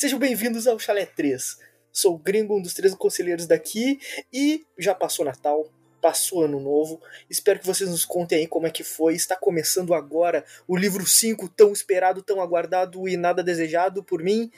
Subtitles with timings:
[0.00, 1.58] Sejam bem-vindos ao Chalé 3.
[1.92, 4.00] Sou o Gringo, um dos três conselheiros daqui,
[4.32, 7.02] e já passou Natal, passou Ano Novo.
[7.28, 9.14] Espero que vocês nos contem aí como é que foi.
[9.14, 14.50] Está começando agora o livro 5, tão esperado, tão aguardado e nada desejado por mim.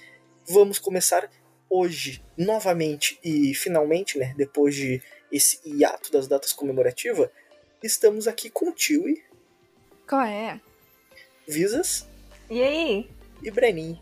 [0.46, 1.28] Vamos começar
[1.68, 7.28] hoje, novamente e finalmente, né, depois de esse hiato das datas comemorativas,
[7.82, 9.24] estamos aqui com o Tiwi,
[10.08, 10.60] Qual é?
[11.48, 12.06] Visas
[12.48, 13.10] E aí?
[13.42, 13.98] e Brenin.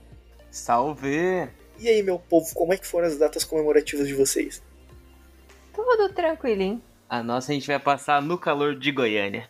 [0.51, 1.49] Salve!
[1.79, 4.63] E aí, meu povo, como é que foram as datas comemorativas de vocês?
[5.73, 6.83] Tudo tranquilinho.
[7.09, 9.49] A nossa a gente vai passar no calor de Goiânia.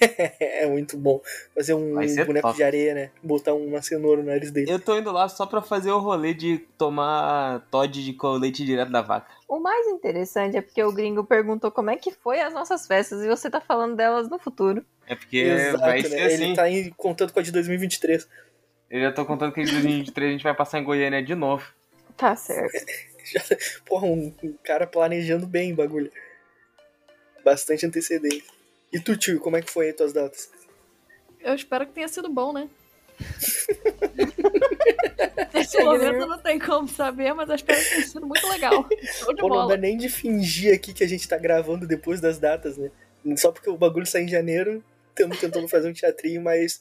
[0.40, 1.20] é muito bom.
[1.54, 2.56] Fazer um boneco top.
[2.56, 3.10] de areia, né?
[3.22, 4.70] Botar uma cenoura no nariz dele.
[4.70, 8.64] Eu tô indo lá só pra fazer o rolê de tomar Todd de com leite
[8.64, 9.30] direto da vaca.
[9.46, 13.22] O mais interessante é porque o gringo perguntou como é que foi as nossas festas
[13.22, 14.84] e você tá falando delas no futuro.
[15.06, 16.08] É porque Exato, vai né?
[16.08, 16.54] ser Ele assim.
[16.54, 18.28] tá aí contando com a de 2023.
[18.90, 21.66] Eu já tô contando que em 2023 a gente vai passar em Goiânia de novo.
[22.16, 22.72] Tá certo.
[23.84, 26.10] Porra, um, um cara planejando bem o bagulho.
[27.44, 28.46] Bastante antecedente.
[28.92, 30.50] E tu, tio, como é que foi aí tuas datas?
[31.40, 32.68] Eu espero que tenha sido bom, né?
[35.52, 38.88] Nesse momento não tem como saber, mas eu espero que tenha sido muito legal.
[39.02, 39.76] Show de Pô, não dá bola.
[39.76, 42.90] nem de fingir aqui que a gente tá gravando depois das datas, né?
[43.36, 46.80] Só porque o bagulho sai em janeiro, estamos tentando fazer um teatrinho, mas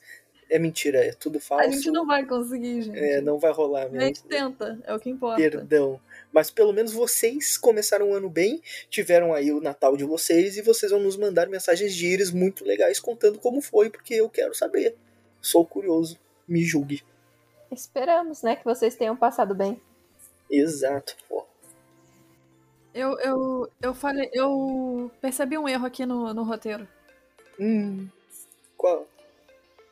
[0.50, 1.66] é mentira, é tudo falso.
[1.66, 2.98] A gente não vai conseguir, gente.
[2.98, 4.02] É, não vai rolar A mesmo.
[4.02, 5.42] gente tenta, é o que importa.
[5.42, 6.00] Perdão.
[6.32, 10.62] Mas pelo menos vocês começaram o ano bem, tiveram aí o Natal de vocês e
[10.62, 14.54] vocês vão nos mandar mensagens de íris muito legais contando como foi, porque eu quero
[14.54, 14.96] saber.
[15.42, 16.18] Sou curioso.
[16.48, 17.04] Me julgue.
[17.72, 19.82] Esperamos, né, que vocês tenham passado bem.
[20.50, 21.16] Exato.
[21.28, 21.46] Pô.
[22.94, 26.88] Eu, eu, eu falei, eu percebi um erro aqui no, no roteiro.
[27.60, 28.08] Hum.
[28.76, 29.08] Qual?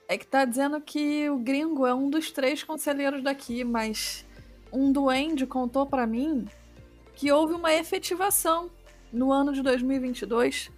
[0.07, 4.25] É que tá dizendo que o gringo é um dos três conselheiros daqui, mas
[4.71, 6.47] um duende contou pra mim
[7.15, 8.69] que houve uma efetivação
[9.11, 10.71] no ano de 2022.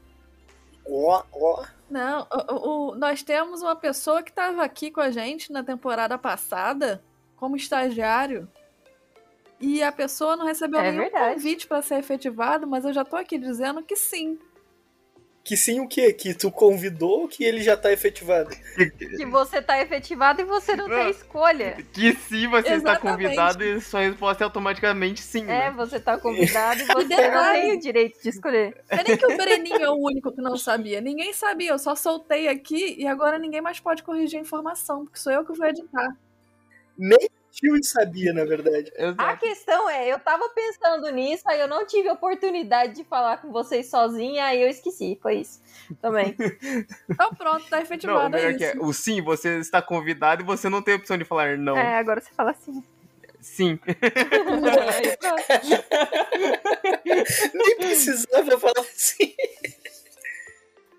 [0.90, 1.66] Ó, ó.
[1.90, 5.64] Não, o- o- o- nós temos uma pessoa que estava aqui com a gente na
[5.64, 7.04] temporada passada
[7.36, 8.48] como estagiário.
[9.60, 11.34] E a pessoa não recebeu É nenhum verdade.
[11.36, 14.38] convite para ser efetivado, mas eu já tô aqui dizendo que sim.
[15.47, 16.12] Que sim o quê?
[16.12, 18.50] Que tu convidou ou que ele já tá efetivado?
[19.00, 21.09] Que você tá efetivado e você não tem Não.
[21.09, 21.78] escolha.
[21.94, 25.44] Que se você está convidado, e sua resposta é automaticamente sim.
[25.44, 25.72] É, né?
[25.72, 28.84] você tá convidado e você não tem o direito de escolher.
[28.90, 31.00] É nem que o Breninho é o único que não sabia.
[31.00, 35.18] Ninguém sabia, eu só soltei aqui e agora ninguém mais pode corrigir a informação, porque
[35.18, 36.13] sou eu que vou editar.
[36.97, 37.30] Nem
[37.63, 38.91] o tio sabia, na verdade.
[38.95, 39.22] Exato.
[39.22, 43.51] A questão é, eu tava pensando nisso, aí eu não tive oportunidade de falar com
[43.51, 45.18] vocês sozinha, aí eu esqueci.
[45.22, 45.62] Foi isso.
[46.01, 46.35] Também.
[47.09, 48.59] Então pronto, tá Não, o efetivado, é melhor isso.
[48.59, 51.78] que é, o sim, você está convidado e você não tem opção de falar não.
[51.78, 52.56] É, agora você fala.
[53.40, 53.78] Sim.
[55.19, 55.44] Pronto.
[57.53, 59.34] Nem precisava falar assim.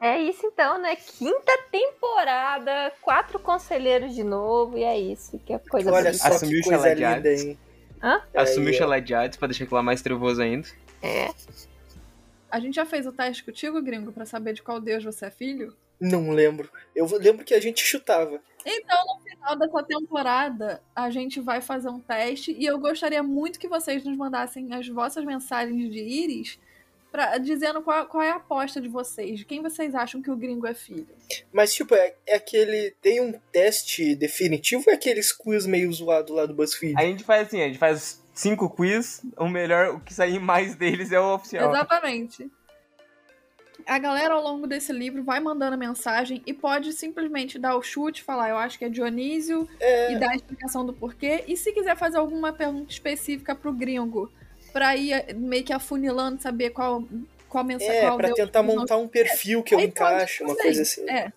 [0.01, 0.95] É isso então, né?
[0.97, 5.39] Quinta temporada, quatro conselheiros de novo, e é isso.
[5.41, 6.29] Que é coisa Olha bonita.
[6.29, 7.59] Assumiu que o coisa linda, hein?
[8.03, 8.23] Hã?
[8.35, 10.69] Assumiu o chalé de Hades pra deixar aquilo lá mais trevoso ainda.
[11.03, 11.31] É.
[12.51, 15.31] A gente já fez o teste contigo, gringo, pra saber de qual deus você é
[15.31, 15.77] filho?
[16.01, 16.71] Não lembro.
[16.95, 18.41] Eu lembro que a gente chutava.
[18.65, 23.59] Então, no final dessa temporada, a gente vai fazer um teste e eu gostaria muito
[23.59, 26.59] que vocês nos mandassem as vossas mensagens de íris
[27.11, 30.37] pra, dizendo qual, qual é a aposta de vocês, de quem vocês acham que o
[30.37, 31.09] gringo é filho.
[31.53, 32.95] Mas, tipo, é, é aquele.
[33.03, 36.95] Tem um teste definitivo ou é aqueles quiz meio zoado lá do BuzzFeed?
[36.97, 40.75] A gente faz assim, a gente faz cinco quiz, o melhor, o que sair mais
[40.77, 41.71] deles é o oficial.
[41.71, 42.51] Exatamente.
[43.87, 48.23] A galera ao longo desse livro vai mandando mensagem e pode simplesmente dar o chute,
[48.23, 50.13] falar eu acho que é Dionísio É.
[50.13, 51.45] e dar a explicação do porquê.
[51.49, 54.31] E se quiser fazer alguma pergunta específica pro gringo,
[54.73, 57.05] pra ir eh, meio que afunilando, saber qual,
[57.49, 57.97] qual mensagem.
[57.97, 61.09] É, qual pra tentar montar um perfil que eu encaixo, uma coisa assim.
[61.09, 61.33] É.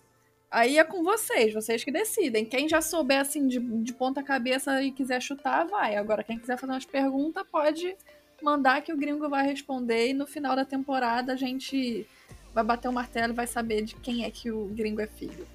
[0.50, 2.44] Aí é com vocês, vocês que decidem.
[2.44, 5.96] Quem já souber assim de, de ponta cabeça e quiser chutar, vai.
[5.96, 7.96] Agora, quem quiser fazer umas perguntas, pode
[8.42, 12.06] mandar que o gringo vai responder e no final da temporada a gente
[12.52, 15.46] vai bater o martelo e vai saber de quem é que o gringo é filho.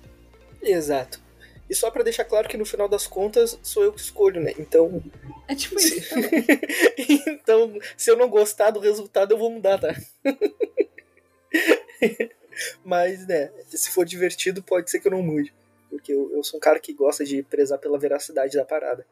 [0.62, 1.27] Exato.
[1.70, 4.54] E só pra deixar claro que no final das contas sou eu que escolho, né?
[4.58, 5.04] Então.
[5.48, 6.16] É tipo isso.
[7.28, 9.94] então, se eu não gostar do resultado, eu vou mudar, tá?
[12.84, 15.54] Mas, né, se for divertido, pode ser que eu não mude.
[15.90, 19.06] Porque eu, eu sou um cara que gosta de prezar pela veracidade da parada.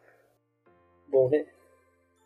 [1.07, 1.45] Bom, né?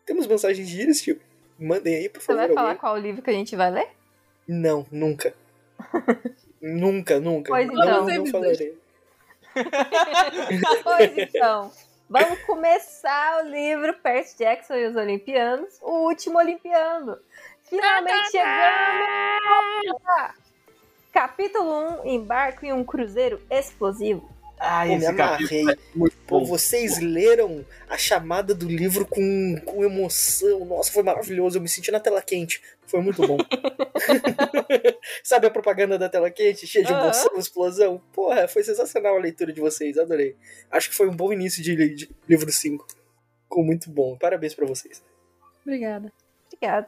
[0.06, 1.20] Temos mensagens de íris, tio?
[1.58, 2.38] Mandem aí, por Você favor.
[2.38, 2.80] vai falar alguém.
[2.80, 3.88] qual livro que a gente vai ler?
[4.48, 5.34] Não, nunca.
[6.60, 7.52] nunca, nunca.
[7.52, 8.06] Pois não, então.
[8.06, 8.78] não falarei.
[10.82, 11.72] pois então.
[12.08, 17.16] Vamos começar o livro Percy Jackson e os Olimpianos, o último Olimpiano.
[17.62, 20.00] Finalmente chegamos!
[21.12, 24.28] Capítulo 1, embarco em um cruzeiro explosivo.
[24.62, 25.72] Ai, Pô, me esse capítulo amarrei.
[25.72, 30.66] é muito Pô, vocês leram a chamada do livro com, com emoção.
[30.66, 31.56] Nossa, foi maravilhoso.
[31.56, 32.62] Eu me senti na tela quente.
[32.86, 33.38] Foi muito bom.
[35.24, 36.66] Sabe a propaganda da tela quente?
[36.66, 38.02] Cheia de emoção, explosão?
[38.12, 39.96] Porra, foi sensacional a leitura de vocês.
[39.96, 40.36] Adorei.
[40.70, 42.86] Acho que foi um bom início de, de livro 5.
[43.44, 44.18] Ficou muito bom.
[44.18, 45.02] Parabéns pra vocês.
[45.64, 46.12] Obrigada.
[46.52, 46.86] Obrigada.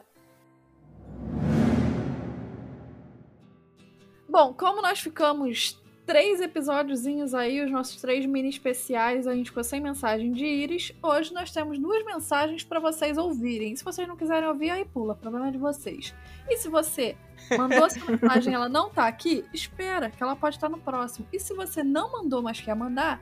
[4.29, 9.63] Bom, como nós ficamos três episódiozinhos aí, os nossos três mini especiais, a gente ficou
[9.63, 10.91] sem mensagem de Iris.
[11.01, 13.75] Hoje nós temos duas mensagens pra vocês ouvirem.
[13.75, 16.13] Se vocês não quiserem ouvir, aí pula, problema de vocês.
[16.49, 17.15] E se você
[17.57, 21.27] mandou essa mensagem e ela não tá aqui, espera, que ela pode estar no próximo.
[21.31, 23.21] E se você não mandou, mas quer mandar,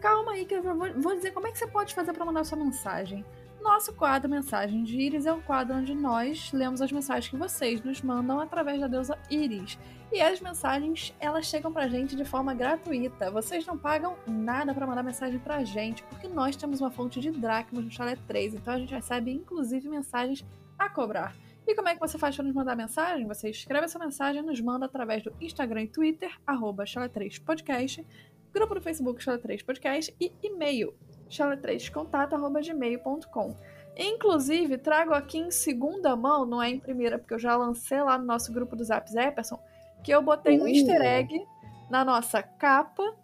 [0.00, 2.44] calma aí que eu vou, vou dizer como é que você pode fazer pra mandar
[2.44, 3.24] sua mensagem.
[3.62, 7.80] Nosso quadro Mensagem de Iris é um quadro onde nós lemos as mensagens que vocês
[7.80, 9.78] nos mandam através da deusa Iris.
[10.12, 13.30] E as mensagens, elas chegam pra gente de forma gratuita.
[13.30, 17.30] Vocês não pagam nada pra mandar mensagem pra gente, porque nós temos uma fonte de
[17.30, 20.44] dracmas no Chalé 3, então a gente recebe inclusive mensagens
[20.76, 21.32] a cobrar.
[21.64, 23.28] E como é que você faz para nos mandar mensagem?
[23.28, 28.04] Você escreve essa mensagem e nos manda através do Instagram e Twitter, arroba Chalé3podcast,
[28.52, 30.92] grupo do Facebook Chalé 3 Podcast e e-mail
[31.32, 33.56] chalé3contato.gmail.com.
[33.96, 38.16] Inclusive, trago aqui em segunda mão, não é em primeira, porque eu já lancei lá
[38.16, 39.58] no nosso grupo do Zap Zepperson,
[40.02, 40.68] que eu botei um Uh.
[40.68, 41.44] easter egg
[41.90, 43.14] na nossa capa.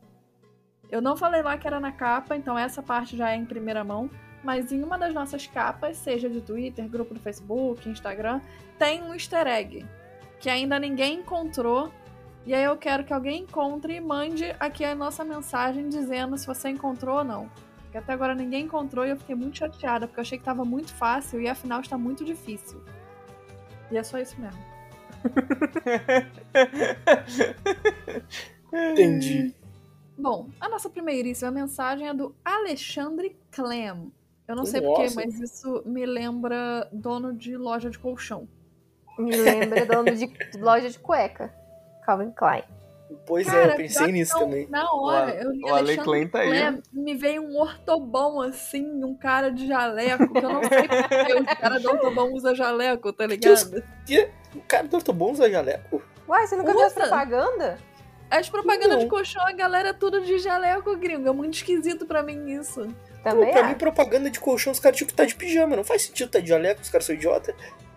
[0.90, 3.84] Eu não falei lá que era na capa, então essa parte já é em primeira
[3.84, 4.10] mão.
[4.44, 8.40] Mas em uma das nossas capas, seja de Twitter, grupo do Facebook, Instagram,
[8.78, 9.84] tem um easter egg
[10.38, 11.90] que ainda ninguém encontrou.
[12.46, 16.46] E aí eu quero que alguém encontre e mande aqui a nossa mensagem dizendo se
[16.46, 17.50] você encontrou ou não.
[17.88, 20.62] Porque até agora ninguém encontrou e eu fiquei muito chateada, porque eu achei que tava
[20.62, 22.82] muito fácil e afinal está muito difícil.
[23.90, 24.62] E é só isso mesmo.
[28.92, 29.54] Entendi.
[30.18, 34.12] Bom, a nossa primeiríssima mensagem é do Alexandre Clem.
[34.46, 38.46] Eu não sei porquê, mas isso me lembra dono de loja de colchão.
[39.18, 40.30] Me lembra dono de
[40.60, 41.54] loja de cueca.
[42.04, 42.64] Calvin Klein.
[43.26, 44.68] Pois é, Cara, eu pensei que nisso não, também.
[44.68, 49.02] Na hora, eu li o Ale Alexandre Klein tá aí, me veio um ortobão assim,
[49.04, 53.12] um cara de jaleco, que eu não sei porque o cara do ortobão usa jaleco,
[53.12, 53.82] tá ligado?
[54.54, 56.02] O cara do Ortobon usa jaleco?
[56.26, 57.00] Uai, você nunca viu as Usa.
[57.00, 57.78] propaganda?
[58.30, 58.98] As propagandas Não.
[58.98, 61.28] de colchão, a galera é tudo de jaleco, gringo.
[61.28, 62.82] É muito esquisito pra mim isso.
[62.84, 63.68] Pô, Também pra acho.
[63.70, 65.76] mim, propaganda de colchão, os caras tinham que estar de pijama.
[65.76, 67.54] Não faz sentido estar de jaleco, os caras são idiota.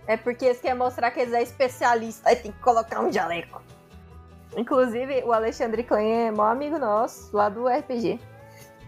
[0.08, 2.30] É porque eles querem mostrar que eles é especialista.
[2.30, 3.62] Aí tem que colocar um jaleco.
[4.58, 8.20] Inclusive, o Alexandre Klein é maior amigo nosso, lá do RPG.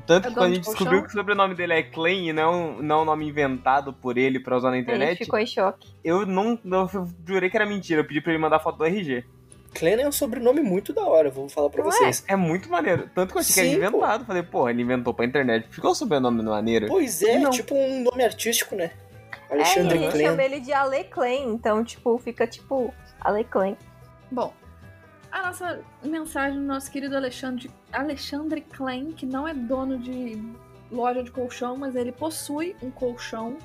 [0.06, 0.74] Tanto É que quando a gente colchão?
[0.74, 4.38] descobriu que o sobrenome dele é Klein e não, não um nome inventado por ele
[4.40, 5.94] pra usar na A gente internet, ficou em choque.
[6.04, 6.90] eu não, eu
[7.26, 8.02] jurei que era mentira.
[8.02, 9.24] Eu pedi pra ele mandar foto do RG.
[9.74, 11.94] Clan é um sobrenome muito da hora, vou falar pra Não é?
[11.94, 12.24] vocês.
[12.28, 13.10] É muito maneiro.
[13.16, 13.98] Tanto que eu achei que Sim, era pô.
[13.98, 14.26] inventado.
[14.26, 15.68] Falei, porra, ele inventou pra internet.
[15.70, 16.88] Ficou o sobrenome maneiro.
[16.88, 17.50] Pois é, Não.
[17.50, 18.92] tipo um nome artístico, né?
[19.32, 20.22] É, e a Alexandre gente Clan.
[20.22, 23.78] chama ele de Ale Klein, então, tipo, fica tipo Ale Klein.
[24.30, 24.54] Bom,
[25.34, 30.40] a nossa mensagem do nosso querido Alexandre, Alexandre Klein, que não é dono de
[30.92, 33.58] loja de colchão, mas ele possui um colchão.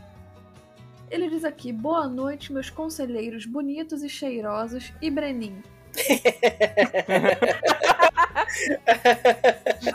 [1.10, 5.62] Ele diz aqui: Boa noite, meus conselheiros bonitos e cheirosos e Brenin.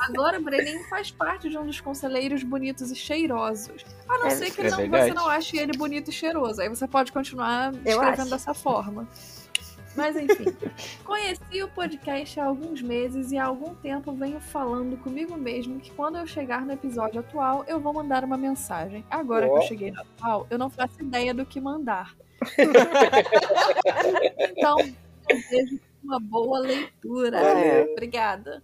[0.09, 3.83] Agora, o Brenin faz parte de um dos conselheiros bonitos e cheirosos.
[4.07, 6.61] A não É- ser que é não- você não ache ele bonito e cheiroso.
[6.61, 9.07] Aí você pode continuar escrevendo dessa forma.
[9.95, 10.45] Mas enfim,
[11.03, 15.91] conheci o podcast há alguns meses e há algum tempo venho falando comigo mesmo que
[15.91, 19.05] quando eu chegar no episódio atual, eu vou mandar uma mensagem.
[19.09, 19.57] Agora que Ó.
[19.57, 22.15] eu cheguei no atual, eu não faço ideia do que mandar.
[24.57, 27.39] então, eu desejo uma boa leitura.
[27.39, 27.91] Valeu.
[27.91, 28.63] Obrigada.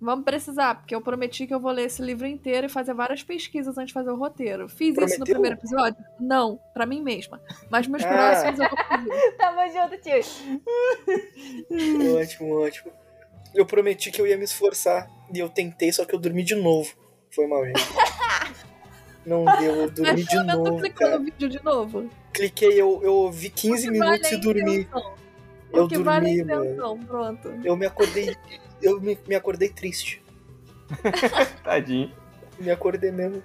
[0.00, 3.22] Vamos precisar, porque eu prometi que eu vou ler esse livro inteiro e fazer várias
[3.22, 4.66] pesquisas antes de fazer o roteiro.
[4.68, 5.24] Fiz isso no Prometeu?
[5.26, 6.02] primeiro episódio?
[6.18, 7.40] Não, pra mim mesma.
[7.70, 8.08] Mas meus Ah.
[8.08, 9.36] próximos eu vou fazer.
[9.36, 10.20] Tamo junto, tio.
[12.18, 12.92] Ótimo, ótimo.
[13.54, 16.54] Eu prometi que eu ia me esforçar e eu tentei, só que eu dormi de
[16.54, 16.94] novo.
[17.30, 17.80] Foi mal, gente.
[19.26, 21.18] Não deu, eu dormi Mas de menos tu novo, clicou cara.
[21.18, 22.10] no vídeo de novo.
[22.32, 24.76] Cliquei, eu, eu ouvi 15 Que minutos vale e dormi.
[24.80, 25.14] intenção.
[25.72, 26.64] Eu que vale dormi, mano.
[26.64, 27.48] intenção, pronto.
[27.62, 28.34] Eu me acordei.
[28.82, 30.22] Eu me, me acordei triste.
[31.62, 32.12] Tadinho.
[32.58, 33.42] Me acordei mesmo.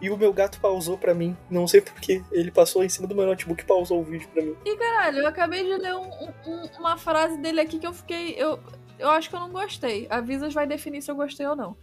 [0.00, 1.36] E o meu gato pausou pra mim.
[1.50, 2.22] Não sei porquê.
[2.30, 4.54] Ele passou em cima do meu notebook e pausou o vídeo pra mim.
[4.64, 6.10] E caralho, eu acabei de ler um-
[6.46, 8.34] um- uma frase dele aqui que eu fiquei.
[8.36, 8.60] Eu,
[8.98, 10.06] eu acho que eu não gostei.
[10.10, 11.76] A Visas vai definir se eu gostei ou não.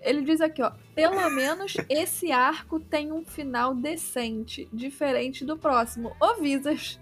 [0.00, 0.72] Ele diz aqui, ó.
[0.94, 6.16] Pelo menos esse arco tem um final decente, diferente do próximo.
[6.20, 6.98] Ô, Visas,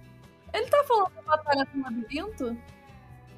[0.52, 2.56] ele tá falando da Batalha do Labirinto?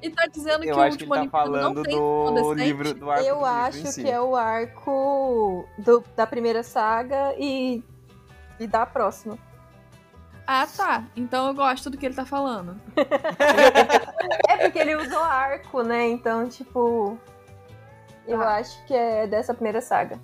[0.01, 1.95] E tá dizendo Eu que o acho que último ele tá Olimpiano não falando tem
[1.97, 2.63] do decente?
[2.63, 4.03] livro do arco do Eu livro em acho si.
[4.03, 7.83] que é o arco do- da primeira saga e,
[8.59, 9.37] e da próxima.
[10.47, 11.03] Ah, tá.
[11.15, 12.79] Então eu gosto do que ele tá falando.
[14.49, 16.07] É porque ele usou arco, né?
[16.09, 17.17] Então, tipo.
[18.27, 18.55] Eu Tá.
[18.57, 20.19] acho que é dessa primeira saga.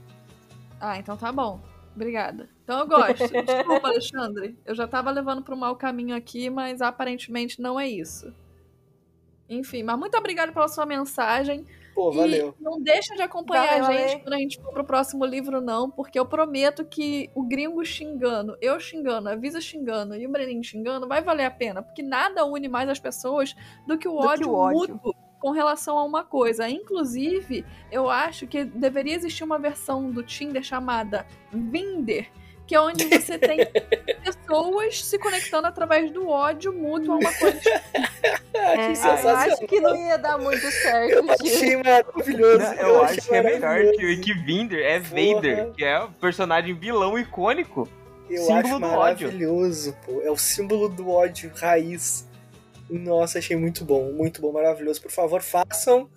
[0.79, 1.59] Ah, então tá bom.
[1.95, 2.49] Obrigada.
[2.63, 3.27] Então eu gosto.
[3.29, 4.57] Desculpa, Alexandre.
[4.65, 8.33] Eu já tava levando pro mau caminho aqui, mas aparentemente não é isso.
[9.49, 11.65] Enfim, mas muito obrigada pela sua mensagem.
[11.93, 12.55] Pô, E valeu.
[12.59, 14.19] não deixa de acompanhar Valeu, a gente valeu.
[14.21, 18.57] quando a gente for pro próximo livro, não, porque eu prometo que o gringo xingando,
[18.59, 22.43] eu xingando, a Visa xingando e o Breninho xingando vai valer a pena, porque nada
[22.45, 23.55] une mais as pessoas
[23.87, 24.79] do que o, Do que ódio, o ódio.
[24.95, 26.67] mútuo com relação a uma coisa.
[26.67, 32.29] Inclusive, eu acho que deveria existir uma versão do Tinder chamada Vinder,
[32.67, 33.59] que é onde você tem
[34.23, 37.59] pessoas se conectando através do ódio mútuo a uma coisa
[38.55, 39.35] É, que eu sensacional.
[39.35, 42.59] acho que não ia dar muito certo, Eu achei maravilhoso.
[42.59, 45.33] Não, eu achei acho que é melhor que o Equivinder é Porra.
[45.35, 47.87] Vader, que é o personagem vilão icônico.
[48.29, 49.27] Eu símbolo acho do ódio.
[49.27, 50.21] maravilhoso, pô.
[50.23, 52.24] É o símbolo do ódio raiz.
[52.87, 55.01] Nossa, achei muito bom, muito bom, maravilhoso.
[55.01, 56.07] Por favor, façam,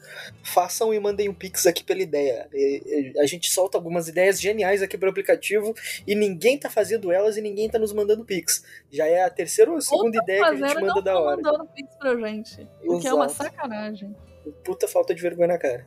[0.42, 2.46] façam e mandem um pix aqui pela ideia.
[2.52, 5.72] E- e- A gente solta algumas ideias geniais aqui pro aplicativo
[6.06, 8.62] e ninguém tá fazendo elas e ninguém tá nos mandando pix.
[8.90, 11.40] Já é a terceira ou a segunda ideia que a gente manda não da hora.
[11.40, 12.68] mandando pix pra gente.
[12.84, 14.14] O que é uma sacanagem.
[14.62, 15.86] Puta falta de vergonha na cara.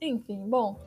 [0.00, 0.80] Enfim, bom.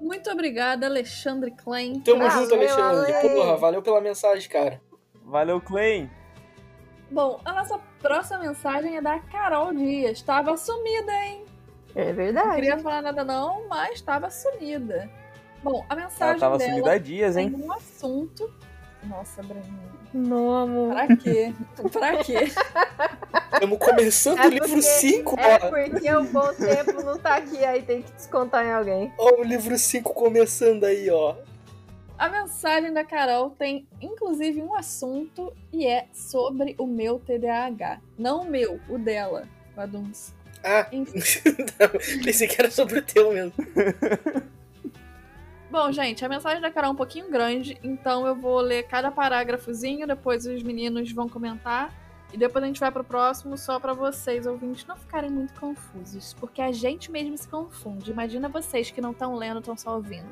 [0.00, 2.00] Muito obrigada, Alexandre Klein.
[2.00, 3.12] Tamo Valeu, junto, Alexandre.
[3.12, 3.28] Ale.
[3.34, 4.80] Porra, valeu pela mensagem, cara.
[5.24, 6.08] Valeu, Clay.
[7.10, 10.22] Bom, a nossa próxima mensagem é da Carol Dias.
[10.22, 11.44] Tava sumida, hein?
[11.94, 12.54] É Não verdade.
[12.54, 15.10] queria falar nada não, mas tava sumida.
[15.62, 17.54] Bom, a mensagem Ela tava dela sumida há dias, tem hein?
[17.58, 18.50] um assunto...
[19.02, 19.90] Nossa, Breninho.
[20.12, 20.92] Não, amor.
[20.92, 21.54] Pra quê?
[21.92, 22.52] pra quê?
[23.54, 27.64] Estamos começando É o livro porque- 5, É porque o bom tempo não tá aqui,
[27.64, 29.12] aí tem que descontar em alguém.
[29.18, 31.34] Ó, o livro 5 começando aí, ó.
[32.20, 37.98] A mensagem da Carol tem, inclusive, um assunto e é sobre o meu TDAH.
[38.18, 39.48] Não o meu, o dela.
[39.74, 40.34] Baduns.
[40.62, 41.18] Ah, Enfim.
[42.22, 43.54] pensei que era sobre o teu mesmo.
[45.72, 49.10] Bom, gente, a mensagem da Carol é um pouquinho grande, então eu vou ler cada
[49.10, 51.90] parágrafozinho, depois os meninos vão comentar.
[52.34, 56.34] E depois a gente vai pro próximo, só pra vocês, ouvintes, não ficarem muito confusos.
[56.34, 58.10] Porque a gente mesmo se confunde.
[58.10, 60.28] Imagina vocês que não estão lendo, estão só ouvindo.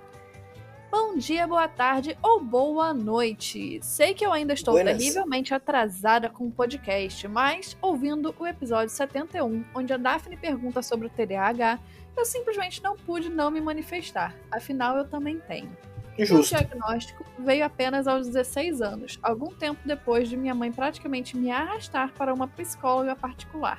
[0.91, 3.79] Bom dia, boa tarde ou boa noite.
[3.83, 4.97] Sei que eu ainda estou Buenas.
[4.97, 11.07] terrivelmente atrasada com o podcast, mas ouvindo o episódio 71, onde a Daphne pergunta sobre
[11.07, 11.79] o TDAH,
[12.17, 14.35] eu simplesmente não pude não me manifestar.
[14.51, 15.71] Afinal, eu também tenho.
[16.19, 16.57] O Justo.
[16.57, 22.13] diagnóstico veio apenas aos 16 anos, algum tempo depois de minha mãe praticamente me arrastar
[22.15, 23.79] para uma psicóloga particular.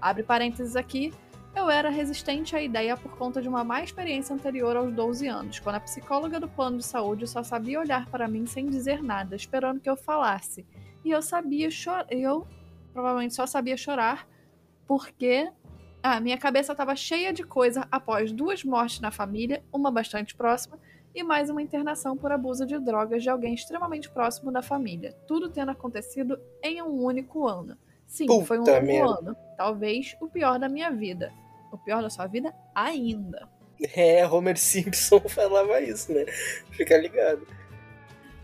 [0.00, 1.14] Abre parênteses aqui,
[1.54, 5.58] eu era resistente à ideia por conta de uma má experiência anterior aos 12 anos,
[5.58, 9.34] quando a psicóloga do plano de saúde só sabia olhar para mim sem dizer nada,
[9.34, 10.66] esperando que eu falasse.
[11.04, 12.46] E eu sabia chorar, eu
[12.92, 14.26] provavelmente só sabia chorar
[14.86, 15.50] porque
[16.02, 20.78] ah, minha cabeça estava cheia de coisa após duas mortes na família, uma bastante próxima,
[21.14, 25.12] e mais uma internação por abuso de drogas de alguém extremamente próximo da família.
[25.26, 27.76] Tudo tendo acontecido em um único ano.
[28.08, 29.18] Sim, Puta foi um merda.
[29.20, 29.36] ano.
[29.56, 31.32] Talvez o pior da minha vida.
[31.70, 33.46] O pior da sua vida ainda.
[33.94, 36.24] É, Homer Simpson falava isso, né?
[36.70, 37.46] Fica ligado.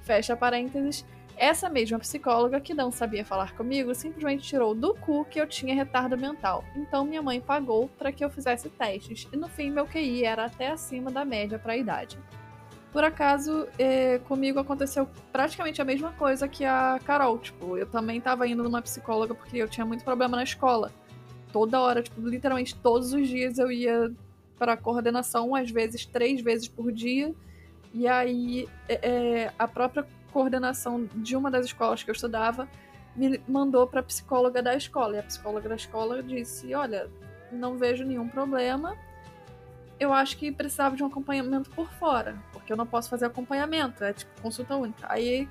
[0.02, 1.04] Fecha parênteses.
[1.36, 5.74] Essa mesma psicóloga que não sabia falar comigo simplesmente tirou do cu que eu tinha
[5.74, 6.62] retardo mental.
[6.76, 10.44] Então minha mãe pagou para que eu fizesse testes e no fim meu QI era
[10.44, 12.18] até acima da média para a idade.
[12.94, 17.36] Por acaso, eh, comigo aconteceu praticamente a mesma coisa que a Carol.
[17.38, 20.92] Tipo, eu também tava indo numa psicóloga porque eu tinha muito problema na escola.
[21.52, 24.12] Toda hora, tipo, literalmente todos os dias eu ia
[24.56, 27.34] para coordenação, às vezes três vezes por dia.
[27.92, 32.68] E aí, é, é, a própria coordenação de uma das escolas que eu estudava
[33.16, 35.16] me mandou para a psicóloga da escola.
[35.16, 37.10] E a psicóloga da escola disse: Olha,
[37.50, 38.96] não vejo nenhum problema.
[39.98, 44.02] Eu acho que precisava de um acompanhamento por fora, porque eu não posso fazer acompanhamento,
[44.02, 45.06] é tipo consulta única.
[45.08, 45.48] Aí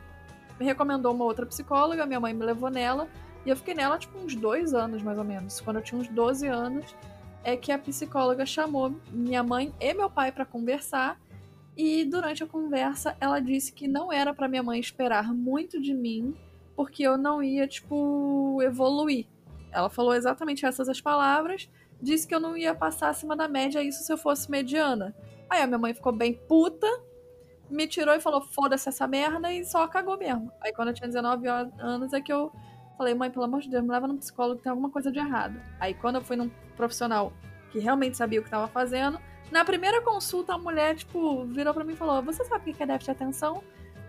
[0.59, 3.07] me recomendou uma outra psicóloga, minha mãe me levou nela,
[3.45, 5.59] e eu fiquei nela tipo uns dois anos mais ou menos.
[5.62, 6.95] Quando eu tinha uns 12 anos,
[7.43, 11.19] é que a psicóloga chamou minha mãe e meu pai para conversar.
[11.75, 15.93] E durante a conversa, ela disse que não era para minha mãe esperar muito de
[15.93, 16.35] mim,
[16.75, 19.25] porque eu não ia, tipo, evoluir.
[19.71, 21.67] Ela falou exatamente essas as palavras,
[22.03, 25.15] disse que eu não ia passar acima da média, isso se eu fosse mediana.
[25.50, 26.88] Aí a minha mãe ficou bem puta,
[27.69, 30.51] me tirou e falou: foda-se essa merda e só cagou mesmo.
[30.62, 32.51] Aí quando eu tinha 19 anos é que eu
[32.98, 35.19] falei: mãe, pelo amor de Deus, me leva num psicólogo que tem alguma coisa de
[35.19, 35.60] errado.
[35.79, 37.31] Aí quando eu fui num profissional
[37.72, 39.19] que realmente sabia o que estava fazendo,
[39.50, 42.83] na primeira consulta a mulher, tipo, virou pra mim e falou: você sabe o que
[42.83, 43.63] é déficit de atenção?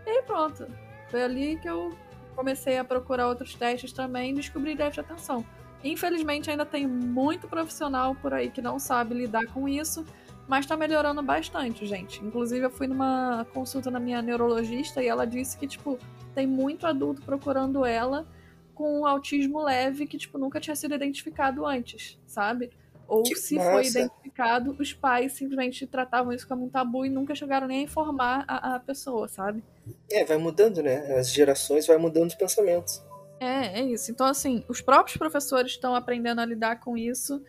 [0.05, 0.67] E aí pronto.
[1.11, 1.97] Foi ali que eu
[2.35, 5.45] comecei a procurar outros testes também e descobri déficit de atenção.
[5.85, 10.05] Infelizmente ainda tem muito profissional por aí que não sabe lidar com isso
[10.47, 12.23] mas tá melhorando bastante, gente.
[12.23, 15.99] Inclusive, eu fui numa consulta na minha neurologista e ela disse que, tipo,
[16.35, 18.27] tem muito adulto procurando ela
[18.75, 22.71] com autismo leve que, tipo, nunca tinha sido identificado antes, sabe?
[23.07, 23.71] Ou Que se massa.
[23.71, 27.83] foi identificado, os pais simplesmente tratavam isso como um tabu e nunca chegaram nem a
[27.83, 29.63] informar a, a pessoa, sabe?
[30.11, 31.17] É, vai mudando, né?
[31.17, 33.03] As gerações vai mudando os pensamentos.
[33.45, 34.11] É, é isso.
[34.11, 37.43] Então, assim, os próprios professores estão aprendendo a lidar com isso.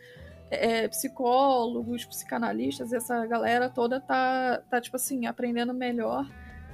[0.50, 6.24] É, psicólogos, psicanalistas, essa galera toda tá, tá, tipo assim, aprendendo melhor.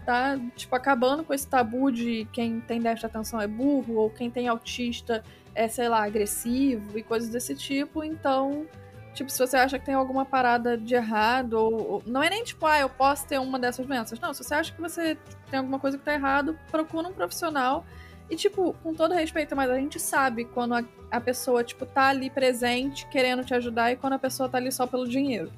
[0.04, 4.10] Tá, tipo, acabando com esse tabu de quem tem déficit de atenção é burro, ou
[4.10, 5.22] quem tem autista
[5.54, 8.02] é, sei lá, agressivo e coisas desse tipo.
[8.02, 8.66] Então,
[9.14, 12.42] tipo, se você acha que tem alguma parada de errado, ou, ou- não é nem
[12.42, 14.18] tipo, ah, eu posso ter uma dessas doenças.
[14.18, 15.16] Não, se você acha que você
[15.50, 17.84] tem alguma coisa que tá errado, procura um profissional.
[18.30, 22.08] E, tipo, com todo respeito, mas a gente sabe quando a, a pessoa, tipo, tá
[22.08, 25.52] ali presente, querendo te ajudar, e quando a pessoa tá ali só pelo dinheiro.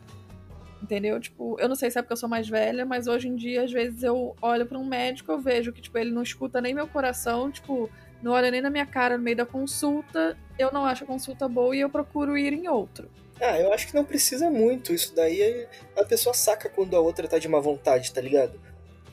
[0.83, 1.21] Entendeu?
[1.21, 3.62] Tipo, eu não sei se é porque eu sou mais velha, mas hoje em dia,
[3.62, 6.75] às vezes, eu olho pra um médico, eu vejo que, tipo, ele não escuta nem
[6.75, 7.88] meu coração, tipo,
[8.23, 11.49] não olha nem na minha cara no meio da consulta, eu não acho a consulta
[11.49, 13.09] boa e eu procuro ir em outro.
[13.40, 14.92] Ah, eu acho que não precisa muito.
[14.92, 15.66] Isso daí
[15.97, 18.61] a pessoa saca quando a outra tá de má vontade, tá ligado?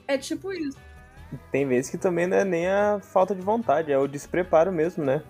[0.07, 0.77] É tipo isso.
[1.51, 5.03] Tem vezes que também não é nem a falta de vontade, é o despreparo mesmo,
[5.03, 5.23] né?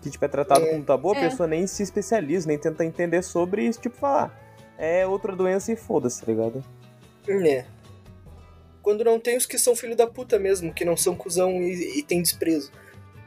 [0.00, 0.70] Que, tipo, é tratado É.
[0.70, 1.28] como tabu, a É.
[1.28, 4.38] pessoa nem se especializa, nem tenta entender sobre e, tipo, falar.
[4.78, 6.62] É outra doença e foda-se, tá ligado?
[7.26, 7.64] Né.
[8.82, 11.98] Quando não tem os que são filho da puta mesmo, que não são cuzão e,
[11.98, 12.70] e tem desprezo.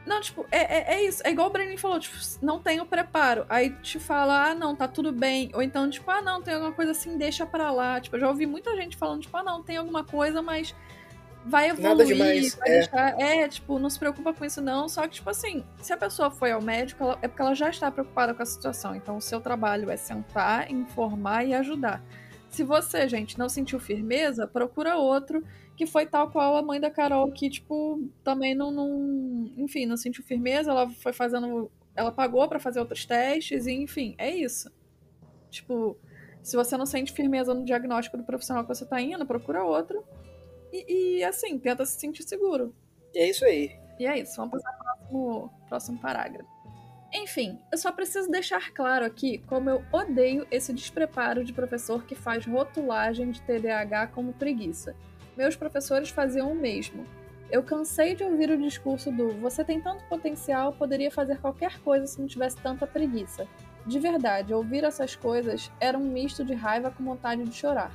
[0.06, 1.20] Não, tipo, é, é, é isso.
[1.26, 3.44] É igual o Brenin falou, tipo, não tem o preparo.
[3.48, 5.50] Aí te fala, ah, não, tá tudo bem.
[5.52, 8.00] Ou então, tipo, ah, não, tem alguma coisa assim, deixa pra lá.
[8.00, 10.74] Tipo, eu já ouvi muita gente falando, tipo, ah, não, tem alguma coisa, mas
[11.48, 11.88] vai evoluir.
[11.88, 12.72] Nada demais, vai é.
[12.72, 13.20] deixar.
[13.20, 14.88] É, tipo, não se preocupa com isso, não.
[14.88, 17.70] Só que, tipo assim, se a pessoa foi ao médico, ela- é porque ela já
[17.70, 18.94] está preocupada com a situação.
[18.94, 22.02] Então, o seu trabalho é sentar, informar e ajudar.
[22.50, 25.44] Se você, gente, não sentiu firmeza, procura outro
[25.76, 29.50] que foi tal qual a mãe da Carol, que, tipo, também não, não.
[29.56, 31.70] Enfim, não sentiu firmeza, ela foi fazendo.
[31.94, 34.72] Ela pagou pra fazer outros testes, e enfim, é isso.
[35.50, 35.96] Tipo,
[36.42, 40.02] se você não sente firmeza no diagnóstico do profissional que você tá indo, procura outro.
[40.72, 42.74] E, e, assim, tenta se sentir seguro.
[43.14, 43.70] E é isso aí.
[43.98, 46.58] E é isso, vamos passar pro próximo, próximo parágrafo.
[47.12, 52.14] Enfim, eu só preciso deixar claro aqui como eu odeio esse despreparo de professor que
[52.14, 54.94] faz rotulagem de TDAH como preguiça.
[55.36, 57.06] Meus professores faziam o mesmo.
[57.50, 62.06] Eu cansei de ouvir o discurso do você tem tanto potencial, poderia fazer qualquer coisa
[62.06, 63.48] se não tivesse tanta preguiça.
[63.86, 67.90] De verdade, ouvir essas coisas era um misto de raiva com vontade de chorar.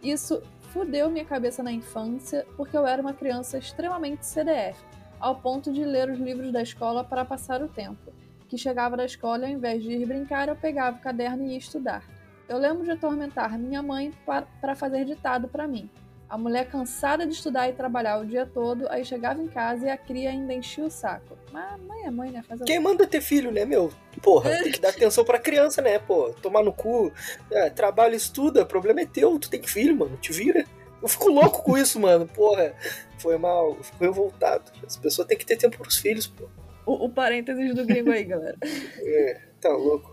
[0.00, 0.40] Isso
[0.72, 4.78] fudeu minha cabeça na infância porque eu era uma criança extremamente CDF,
[5.20, 8.12] ao ponto de ler os livros da escola para passar o tempo.
[8.48, 11.58] Que chegava da escola ao invés de ir brincar, eu pegava o caderno e ia
[11.58, 12.02] estudar.
[12.48, 15.88] Eu lembro de atormentar minha mãe pa- para fazer ditado para mim.
[16.32, 19.90] A mulher cansada de estudar e trabalhar o dia todo, aí chegava em casa e
[19.90, 21.36] a cria ainda enchia o saco.
[21.52, 22.42] Mas mãe é mãe, né?
[22.48, 23.92] Faz Quem manda ter filho, né, meu?
[24.22, 26.30] Porra, tem que dar atenção pra criança, né, pô?
[26.40, 27.12] Tomar no cu.
[27.50, 29.38] É, trabalha, estuda, problema é teu.
[29.38, 30.64] Tu tem filho, mano, te vira.
[31.02, 32.26] Eu fico louco com isso, mano.
[32.26, 32.72] Porra,
[33.18, 34.72] foi mal, eu fico revoltado.
[34.86, 36.48] As pessoas têm que ter tempo pros filhos, pô.
[36.86, 38.56] o, o parênteses do gringo aí, galera.
[38.62, 40.11] É, tá louco.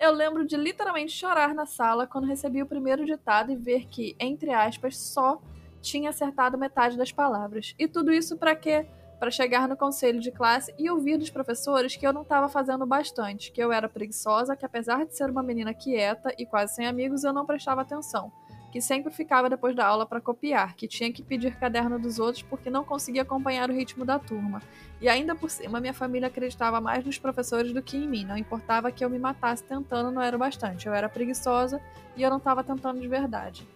[0.00, 4.14] Eu lembro de literalmente chorar na sala quando recebi o primeiro ditado e ver que,
[4.20, 5.42] entre aspas, só
[5.80, 7.74] tinha acertado metade das palavras.
[7.76, 8.86] E tudo isso pra quê?
[9.18, 12.86] Pra chegar no conselho de classe e ouvir dos professores que eu não estava fazendo
[12.86, 16.86] bastante, que eu era preguiçosa, que apesar de ser uma menina quieta e quase sem
[16.86, 18.30] amigos, eu não prestava atenção,
[18.70, 22.42] que sempre ficava depois da aula pra copiar, que tinha que pedir caderno dos outros
[22.42, 24.60] porque não conseguia acompanhar o ritmo da turma.
[25.00, 28.24] E ainda por cima, minha família acreditava mais nos professores do que em mim.
[28.24, 30.86] Não importava que eu me matasse tentando, não era o bastante.
[30.86, 31.80] Eu era preguiçosa
[32.16, 33.66] e eu não tava tentando de verdade.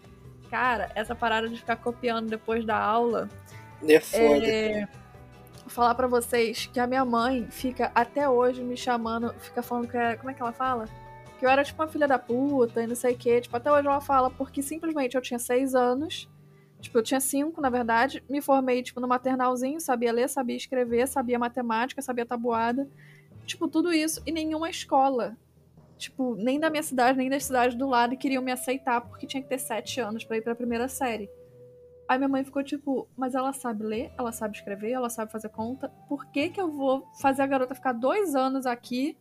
[0.50, 3.30] Cara, essa parada de ficar copiando depois da aula.
[3.88, 4.46] É foda.
[4.46, 4.88] É...
[5.68, 9.96] Falar pra vocês que a minha mãe fica até hoje me chamando, fica falando que
[9.96, 10.16] é.
[10.16, 10.86] Como é que ela fala?
[11.42, 13.40] Que eu era tipo uma filha da puta e não sei o quê.
[13.40, 16.30] Tipo, até hoje ela fala porque simplesmente eu tinha seis anos.
[16.80, 18.22] Tipo, eu tinha cinco, na verdade.
[18.30, 22.88] Me formei, tipo, no maternalzinho, sabia ler, sabia escrever, sabia matemática, sabia tabuada.
[23.44, 24.22] Tipo, tudo isso.
[24.24, 25.36] E nenhuma escola,
[25.98, 29.42] tipo, nem da minha cidade, nem das cidades do lado, queriam me aceitar porque tinha
[29.42, 31.28] que ter sete anos pra ir pra primeira série.
[32.08, 35.48] Aí minha mãe ficou tipo, mas ela sabe ler, ela sabe escrever, ela sabe fazer
[35.48, 35.88] conta.
[36.08, 39.18] Por que que eu vou fazer a garota ficar dois anos aqui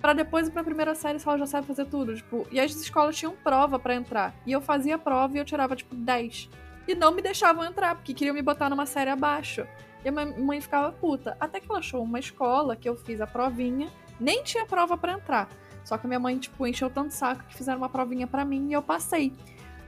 [0.00, 2.14] pra depois ir pra primeira série se ela já sabe fazer tudo?
[2.14, 4.34] Tipo, e as escolas tinham prova pra entrar.
[4.46, 6.50] E eu fazia prova e eu tirava, tipo, 10.
[6.88, 9.66] E não me deixavam entrar, porque queriam me botar numa série abaixo.
[10.04, 11.36] E a minha mãe ficava puta.
[11.40, 13.90] Até que ela achou uma escola que eu fiz a provinha.
[14.20, 15.48] Nem tinha prova pra entrar.
[15.84, 18.68] Só que a minha mãe, tipo, encheu tanto saco que fizeram uma provinha pra mim
[18.68, 19.32] e eu passei.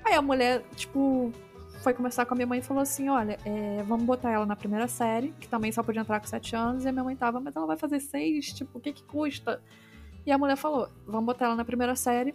[0.04, 1.32] Aí a mulher, tipo,
[1.82, 4.56] foi conversar com a minha mãe e falou assim: Olha, é, vamos botar ela na
[4.56, 6.84] primeira série, que também só podia entrar com 7 anos.
[6.84, 9.62] E a minha mãe tava, mas ela vai fazer 6, tipo, o que que custa?
[10.28, 12.34] E a mulher falou: Vamos botar ela na primeira série.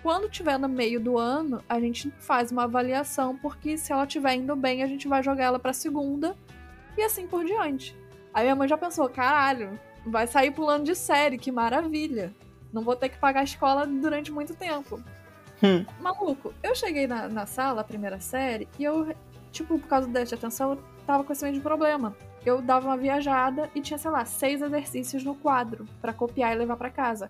[0.00, 4.34] Quando tiver no meio do ano, a gente faz uma avaliação, porque se ela estiver
[4.34, 6.36] indo bem, a gente vai jogar ela pra segunda
[6.96, 7.96] e assim por diante.
[8.32, 12.32] Aí minha mãe já pensou: caralho, vai sair pulando de série, que maravilha.
[12.72, 15.02] Não vou ter que pagar a escola durante muito tempo.
[15.60, 15.84] Hum.
[16.00, 19.12] Maluco, eu cheguei na, na sala, a primeira série, e eu,
[19.50, 22.14] tipo, por causa do déficit de atenção, eu tava com esse mesmo problema.
[22.46, 26.58] Eu dava uma viajada e tinha, sei lá, seis exercícios no quadro pra copiar e
[26.58, 27.28] levar pra casa.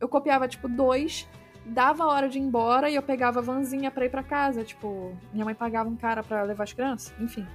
[0.00, 1.28] Eu copiava, tipo, dois,
[1.66, 4.64] dava a hora de ir embora e eu pegava a vanzinha pra ir pra casa.
[4.64, 7.46] Tipo, minha mãe pagava um cara pra levar as crianças, enfim.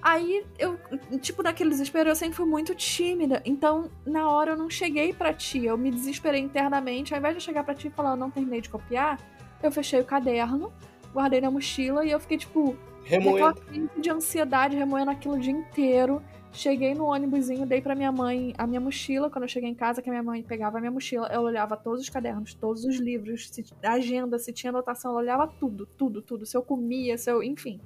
[0.00, 0.80] Aí eu,
[1.20, 3.42] tipo, naquele desespero, eu sempre fui muito tímida.
[3.44, 5.68] Então, na hora eu não cheguei pra tia.
[5.68, 7.12] Eu me desesperei internamente.
[7.12, 9.20] Ao invés de chegar pra tia e falar, eu não terminei de copiar,
[9.62, 10.72] eu fechei o caderno,
[11.12, 13.60] guardei na mochila e eu fiquei, tipo, Remoendo.
[13.62, 16.22] crise de ansiedade, remoendo aquilo o dia inteiro.
[16.52, 19.30] Cheguei no ônibusinho, dei pra minha mãe a minha mochila.
[19.30, 21.76] Quando eu cheguei em casa, que a minha mãe pegava a minha mochila, eu olhava
[21.76, 25.86] todos os cadernos, todos os livros, se, a agenda, se tinha anotação, ela olhava tudo,
[25.86, 26.44] tudo, tudo.
[26.44, 27.42] Se eu comia, se eu.
[27.42, 27.80] Enfim.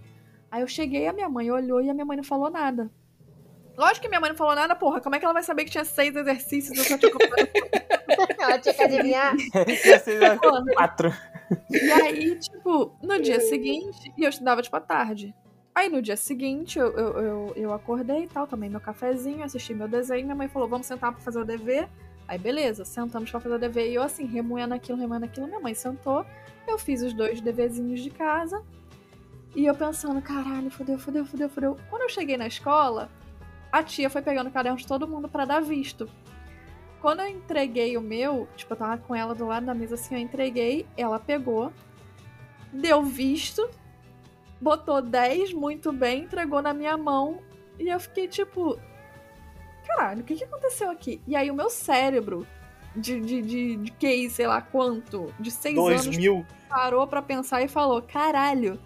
[0.51, 2.91] Aí eu cheguei, a minha mãe olhou e a minha mãe não falou nada.
[3.77, 5.01] Lógico que minha mãe não falou nada, porra.
[5.01, 6.79] Como é que ela vai saber que tinha seis exercícios?
[6.79, 7.13] Eu só tinha
[8.39, 9.35] Ela tinha que adivinhar.
[9.87, 10.39] Ia ser
[10.75, 11.13] quatro.
[11.71, 15.35] E aí, tipo, no dia seguinte, e eu estudava, tipo, à tarde.
[15.75, 19.75] Aí no dia seguinte, eu, eu, eu, eu acordei e tal, tomei meu cafezinho, assisti
[19.75, 20.25] meu desenho.
[20.25, 21.89] Minha mãe falou: vamos sentar pra fazer o dever.
[22.29, 23.91] Aí, beleza, sentamos pra fazer o dever.
[23.91, 25.47] E eu, assim, remoendo aquilo, remoendo aquilo.
[25.47, 26.25] Minha mãe sentou,
[26.67, 28.63] eu fiz os dois deverzinhos de casa.
[29.55, 31.77] E eu pensando: caralho, fodeu, fodeu, fodeu, fodeu.
[31.91, 33.11] Quando eu cheguei na escola,
[33.73, 36.09] a tia foi pegando o caderno de todo mundo pra dar visto.
[37.05, 40.15] Quando eu entreguei o meu, tipo, eu tava com ela do lado da mesa assim,
[40.15, 41.71] eu entreguei, ela pegou,
[42.73, 43.69] deu visto,
[44.59, 47.43] botou 10 muito bem, entregou na minha mão
[47.79, 48.79] e eu fiquei tipo,
[49.87, 51.21] caralho, o que, que aconteceu aqui?
[51.27, 52.47] E aí o meu cérebro,
[52.97, 56.47] de, de, de, de QI, sei lá quanto, de 6 Dois anos, mil.
[56.71, 58.81] parou pra pensar e falou, caralho,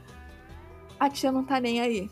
[0.99, 2.11] a tia não tá nem aí.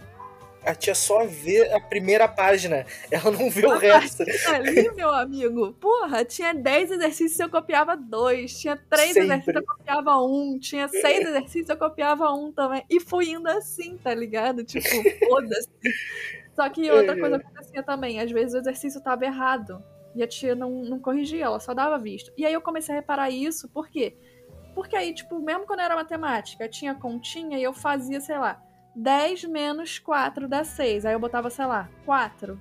[0.66, 2.84] A tia só vê a primeira página.
[3.08, 4.24] Ela não vê o resto.
[4.52, 9.22] Ali, meu amigo, porra, tinha 10 exercícios eu copiava dois, tinha 3 Sempre.
[9.22, 12.84] exercícios eu copiava um, tinha 6 exercícios eu copiava um também.
[12.90, 14.64] E fui indo assim, tá ligado?
[14.64, 14.86] Tipo,
[15.28, 15.68] foda-se.
[16.56, 19.80] Só que outra coisa acontecia também, às vezes o exercício tava errado.
[20.16, 22.32] E a tia não, não corrigia, ela só dava visto.
[22.36, 24.16] E aí eu comecei a reparar isso, por quê?
[24.74, 28.62] Porque aí, tipo, mesmo quando era matemática, tinha continha e eu fazia, sei lá,
[28.96, 31.04] 10 menos 4 dá 6.
[31.04, 32.58] Aí eu botava, sei lá, 4.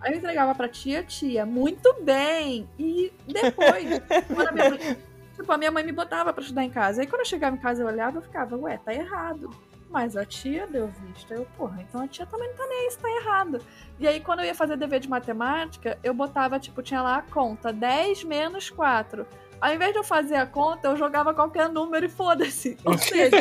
[0.00, 2.68] Aí eu entregava pra tia, tia, muito bem.
[2.76, 3.86] E depois,
[4.26, 4.98] quando a minha mãe,
[5.36, 7.00] tipo, a minha mãe me botava pra estudar em casa.
[7.00, 9.50] Aí quando eu chegava em casa eu olhava, eu ficava, ué, tá errado.
[9.88, 11.32] Mas a tia deu visto.
[11.32, 13.58] Aí eu, porra, então a tia também não tá nem aí, isso tá errado.
[14.00, 17.22] E aí quando eu ia fazer dever de matemática, eu botava, tipo, tinha lá a
[17.22, 19.24] conta, 10 menos 4.
[19.60, 22.76] Ao invés de eu fazer a conta, eu jogava qualquer número e foda-se.
[22.84, 23.36] Ou seja,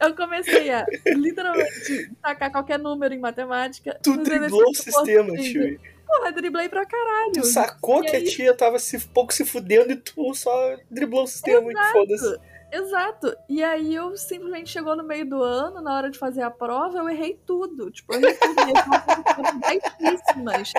[0.00, 3.98] eu comecei a literalmente tacar qualquer número em matemática.
[4.02, 5.78] Tu driblou o sistema, tio.
[6.06, 7.32] Porra, driblei pra caralho.
[7.32, 10.76] Tu sacou E que a aí- tia tava se, pouco se fudendo e tu só
[10.90, 12.36] driblou o sistema e foda-se.
[12.72, 13.34] Exato.
[13.48, 16.98] E aí eu simplesmente chegou no meio do ano, na hora de fazer a prova,
[16.98, 17.90] eu errei tudo.
[17.90, 18.60] Tipo, eu errei tudo.
[18.60, 20.72] E as foram baixíssimas.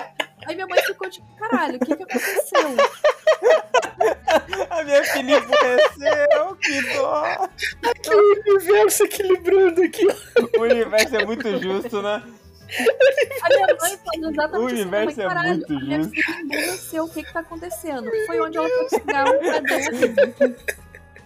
[0.46, 2.76] Aí minha mãe ficou tipo, caralho, o que que aconteceu?
[4.70, 7.48] A minha filha enfureceu, que dó.
[8.02, 10.06] Que universo equilibrando aqui.
[10.58, 12.22] O universo é muito justo, né?
[13.42, 14.82] A minha mãe falou O exatamente isso.
[14.82, 16.12] universo Minha é caralho, muito a minha justo.
[16.14, 18.10] filha emburreceu, o que que tá acontecendo?
[18.26, 20.56] Foi onde ela foi pegar um caderno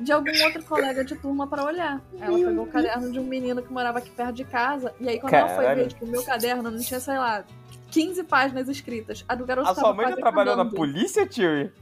[0.00, 2.00] de algum outro colega de turma pra olhar.
[2.20, 5.18] Ela pegou o caderno de um menino que morava aqui perto de casa, e aí
[5.20, 5.80] quando ela foi Caralho.
[5.82, 7.44] ver, tipo, o meu caderno não tinha, sei lá,
[7.90, 9.24] 15 páginas escritas.
[9.28, 10.76] A do garoto A sua mãe já trabalhou na acabando.
[10.76, 11.72] polícia, tio?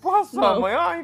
[0.00, 0.60] Porra, sua Não.
[0.60, 1.02] mãe, ai,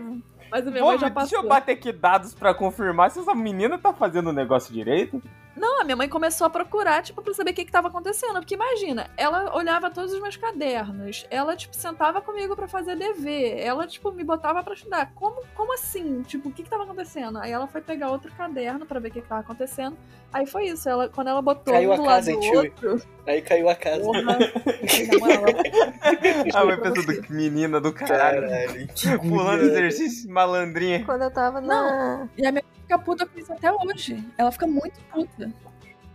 [0.51, 1.39] Mas a minha vou- mãe já deixa passou.
[1.43, 5.23] eu bater aqui dados pra confirmar se essa menina tá fazendo o negócio direito.
[5.59, 8.35] Não, a minha mãe começou a procurar, tipo, pra saber o que que tava acontecendo.
[8.35, 13.59] Porque imagina, ela olhava todos os meus cadernos, ela, tipo, sentava comigo pra fazer dever,
[13.59, 15.13] ela, tipo, me botava pra estudar.
[15.15, 16.23] Como, como assim?
[16.23, 17.39] Tipo, o que que tava acontecendo?
[17.39, 19.97] Aí ela foi pegar outro caderno pra ver o que que tava acontecendo.
[20.33, 23.03] Aí foi isso, ela, quando ela botou Caiu um a do casa, lado do outro...
[23.27, 24.03] Aí caiu a casa.
[24.03, 24.23] Porra,
[26.55, 28.49] Ah, mas pensando que menina do caralho.
[28.49, 28.89] Caralho,
[29.21, 31.05] Pulando exercício, malandrinha.
[31.05, 32.29] Quando eu tava na.
[32.37, 34.25] E a minha mãe fica puta com isso até hoje.
[34.39, 35.53] Ela fica muito puta.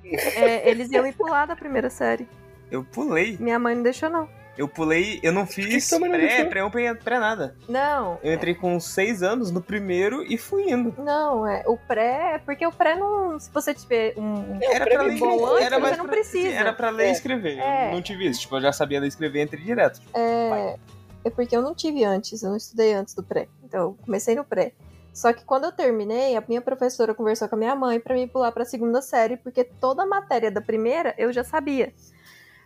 [0.03, 2.27] É, eles iam me pular da primeira série.
[2.71, 3.37] Eu pulei.
[3.39, 4.27] Minha mãe não deixou, não.
[4.55, 7.55] Eu pulei, eu não fiz pré, pré, pré, pré nada.
[7.67, 8.19] Não.
[8.23, 10.93] Eu entrei com 6 anos no primeiro e fui indo.
[11.01, 11.63] Não, é.
[11.65, 12.39] O pré.
[12.45, 13.39] Porque o pré não.
[13.39, 14.59] Se você tiver um.
[14.61, 16.49] É, Era pra mim ler, bom antes, era você não pra- precisa.
[16.55, 17.11] Era pra ler e É.
[17.11, 17.57] escrever.
[17.59, 17.87] É.
[17.89, 18.41] Eu não tive isso.
[18.41, 19.99] Tipo, eu já sabia ler e escrever, entrei direto.
[20.13, 20.77] É,
[21.25, 23.47] é porque eu não tive antes, eu não estudei antes do pré.
[23.63, 24.73] Então, eu comecei no pré.
[25.13, 28.27] Só que quando eu terminei, a minha professora conversou com a minha mãe pra me
[28.27, 31.93] pular pra segunda série, porque toda a matéria da primeira eu já sabia.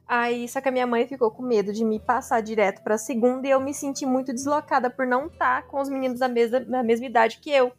[0.08, 3.46] Aí, só que a minha mãe ficou com medo de me passar direto pra segunda
[3.46, 6.82] e eu me senti muito deslocada por não estar com os meninos da mesma, da
[6.82, 7.74] mesma idade que eu.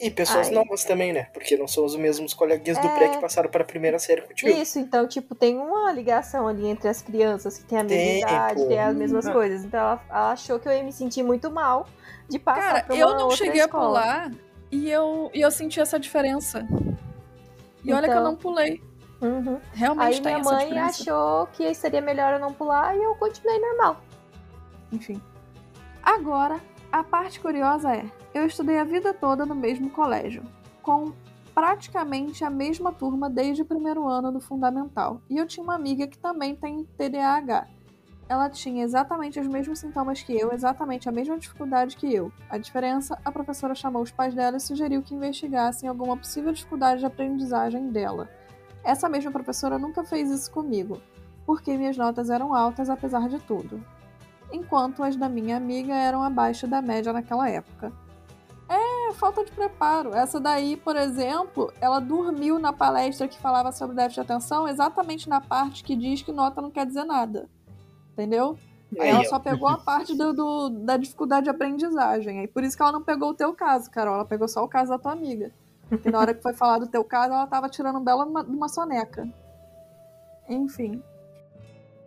[0.00, 0.54] E pessoas Ai.
[0.54, 1.28] novas também, né?
[1.32, 2.94] Porque não são os mesmos coleguinhas do É.
[2.94, 4.50] pré que passaram pra primeira série contigo.
[4.50, 8.18] Isso, então, tipo, tem uma ligação ali entre as crianças que têm a mesma Tem,
[8.20, 9.32] idade, têm as mesmas Hum.
[9.32, 9.64] coisas.
[9.64, 11.86] Então, ela, ela achou que eu ia me sentir muito mal
[12.28, 14.00] de passar Cara, pra uma eu não outra cheguei escola.
[14.00, 14.30] a pular
[14.70, 16.66] e eu, e eu senti essa diferença.
[17.84, 18.24] E olha que eu Então.
[18.24, 18.82] não pulei.
[19.22, 19.60] Uhum.
[19.72, 21.02] Realmente Aí tem minha essa mãe diferença.
[21.02, 24.00] achou que seria melhor eu não pular e eu continuei normal.
[24.92, 25.22] Enfim.
[26.02, 26.60] Agora,
[26.94, 30.44] a parte curiosa é: eu estudei a vida toda no mesmo colégio,
[30.80, 31.12] com
[31.52, 35.20] praticamente a mesma turma desde o primeiro ano do fundamental.
[35.28, 37.66] E eu tinha uma amiga que também tem TDAH.
[38.28, 42.32] Ela tinha exatamente os mesmos sintomas que eu, exatamente a mesma dificuldade que eu.
[42.48, 47.00] A diferença, a professora chamou os pais dela e sugeriu que investigassem alguma possível dificuldade
[47.00, 48.30] de aprendizagem dela.
[48.84, 51.00] Essa mesma professora nunca fez isso comigo,
[51.44, 53.82] porque minhas notas eram altas apesar de tudo
[54.54, 57.92] enquanto as da minha amiga eram abaixo da média naquela época.
[58.68, 60.14] É, falta de preparo.
[60.14, 65.28] Essa daí, por exemplo, ela dormiu na palestra que falava sobre déficit de atenção exatamente
[65.28, 67.48] na parte que diz que nota não quer dizer nada.
[68.12, 68.56] Entendeu?
[68.98, 72.40] Aí ela só pegou a parte do, do- da dificuldade de aprendizagem.
[72.40, 74.14] Aí por isso que ela não pegou o teu caso, Carol.
[74.14, 75.50] Ela pegou só o caso da tua amiga.
[76.04, 78.42] E na hora que foi falar do teu caso, ela tava tirando um belo uma,
[78.42, 79.28] uma soneca.
[80.48, 81.02] Enfim.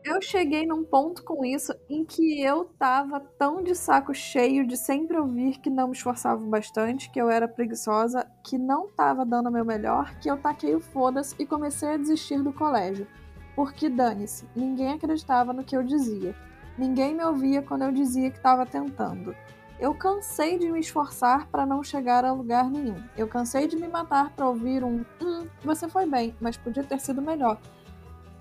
[0.10, 4.78] Eu cheguei num ponto com isso em que eu tava tão de saco cheio de
[4.78, 9.50] sempre ouvir que não me esforçava bastante, que eu era preguiçosa, que não tava dando
[9.50, 13.06] o meu melhor, que eu taquei o foda-se e comecei a desistir do colégio.
[13.54, 16.34] Porque dane-se, ninguém acreditava no que eu dizia.
[16.78, 19.36] Ninguém me ouvia quando eu dizia que estava tentando.
[19.78, 23.04] Eu cansei de me esforçar para não chegar a lugar nenhum.
[23.18, 27.02] Eu cansei de me matar para ouvir um hum, você foi bem, mas podia ter
[27.02, 27.60] sido melhor.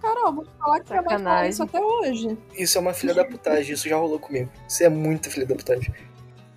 [0.06, 1.50] Carol, vou te falar que Sacanagem.
[1.50, 2.38] isso até hoje.
[2.54, 4.48] Isso é uma filha da putagem, isso já rolou comigo.
[4.68, 5.92] Isso é muita filha da putagem.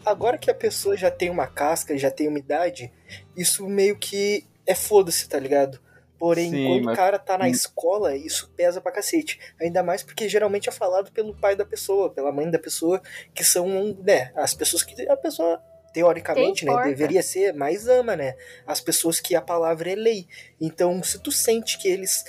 [0.05, 2.91] Agora que a pessoa já tem uma casca, já tem uma idade,
[3.35, 5.79] isso meio que é foda-se, tá ligado?
[6.17, 7.49] Porém, Sim, quando mas- o cara tá na Hum.
[7.49, 9.39] escola, isso pesa pra cacete.
[9.59, 13.01] Ainda mais porque geralmente é falado pelo pai da pessoa, pela mãe da pessoa,
[13.33, 15.61] que são, né, as pessoas que a pessoa,
[15.93, 18.35] teoricamente, né, deveria ser, mais ama, né?
[18.67, 20.27] As pessoas que a palavra é lei.
[20.61, 22.23] Então, se tu sente que eles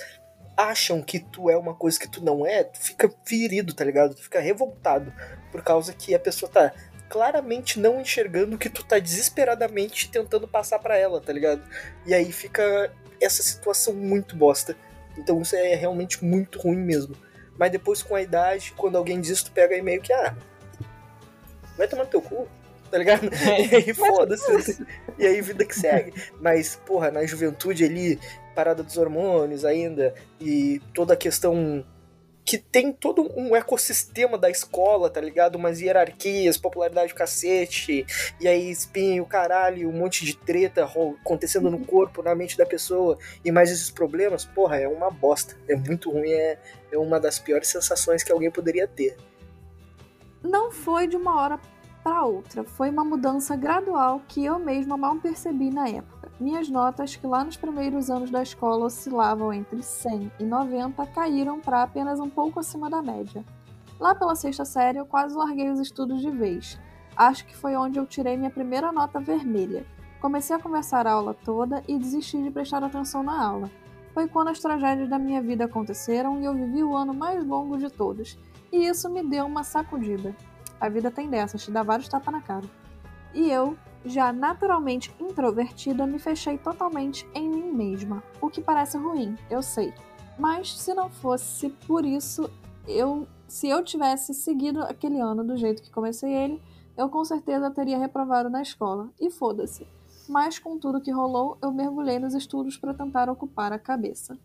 [0.61, 4.13] acham que tu é uma coisa que tu não é, tu fica ferido, tá ligado?
[4.13, 5.11] Tu fica revoltado
[5.51, 6.71] por causa que a pessoa tá
[7.09, 11.61] claramente não enxergando o que tu tá desesperadamente tentando passar pra ela, tá ligado?
[12.05, 14.75] E aí fica essa situação muito bosta.
[15.17, 17.15] Então isso é realmente muito ruim mesmo.
[17.57, 20.35] Mas depois com a idade, quando alguém diz, tu pega aí meio que, ah,
[21.77, 22.47] vai tomar no teu cu,
[22.89, 23.29] tá ligado?
[23.71, 24.85] E aí foda-se.
[25.17, 26.13] E aí vida que segue.
[26.39, 28.19] Mas, porra, na juventude ali,
[28.55, 31.85] parada dos hormônios ainda, e toda a questão
[32.43, 35.55] que tem todo um ecossistema da escola, tá ligado?
[35.55, 38.05] Umas hierarquias, popularidade do cacete,
[38.39, 43.17] e aí espinho, caralho, um monte de treta acontecendo no corpo, na mente da pessoa,
[43.45, 45.55] e mais esses problemas, porra, é uma bosta.
[45.67, 46.59] É muito ruim, é,
[46.91, 49.15] é uma das piores sensações que alguém poderia ter.
[50.43, 51.59] Não foi de uma hora
[52.03, 56.10] para outra, foi uma mudança gradual que eu mesma mal percebi na época.
[56.41, 61.59] Minhas notas, que lá nos primeiros anos da escola oscilavam entre 100 e 90, caíram
[61.59, 63.45] para apenas um pouco acima da média.
[63.99, 66.79] Lá pela sexta série, eu quase larguei os estudos de vez.
[67.15, 69.85] Acho que foi onde eu tirei minha primeira nota vermelha.
[70.19, 73.69] Comecei a conversar a aula toda e desisti de prestar atenção na aula.
[74.11, 77.77] Foi quando as tragédias da minha vida aconteceram e eu vivi o ano mais longo
[77.77, 78.35] de todos.
[78.71, 80.35] E isso me deu uma sacudida.
[80.79, 82.65] A vida tem dessas, te dá vários tapas na cara.
[83.31, 88.23] E eu, já naturalmente introvertida, me fechei totalmente em mim mesma.
[88.41, 89.93] O que parece ruim, eu sei.
[90.37, 92.49] Mas se não fosse por isso,
[92.87, 96.61] eu se eu tivesse seguido aquele ano do jeito que comecei ele,
[96.97, 99.09] eu com certeza teria reprovado na escola.
[99.19, 99.85] E foda-se.
[100.29, 104.37] Mas com tudo que rolou, eu mergulhei nos estudos para tentar ocupar a cabeça.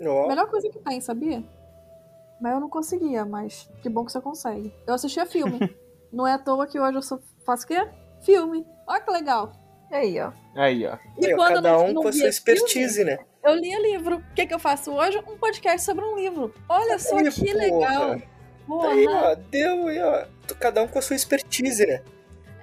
[0.00, 1.42] Ó, Melhor coisa que tem, sabia?
[2.40, 4.72] Mas eu não conseguia, mas que bom que você consegue.
[4.86, 5.58] Eu assistia filme.
[6.12, 7.88] não é à toa que hoje eu sou, faço o quê?
[8.24, 8.66] Filme.
[8.86, 9.52] Olha que legal.
[9.90, 10.32] Aí, ó.
[10.56, 10.96] Aí, ó.
[11.20, 13.18] E Aí, quando cada um com a sua expertise, filme, né?
[13.44, 14.16] Eu lia livro.
[14.16, 15.18] O que, que eu faço hoje?
[15.28, 16.54] Um podcast sobre um livro.
[16.68, 17.58] Olha só Aí, que porra.
[17.58, 18.22] legal.
[18.66, 18.88] Porra.
[18.90, 20.24] Aí, ó, deu aí, ó.
[20.58, 22.02] Cada um com a sua expertise, né?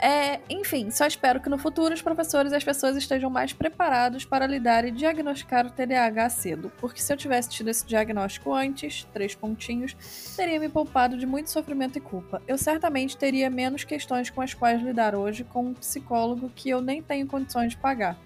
[0.01, 4.23] É, enfim, só espero que no futuro os professores e as pessoas estejam mais preparados
[4.23, 9.05] para lidar e diagnosticar o TDAH cedo, porque se eu tivesse tido esse diagnóstico antes,
[9.13, 9.93] três pontinhos,
[10.37, 12.41] teria me poupado de muito sofrimento e culpa.
[12.47, 16.81] Eu certamente teria menos questões com as quais lidar hoje com um psicólogo que eu
[16.81, 18.17] nem tenho condições de pagar.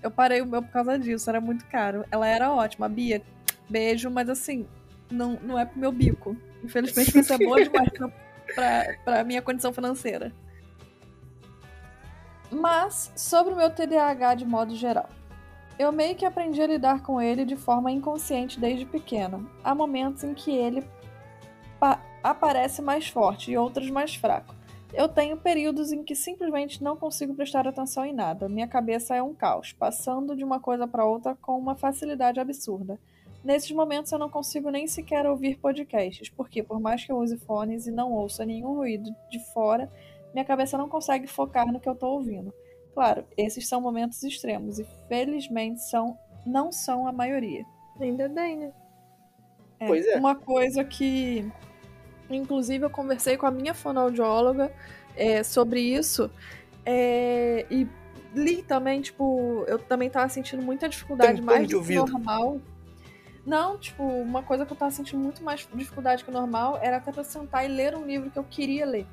[0.00, 2.04] Eu parei o meu por causa disso, era muito caro.
[2.08, 3.20] Ela era ótima, Bia,
[3.68, 4.64] beijo, mas assim,
[5.10, 6.36] não, não é pro meu bico.
[6.62, 8.08] Infelizmente você é boa demais pra,
[8.54, 10.32] pra, pra minha condição financeira.
[12.50, 15.08] Mas, sobre o meu TDAH de modo geral.
[15.78, 19.44] Eu meio que aprendi a lidar com ele de forma inconsciente desde pequena.
[19.62, 20.82] Há momentos em que ele
[21.78, 24.54] pa- aparece mais forte e outros mais fraco.
[24.94, 28.48] Eu tenho períodos em que simplesmente não consigo prestar atenção em nada.
[28.48, 32.98] Minha cabeça é um caos, passando de uma coisa para outra com uma facilidade absurda.
[33.44, 37.36] Nesses momentos eu não consigo nem sequer ouvir podcasts, porque por mais que eu use
[37.36, 39.90] fones e não ouça nenhum ruído de fora,
[40.36, 42.52] minha cabeça não consegue focar no que eu tô ouvindo.
[42.92, 47.64] Claro, esses são momentos extremos e felizmente são não são a maioria.
[47.98, 48.72] Ainda bem, né?
[49.80, 50.16] É, Pois é.
[50.16, 51.50] Uma coisa que,
[52.28, 54.70] inclusive, eu conversei com a minha fonoaudióloga
[55.16, 56.30] é, sobre isso
[56.84, 57.88] é, e
[58.34, 62.60] li também, tipo, eu também tava sentindo muita dificuldade mais do que normal.
[63.46, 66.98] Não, tipo, uma coisa que eu tava sentindo muito mais dificuldade que o normal era
[66.98, 69.06] até pra sentar e ler um livro que eu queria ler.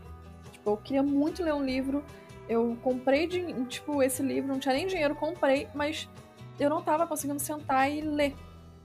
[0.63, 2.03] Tipo, eu queria muito ler um livro.
[2.47, 6.09] Eu comprei, de, tipo, esse livro, não tinha nem dinheiro, comprei, mas
[6.57, 8.33] eu não tava conseguindo sentar e ler.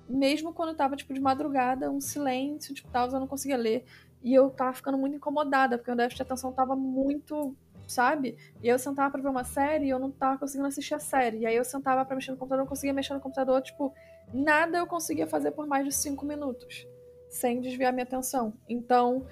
[0.09, 3.85] Mesmo quando tava, tipo, de madrugada, um silêncio, tipo, tal, eu não conseguia ler.
[4.23, 7.55] E eu tava ficando muito incomodada, porque o déficit de atenção tava muito,
[7.87, 8.37] sabe?
[8.61, 11.39] E eu sentava pra ver uma série e eu não tava conseguindo assistir a série.
[11.39, 13.95] E aí eu sentava pra mexer no computador, eu não conseguia mexer no computador, tipo,
[14.33, 16.89] nada eu conseguia fazer por mais de cinco minutos.
[17.29, 18.55] Sem desviar minha atenção.
[18.69, 19.27] Então,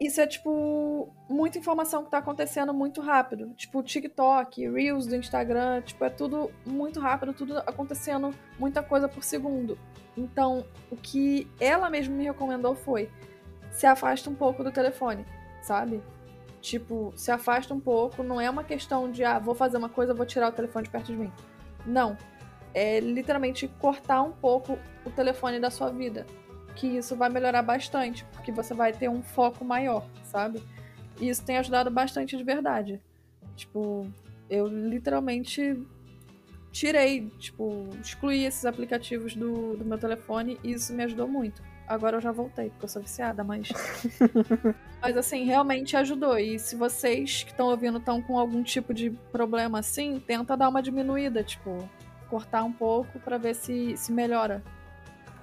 [0.00, 3.52] isso é, tipo, muita informação que tá acontecendo muito rápido.
[3.54, 9.22] Tipo, TikTok, Reels do Instagram, tipo, é tudo muito rápido, tudo acontecendo, muita coisa por
[9.22, 9.78] segundo.
[10.16, 13.08] Então, o que ela mesma me recomendou foi
[13.70, 15.24] se afasta um pouco do telefone,
[15.62, 16.02] sabe?
[16.60, 20.14] Tipo, se afasta um pouco, não é uma questão de, ah, vou fazer uma coisa,
[20.14, 21.32] vou tirar o telefone de perto de mim.
[21.86, 22.16] Não.
[22.72, 26.26] É literalmente cortar um pouco o telefone da sua vida
[26.74, 30.62] que isso vai melhorar bastante, porque você vai ter um foco maior, sabe?
[31.20, 33.00] E isso tem ajudado bastante de verdade.
[33.56, 34.06] Tipo,
[34.50, 35.80] eu literalmente
[36.72, 41.62] tirei, tipo, excluí esses aplicativos do, do meu telefone e isso me ajudou muito.
[41.86, 43.68] Agora eu já voltei, porque eu sou viciada, mas.
[45.00, 46.38] mas assim, realmente ajudou.
[46.38, 50.68] E se vocês que estão ouvindo estão com algum tipo de problema assim, tenta dar
[50.68, 51.88] uma diminuída, tipo,
[52.28, 54.62] cortar um pouco pra ver se, se melhora.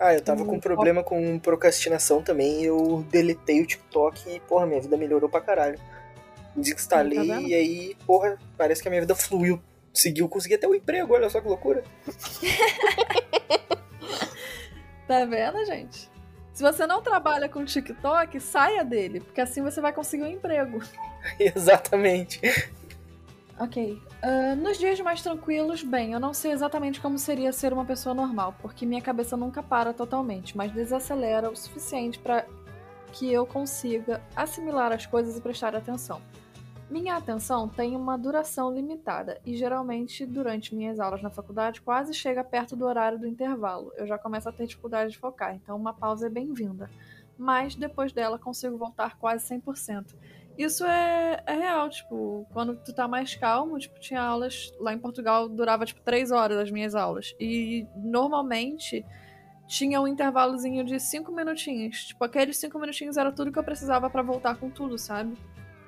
[0.03, 2.63] Ah, eu tava com problema com procrastinação também.
[2.63, 5.79] Eu deletei o TikTok e, porra, minha vida melhorou pra caralho.
[6.55, 9.61] Desinstalei Tá e aí, porra, parece que a minha vida fluiu.
[9.93, 11.83] Seguiu, consegui até o emprego, olha só que loucura.
[15.07, 16.09] Tá vendo, gente?
[16.53, 20.79] Se você não trabalha com TikTok, saia dele, porque assim você vai conseguir um emprego.
[21.37, 22.39] Exatamente.
[23.59, 24.01] Ok.
[24.23, 28.13] Ah, nos dias mais tranquilos, bem, eu não sei exatamente como seria ser uma pessoa
[28.13, 32.45] normal, porque minha cabeça nunca para totalmente, mas desacelera o suficiente para
[33.11, 36.21] que eu consiga assimilar as coisas e prestar atenção.
[36.87, 42.43] Minha atenção tem uma duração limitada e geralmente durante minhas aulas na faculdade quase chega
[42.43, 43.91] perto do horário do intervalo.
[43.95, 46.91] Eu já começo a ter dificuldade de focar, então uma pausa é bem-vinda.
[47.37, 50.15] Mas depois dela consigo voltar quase 100%.
[50.61, 54.99] Isso é, é real, tipo, quando tu tá mais calmo, tipo, tinha aulas lá em
[54.99, 57.33] Portugal, durava tipo três horas as minhas aulas.
[57.39, 59.03] E normalmente
[59.67, 62.05] tinha um intervalozinho de cinco minutinhos.
[62.05, 65.35] Tipo, aqueles cinco minutinhos era tudo que eu precisava pra voltar com tudo, sabe?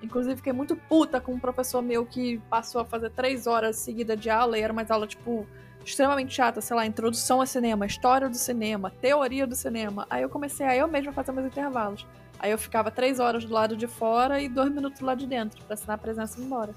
[0.01, 4.19] Inclusive, fiquei muito puta com um professor meu que passou a fazer três horas seguidas
[4.19, 5.45] de aula e era mais aula, tipo,
[5.85, 10.07] extremamente chata, sei lá, introdução ao cinema, história do cinema, teoria do cinema.
[10.09, 12.07] Aí eu comecei a eu mesma fazer meus intervalos.
[12.43, 15.25] Aí eu ficava três horas do lado de fora e dois minutos do lado de
[15.27, 16.75] dentro, pra assinar a presença e ir embora.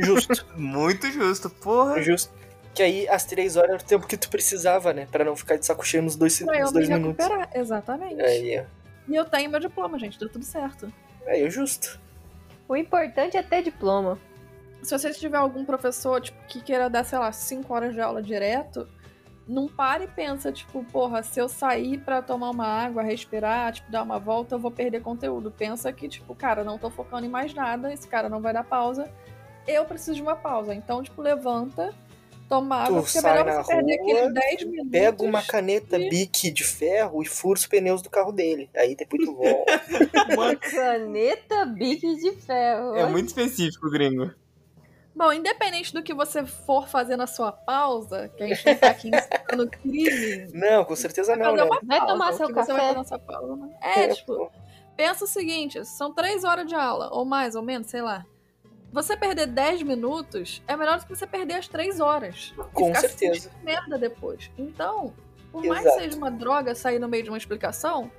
[0.00, 2.00] Justo, Muito justo, porra.
[2.02, 2.32] justo.
[2.74, 5.06] Que aí as três horas era o tempo que tu precisava, né?
[5.12, 7.24] Pra não ficar de saco cheio nos dois, Pra eu nos me dois minutos.
[7.26, 7.50] recuperar.
[7.54, 8.22] Exatamente.
[8.22, 8.64] Aí, ó.
[9.06, 10.18] E eu tenho meu diploma, gente.
[10.18, 10.90] Deu tudo certo.
[11.26, 12.00] aí é justo.
[12.66, 14.18] O importante é ter diploma.
[14.82, 18.22] Se você tiver algum professor, tipo, que queira dar, sei lá, 5 horas de aula
[18.22, 18.88] direto,
[19.46, 23.90] não para e pensa, tipo, porra, se eu sair pra tomar uma água, respirar, tipo,
[23.90, 25.50] dar uma volta, eu vou perder conteúdo.
[25.50, 28.64] Pensa que, tipo, cara, não tô focando em mais nada, esse cara não vai dar
[28.64, 29.08] pausa.
[29.66, 30.74] Eu preciso de uma pausa.
[30.74, 31.92] Então, tipo, levanta,
[32.48, 34.90] toma água, porque é melhor você perder rua, aqueles 10 minutos.
[34.92, 38.68] Pega uma caneta e- bique de ferro e fura os pneus do carro dele.
[38.76, 39.82] Aí depois tu volta.
[40.36, 42.94] Mano, Caneta Bic de ferro.
[42.96, 44.32] é muito específico, gringo.
[45.16, 48.88] Bom, independente do que você for fazer na sua pausa, que a gente não tá
[48.88, 51.62] aqui incitando crime, não, com certeza não, né?
[51.64, 52.12] uma Vai pausa.
[52.12, 52.94] tomar seu que você vai café?
[52.98, 53.74] na sua pausa, né?
[53.80, 54.52] É, tipo,
[54.94, 58.26] pensa o seguinte, são três horas de aula, ou mais, ou menos, sei lá.
[58.92, 62.52] Você perder 10 minutos é melhor do que você perder as três horas.
[62.56, 63.50] E Com certeza.
[63.62, 64.50] merda depois.
[64.58, 65.12] Então,
[65.50, 68.10] por mais que seja uma droga sair no meio de uma explicação,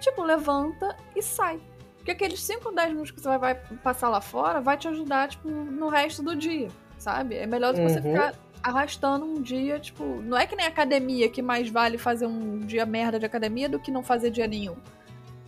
[0.00, 1.60] tipo, levanta e sai.
[2.08, 5.28] Porque aqueles 5, 10 minutos que você vai, vai passar lá fora vai te ajudar,
[5.28, 7.34] tipo, no resto do dia, sabe?
[7.34, 8.12] É melhor do que você Uhum.
[8.12, 12.60] ficar arrastando um dia, tipo, não é que nem academia que mais vale fazer um
[12.60, 14.76] dia merda de academia do que não fazer dia nenhum.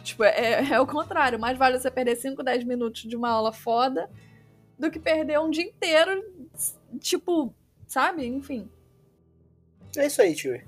[0.03, 1.39] Tipo, é, é o contrário.
[1.41, 4.11] Mais vale você perder 5, 10 minutos de uma aula foda
[4.79, 6.23] do que perder um dia inteiro,
[7.01, 7.55] tipo,
[7.87, 8.27] sabe?
[8.27, 8.69] Enfim.
[9.97, 10.61] É isso aí, tio.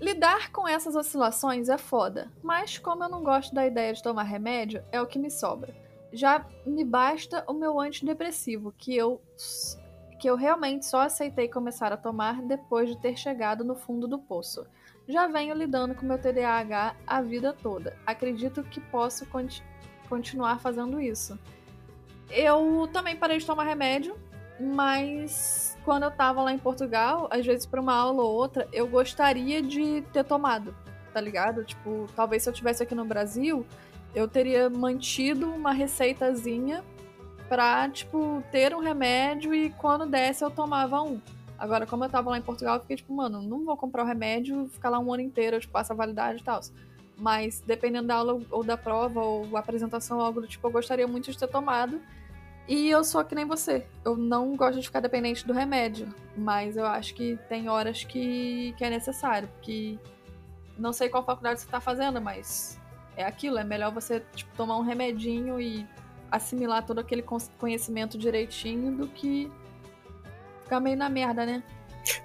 [0.00, 4.22] Lidar com essas oscilações é foda, mas como eu não gosto da ideia de tomar
[4.22, 5.74] remédio, é o que me sobra.
[6.12, 9.20] Já me basta o meu antidepressivo, que eu
[10.18, 14.18] que eu realmente só aceitei começar a tomar depois de ter chegado no fundo do
[14.18, 14.66] poço.
[15.08, 17.96] Já venho lidando com meu TDAH a vida toda.
[18.06, 19.62] Acredito que posso conti-
[20.10, 21.38] continuar fazendo isso.
[22.28, 24.14] Eu também parei de tomar remédio,
[24.60, 28.86] mas quando eu tava lá em Portugal, às vezes pra uma aula ou outra, eu
[28.86, 30.74] gostaria de ter tomado,
[31.12, 31.64] tá ligado?
[31.64, 33.64] Tipo, talvez se eu tivesse aqui no Brasil,
[34.14, 36.84] eu teria mantido uma receitazinha
[37.48, 41.20] pra, tipo, ter um remédio e quando desse eu tomava um.
[41.58, 44.06] Agora, como eu tava lá em Portugal, eu fiquei tipo, mano, não vou comprar o
[44.06, 46.60] remédio, ficar lá um ano inteiro, tipo, passa a validade e tal.
[47.16, 51.06] Mas dependendo da aula ou da prova ou apresentação ou algo do tipo, eu gostaria
[51.06, 52.00] muito de ter tomado.
[52.70, 53.84] E eu sou que nem você.
[54.04, 56.06] Eu não gosto de ficar dependente do remédio.
[56.36, 59.48] Mas eu acho que tem horas que, que é necessário.
[59.48, 59.98] Porque
[60.78, 62.78] não sei qual faculdade você tá fazendo, mas
[63.16, 63.58] é aquilo.
[63.58, 65.84] É melhor você tipo, tomar um remedinho e
[66.30, 67.24] assimilar todo aquele
[67.58, 69.50] conhecimento direitinho do que
[70.62, 71.64] ficar meio na merda, né?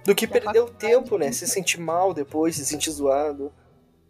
[0.06, 1.32] Do que perder o tempo, né?
[1.32, 3.52] Se sentir mal depois, se sentir zoado.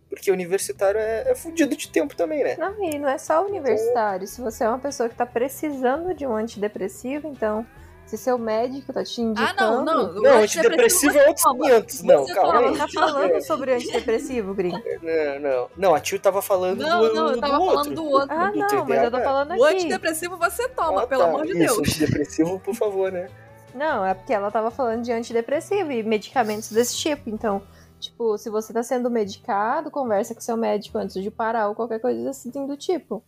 [0.09, 2.55] Porque universitário é, é fudido de tempo também, né?
[2.57, 4.27] Não, e não é só universitário.
[4.27, 7.65] Se você é uma pessoa que tá precisando de um antidepressivo, então,
[8.05, 9.53] se seu médico tá te indicando...
[9.59, 10.09] Ah, não, não.
[10.11, 11.65] O Não, antidepressivo é outros toma.
[11.65, 12.01] 500.
[12.03, 12.77] Não, Você calma toma, aí.
[12.77, 14.83] Tá falando sobre antidepressivo, Gringo.
[15.01, 15.69] Não, não.
[15.75, 17.73] Não, a tio tava falando Não, do, não, eu do tava outro.
[17.75, 18.35] falando do outro.
[18.37, 19.23] Ah, Do não, mas eu tô TDAH.
[19.23, 19.75] falando O aqui.
[19.75, 21.27] antidepressivo você toma, Ah, pelo tá.
[21.29, 21.79] amor de Isso, Deus.
[21.79, 23.27] antidepressivo, por favor, né?
[23.73, 27.29] Não, é porque ela tava falando de antidepressivo e medicamentos desse tipo.
[27.29, 27.61] Então,
[27.99, 31.99] tipo, se você tá sendo medicado, conversa com seu médico antes de parar ou qualquer
[31.99, 33.23] coisa assim do tipo.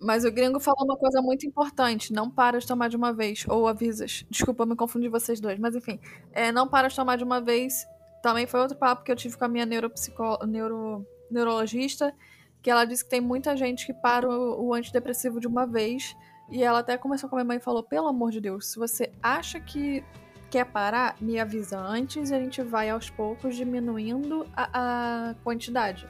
[0.00, 3.44] Mas o gringo falou uma coisa muito importante: não para de tomar de uma vez.
[3.48, 4.24] Ou avisas.
[4.30, 5.58] Desculpa, eu me confundi vocês dois.
[5.58, 5.98] Mas enfim,
[6.32, 7.86] é, não para de tomar de uma vez.
[8.22, 10.44] Também foi outro papo que eu tive com a minha neuropsico...
[10.46, 11.06] neuro...
[11.30, 12.14] neurologista.
[12.62, 16.16] Que ela disse que tem muita gente que para o, o antidepressivo de uma vez.
[16.48, 18.78] E ela até começou com a minha mãe e falou: pelo amor de Deus, se
[18.78, 20.04] você acha que
[20.50, 26.08] quer parar, me avisa antes e a gente vai aos poucos diminuindo a, a quantidade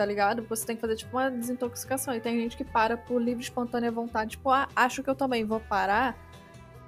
[0.00, 0.46] tá ligado?
[0.48, 2.14] Você tem que fazer, tipo, uma desintoxicação.
[2.14, 4.30] E tem gente que para por livre, espontânea vontade.
[4.30, 6.16] Tipo, ah, acho que eu também vou parar.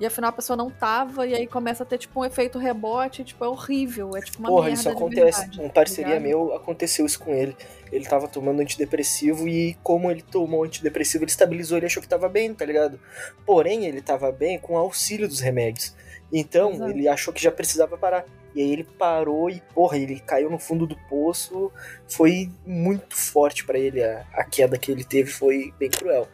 [0.00, 1.26] E afinal a pessoa não tava.
[1.26, 3.22] E aí começa a ter, tipo, um efeito rebote.
[3.22, 4.16] Tipo, é horrível.
[4.16, 5.40] É tipo uma Porra, isso acontece.
[5.40, 6.22] verdade, um tá parceria ligado?
[6.22, 7.54] meu aconteceu isso com ele.
[7.92, 12.30] Ele tava tomando antidepressivo e como ele tomou antidepressivo, ele estabilizou, ele achou que tava
[12.30, 12.98] bem, tá ligado?
[13.44, 15.94] Porém, ele tava bem com o auxílio dos remédios.
[16.32, 16.90] Então, Exato.
[16.90, 18.24] ele achou que já precisava parar.
[18.54, 21.70] E aí ele parou e, porra, ele caiu no fundo do poço.
[22.08, 24.02] Foi muito forte pra ele.
[24.02, 26.28] A, a queda que ele teve foi bem cruel.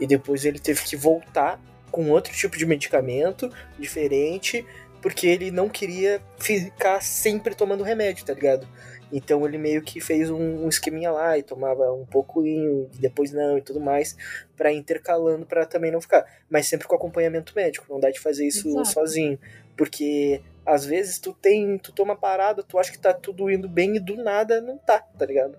[0.00, 4.66] E depois ele teve que voltar com outro tipo de medicamento diferente,
[5.02, 8.66] porque ele não queria ficar sempre tomando remédio, tá ligado?
[9.12, 13.30] Então ele meio que fez um, um esqueminha lá e tomava um pouco e depois
[13.30, 14.16] não e tudo mais,
[14.56, 16.24] pra ir intercalando pra também não ficar.
[16.48, 18.88] Mas sempre com acompanhamento médico, não dá de fazer isso Exato.
[18.88, 19.38] sozinho.
[19.76, 23.96] Porque às vezes tu tem, tu toma parada, tu acha que tá tudo indo bem
[23.96, 25.58] e do nada não tá, tá ligado?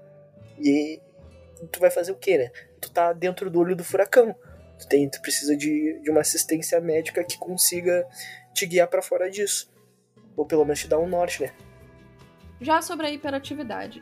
[0.60, 1.00] E
[1.72, 2.52] tu vai fazer o quê, né?
[2.82, 4.36] Tu tá dentro do olho do furacão.
[4.80, 8.08] Tu, tem, tu precisa de, de uma assistência médica que consiga
[8.54, 9.72] te guiar para fora disso.
[10.36, 11.54] Ou pelo menos te dar um norte, né?
[12.64, 14.02] Já sobre a hiperatividade.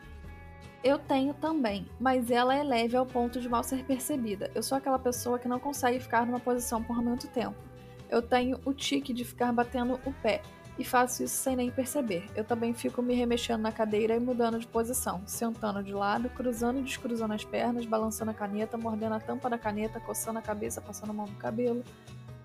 [0.84, 4.52] Eu tenho também, mas ela é leve ao ponto de mal ser percebida.
[4.54, 7.56] Eu sou aquela pessoa que não consegue ficar numa posição por muito tempo.
[8.08, 10.42] Eu tenho o tique de ficar batendo o pé
[10.78, 12.30] e faço isso sem nem perceber.
[12.36, 16.78] Eu também fico me remexendo na cadeira e mudando de posição, sentando de lado, cruzando
[16.78, 20.80] e descruzando as pernas, balançando a caneta, mordendo a tampa da caneta, coçando a cabeça,
[20.80, 21.82] passando a mão no cabelo.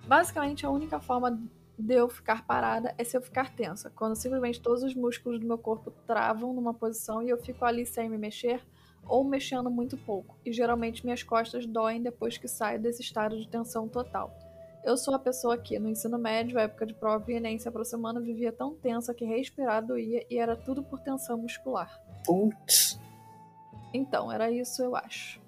[0.07, 1.39] Basicamente, a única forma
[1.77, 5.45] de eu ficar parada é se eu ficar tensa, quando simplesmente todos os músculos do
[5.45, 8.61] meu corpo travam numa posição e eu fico ali sem me mexer
[9.05, 13.47] ou mexendo muito pouco, e geralmente minhas costas doem depois que saio desse estado de
[13.47, 14.35] tensão total.
[14.83, 18.21] Eu sou a pessoa que, no ensino médio, época de prova e Enem se aproximando,
[18.21, 22.01] vivia tão tensa que respirar doía e era tudo por tensão muscular.
[22.25, 22.99] Putz.
[23.93, 25.41] Então, era isso, eu acho.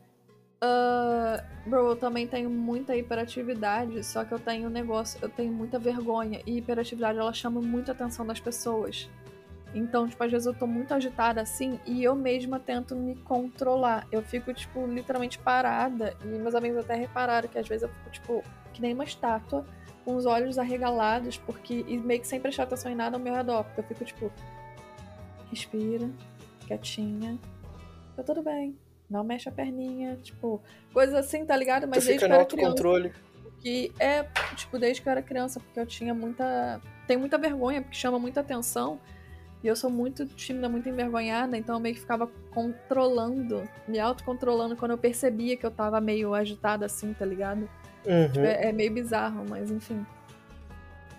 [0.62, 5.54] Uh, bro, eu também tenho muita hiperatividade, só que eu tenho um negócio, eu tenho
[5.54, 6.42] muita vergonha.
[6.46, 9.10] E hiperatividade ela chama muita atenção das pessoas.
[9.74, 14.06] Então, tipo, às vezes eu tô muito agitada assim e eu mesma tento me controlar.
[14.12, 16.16] Eu fico, tipo, literalmente parada.
[16.24, 18.44] E meus amigos até repararam que às vezes eu fico, tipo,
[18.74, 19.66] que nem uma estátua,
[20.04, 21.86] com os olhos arregalados, porque.
[21.88, 23.64] E meio que sem prestar atenção em nada ao meu redor.
[23.64, 24.32] Porque eu fico, tipo,
[25.52, 26.10] respira,
[26.68, 27.38] quietinha.
[28.16, 28.76] Tá tudo bem
[29.10, 30.62] não mexe a perninha, tipo,
[30.94, 31.88] coisas assim, tá ligado?
[31.88, 33.12] Mas tu desde que eu era criança.
[33.62, 34.24] Que é,
[34.56, 36.80] tipo, desde que eu era criança, porque eu tinha muita.
[37.08, 39.00] Tenho muita vergonha, porque chama muita atenção.
[39.62, 44.76] E eu sou muito tímida, muito envergonhada, então eu meio que ficava controlando, me autocontrolando
[44.78, 47.70] quando eu percebia que eu tava meio agitada assim, tá ligado?
[48.06, 48.28] Uhum.
[48.28, 50.06] Tipo, é, é meio bizarro, mas enfim.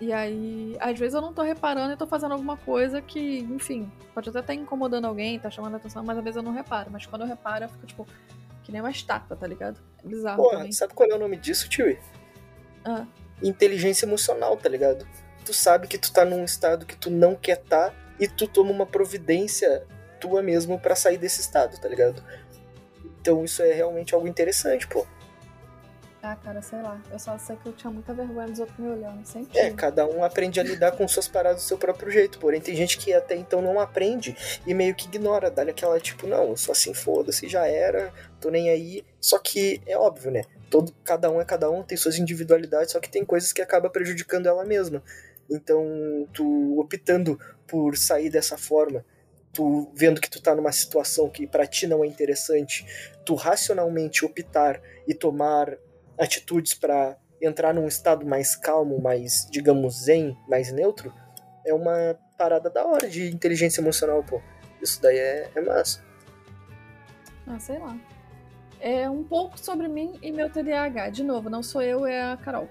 [0.01, 3.89] E aí, às vezes eu não tô reparando e tô fazendo alguma coisa que, enfim,
[4.15, 6.89] pode até estar incomodando alguém, tá chamando a atenção, mas às vezes eu não reparo.
[6.91, 8.07] Mas quando eu reparo, eu fico, tipo,
[8.63, 9.79] que nem uma estátua, tá ligado?
[10.03, 10.71] É bizarro Porra, também.
[10.71, 11.95] sabe qual é o nome disso, tio?
[12.83, 13.05] Ah,
[13.43, 15.07] Inteligência emocional, tá ligado?
[15.45, 18.71] Tu sabe que tu tá num estado que tu não quer tá e tu toma
[18.71, 19.85] uma providência
[20.19, 22.23] tua mesmo pra sair desse estado, tá ligado?
[23.21, 25.05] Então isso é realmente algo interessante, pô.
[26.23, 27.01] Ah, cara, sei lá.
[27.11, 29.57] Eu só sei que eu tinha muita vergonha dos outros me olhando, sempre.
[29.57, 32.37] É, cada um aprende a lidar com suas paradas do seu próprio jeito.
[32.37, 36.27] Porém, tem gente que até então não aprende e meio que ignora, dá aquela tipo,
[36.27, 39.03] não, eu sou assim, foda-se, já era, tô nem aí.
[39.19, 40.43] Só que é óbvio, né?
[40.69, 43.89] Todo, cada um é cada um, tem suas individualidades, só que tem coisas que acaba
[43.89, 45.03] prejudicando ela mesma.
[45.49, 45.83] Então,
[46.31, 49.03] tu optando por sair dessa forma,
[49.51, 52.85] tu vendo que tu tá numa situação que pra ti não é interessante,
[53.25, 55.77] tu racionalmente optar e tomar
[56.21, 61.11] atitudes pra entrar num estado mais calmo, mais, digamos, zen, mais neutro,
[61.65, 64.39] é uma parada da hora de inteligência emocional, pô.
[64.81, 66.03] Isso daí é, é massa.
[67.47, 67.97] Ah, sei lá.
[68.79, 71.09] É um pouco sobre mim e meu TDAH.
[71.09, 72.67] De novo, não sou eu, é a Carol.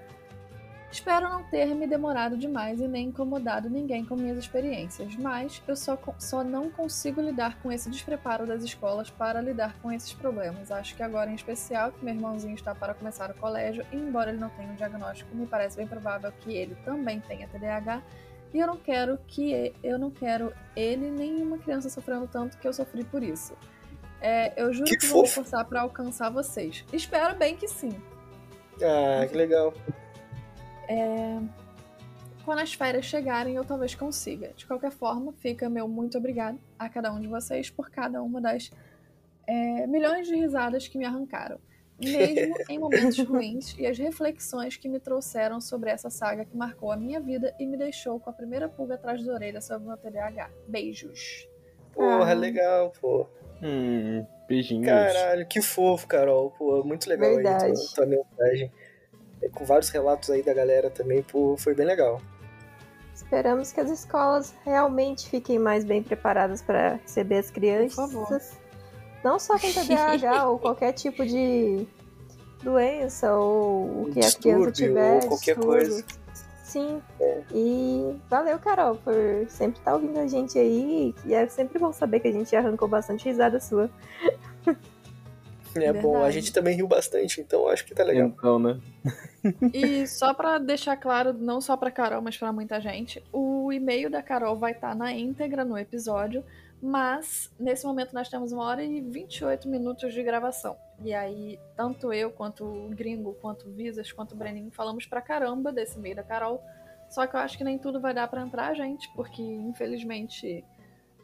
[0.91, 5.75] Espero não ter me demorado demais e nem incomodado ninguém com minhas experiências, mas eu
[5.75, 10.69] só, só não consigo lidar com esse despreparo das escolas para lidar com esses problemas.
[10.69, 14.31] Acho que agora, em especial, que meu irmãozinho está para começar o colégio, e embora
[14.31, 18.03] ele não tenha um diagnóstico, me parece bem provável que ele também tenha TDAH,
[18.53, 22.67] e eu não quero que eu não quero ele nem uma criança sofrendo tanto que
[22.67, 23.53] eu sofri por isso.
[24.19, 26.83] É, eu juro Que que, vou forçar para alcançar vocês.
[26.91, 27.95] Espero bem que sim.
[28.83, 29.73] Ah, que legal.
[32.43, 34.49] Quando as férias chegarem, eu talvez consiga.
[34.55, 38.41] De qualquer forma, fica meu muito obrigado a cada um de vocês por cada uma
[38.41, 38.71] das
[39.47, 41.59] é, milhões de risadas que me arrancaram.
[42.03, 46.91] Mesmo em momentos ruins e as reflexões que me trouxeram sobre essa saga que marcou
[46.91, 49.87] a minha vida e me deixou com a primeira pulga atrás da orelha sobre o
[49.89, 50.49] meu TDAH.
[50.67, 51.47] Beijos.
[51.93, 52.33] Porra, Ah.
[52.33, 53.27] legal, pô.
[53.61, 54.87] Hum, beijinhos.
[54.87, 56.49] Caralho, que fofo, Carol.
[56.57, 57.73] Pô, muito legal aí Verdade.
[57.73, 58.71] tua, tua mensagem.
[59.41, 62.21] É, Com vários relatos aí da galera também, pô, foi bem legal.
[63.13, 67.95] Esperamos que as escolas realmente fiquem mais bem preparadas para receber as crianças.
[67.95, 68.41] favor.
[69.23, 71.87] Não só com TDAH ou qualquer tipo de
[72.63, 75.13] doença ou o que a criança Distúrbio tiver.
[75.23, 75.89] ou qualquer distúrbio.
[75.89, 76.05] coisa.
[76.63, 77.01] Sim.
[77.53, 79.13] E valeu, Carol, por
[79.49, 81.13] sempre estar ouvindo a gente aí.
[81.25, 83.89] E é sempre bom saber que a gente arrancou bastante risada sua.
[85.75, 86.33] É bom, a Verdade.
[86.33, 88.27] gente também riu bastante, então acho que tá legal.
[88.27, 88.79] Então, né?
[89.73, 94.09] E só pra deixar claro, não só pra Carol, mas pra muita gente, o e-mail
[94.09, 96.43] da Carol vai estar na íntegra no episódio,
[96.81, 100.75] mas nesse momento nós temos uma hora e 28 minutos de gravação.
[101.03, 105.21] E aí, tanto eu, quanto o Gringo, quanto o Visas, quanto o Breninho falamos pra
[105.21, 106.61] caramba desse e-mail da Carol.
[107.09, 110.63] Só que eu acho que nem tudo vai dar pra entrar, gente, porque infelizmente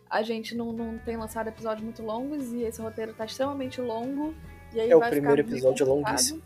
[0.10, 4.34] a gente não, não tem lançado episódios muito longos e esse roteiro tá extremamente longo.
[4.74, 6.41] E aí É, o vai primeiro ficar episódio é longuíssimo.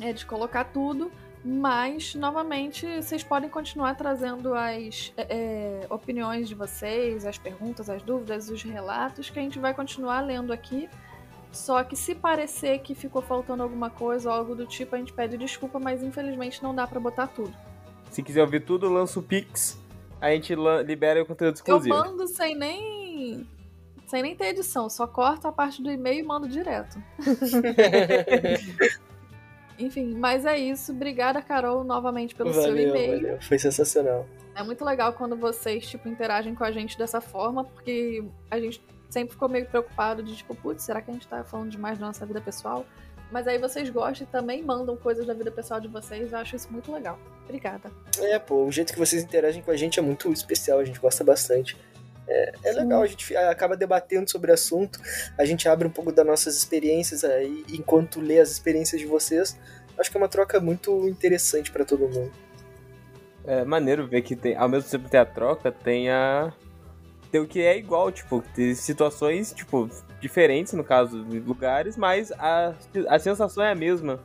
[0.00, 1.10] é de colocar tudo,
[1.44, 8.02] mas novamente vocês podem continuar trazendo as é, é, opiniões de vocês, as perguntas, as
[8.02, 10.88] dúvidas, os relatos que a gente vai continuar lendo aqui.
[11.50, 15.12] Só que se parecer que ficou faltando alguma coisa ou algo do tipo, a gente
[15.12, 17.52] pede desculpa, mas infelizmente não dá para botar tudo.
[18.10, 19.78] Se quiser ouvir tudo, lança o Pix.
[20.20, 20.54] A gente
[20.84, 21.94] libera o conteúdo exclusivo.
[21.94, 23.46] Eu mando sem nem
[24.06, 27.00] sem nem ter edição, só corto a parte do e-mail e mando direto.
[29.78, 30.92] Enfim, mas é isso.
[30.92, 33.22] Obrigada, Carol, novamente pelo valeu, seu e-mail.
[33.22, 33.40] Valeu.
[33.42, 34.26] Foi sensacional.
[34.54, 38.82] É muito legal quando vocês, tipo, interagem com a gente dessa forma, porque a gente
[39.08, 42.06] sempre ficou meio preocupado de, tipo, putz, será que a gente tá falando demais da
[42.06, 42.84] nossa vida pessoal?
[43.30, 46.32] Mas aí vocês gostam e também mandam coisas da vida pessoal de vocês.
[46.32, 47.18] Eu acho isso muito legal.
[47.44, 47.90] Obrigada.
[48.20, 50.98] É, pô, o jeito que vocês interagem com a gente é muito especial, a gente
[50.98, 51.76] gosta bastante.
[52.26, 55.00] É, é legal, a gente acaba debatendo sobre o assunto,
[55.36, 59.58] a gente abre um pouco das nossas experiências aí, enquanto lê as experiências de vocês.
[59.98, 62.30] Acho que é uma troca muito interessante para todo mundo.
[63.44, 66.52] É maneiro ver que tem, ao mesmo tempo que tem a troca, tem a.
[67.30, 68.42] Tem o que é igual, tipo,
[68.74, 69.88] situações, tipo,
[70.20, 72.74] diferentes, no caso, lugares, mas a,
[73.08, 74.18] a sensação é a mesma.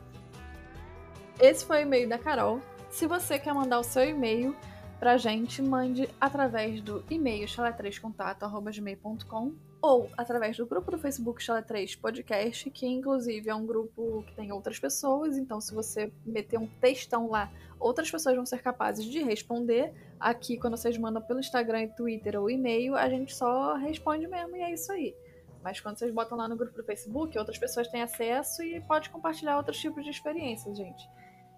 [1.38, 2.60] Esse foi o e-mail da Carol.
[2.90, 4.56] Se você quer mandar o seu e-mail,
[4.98, 9.52] pra gente, mande através do e-mail chalé3contato.gmail.com
[9.84, 14.34] ou através do grupo do Facebook Chalé 3 Podcast, que inclusive é um grupo que
[14.34, 19.04] tem outras pessoas, então se você meter um textão lá, outras pessoas vão ser capazes
[19.04, 19.92] de responder.
[20.18, 24.62] Aqui, quando vocês mandam pelo Instagram, Twitter ou e-mail, a gente só responde mesmo e
[24.62, 25.14] é isso aí.
[25.62, 29.10] Mas quando vocês botam lá no grupo do Facebook, outras pessoas têm acesso e pode
[29.10, 31.06] compartilhar outros tipos de experiências, gente.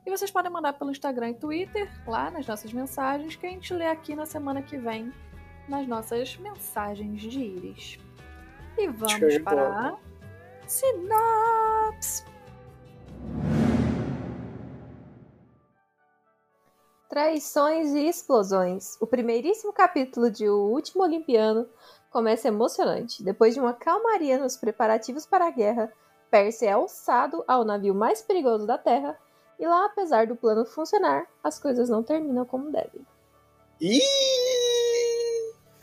[0.04, 3.72] E vocês podem mandar pelo Instagram e Twitter, lá nas nossas mensagens, que a gente
[3.72, 5.12] lê aqui na semana que vem,
[5.68, 7.98] nas nossas mensagens de íris.
[8.78, 9.96] E vamos para
[10.66, 12.24] sinopse!
[17.08, 19.00] Traições e explosões.
[19.00, 21.66] O primeiríssimo capítulo de O Último Olimpiano
[22.10, 23.22] começa emocionante.
[23.22, 25.90] Depois de uma calmaria nos preparativos para a guerra,
[26.30, 29.18] Percy é alçado ao navio mais perigoso da Terra
[29.58, 33.06] e lá, apesar do plano funcionar, as coisas não terminam como devem.
[33.80, 34.45] Ih!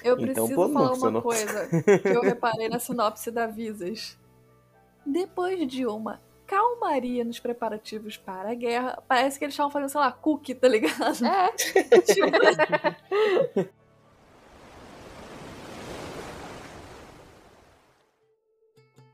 [0.03, 1.67] Eu então, preciso falar uma coisa
[2.01, 4.17] que eu reparei na sinopse da Visas.
[5.05, 10.01] Depois de uma calmaria nos preparativos para a guerra, parece que eles estavam fazendo, sei
[10.01, 11.25] lá, cookie, tá ligado?
[11.25, 11.51] É.
[12.01, 12.27] tipo...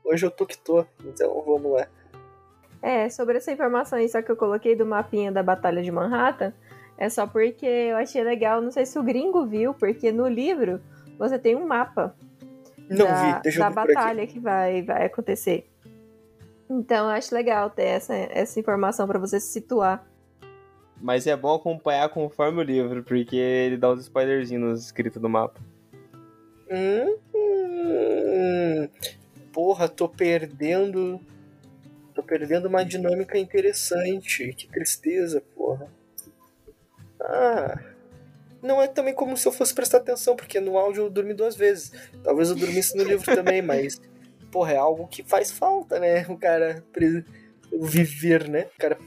[0.04, 1.86] Hoje eu tô que tô, então vamos lá.
[2.82, 6.52] É, sobre essa informação aí só que eu coloquei do mapinha da Batalha de Manhattan,
[7.00, 10.80] é só porque eu achei legal, não sei se o gringo viu, porque no livro
[11.18, 12.14] você tem um mapa
[12.88, 15.66] não da, vi, deixa da eu batalha que vai, vai acontecer.
[16.68, 20.06] Então eu acho legal ter essa, essa informação para você se situar.
[21.00, 25.58] Mas é bom acompanhar conforme o livro, porque ele dá uns spoilerzinhos escritos no mapa.
[26.70, 28.88] Hum, hum,
[29.50, 31.18] porra, tô perdendo
[32.14, 34.52] Tô perdendo uma dinâmica interessante.
[34.52, 35.90] Que tristeza, porra.
[37.20, 37.78] Ah.
[38.62, 41.56] Não é também como se eu fosse prestar atenção, porque no áudio eu dormi duas
[41.56, 41.92] vezes.
[42.22, 44.00] Talvez eu dormisse no livro também, mas.
[44.50, 46.26] Porra, é algo que faz falta, né?
[46.28, 47.24] O cara pre...
[47.72, 48.66] viver, né?
[48.76, 48.98] O cara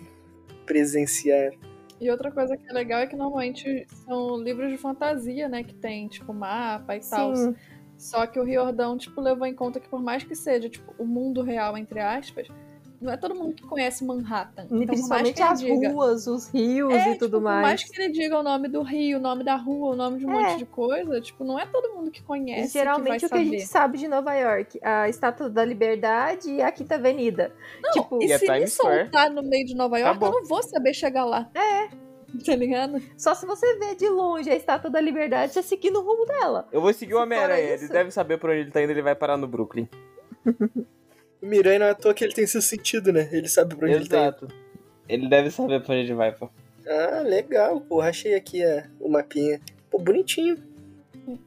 [0.66, 1.52] presenciar.
[2.00, 5.64] E outra coisa que é legal é que normalmente são livros de fantasia, né?
[5.64, 7.34] Que tem, tipo, mapa e tal.
[7.98, 11.06] Só que o Riordão, tipo, levou em conta que por mais que seja, tipo, o
[11.06, 12.48] mundo real, entre aspas,
[13.04, 14.64] não é todo mundo que conhece Manhattan.
[14.64, 17.58] E então, principalmente as diga, ruas, os rios é, e tudo tipo, mais.
[17.58, 20.20] Por mais que ele diga o nome do rio, o nome da rua, o nome
[20.20, 20.34] de um É.
[20.44, 22.70] monte de coisa, tipo, não é todo mundo que conhece.
[22.78, 26.50] E geralmente que o que a gente sabe de Nova York, a Estátua da Liberdade
[26.50, 27.52] e a Quinta Avenida.
[27.82, 30.30] Não, tipo, e E se me soltar no meio de Nova York, Acabou.
[30.38, 31.50] eu não vou saber chegar lá.
[31.54, 32.04] É.
[32.44, 33.00] Tá ligado?
[33.16, 36.68] só se você vê de longe a Estátua da Liberdade, você seguir no rumo dela.
[36.72, 39.14] Eu vou seguir o Homem-Aranha, ele deve saber por onde ele tá indo, ele vai
[39.14, 39.88] parar no Brooklyn.
[41.44, 43.28] O Miranha não é à toa que ele tem esse sentido, né?
[43.30, 44.18] Ele sabe pra onde ele tá.
[44.18, 44.48] Exato.
[45.10, 46.50] Ele deve saber pra onde ele vai, pô.
[46.88, 48.08] Ah, legal, porra.
[48.10, 49.60] Achei aqui a, o mapinha.
[49.92, 50.58] Pô, bonitinho.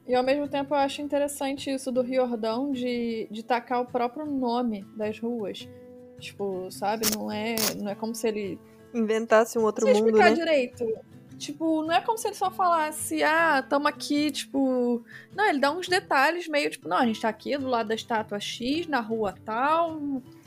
[0.07, 4.27] E ao mesmo tempo eu acho interessante isso do Riordão de, de tacar o próprio
[4.27, 5.67] nome das ruas.
[6.19, 7.07] Tipo, sabe?
[7.15, 8.59] Não é, não é como se ele
[8.93, 10.35] Inventasse um outro Deixa eu mundo, explicar né?
[10.35, 10.85] direito.
[11.37, 15.03] Tipo, não é como se ele só falasse, ah, tamo aqui, tipo.
[15.35, 17.95] Não, ele dá uns detalhes meio, tipo, não, a gente tá aqui do lado da
[17.95, 19.99] estátua X, na rua tal.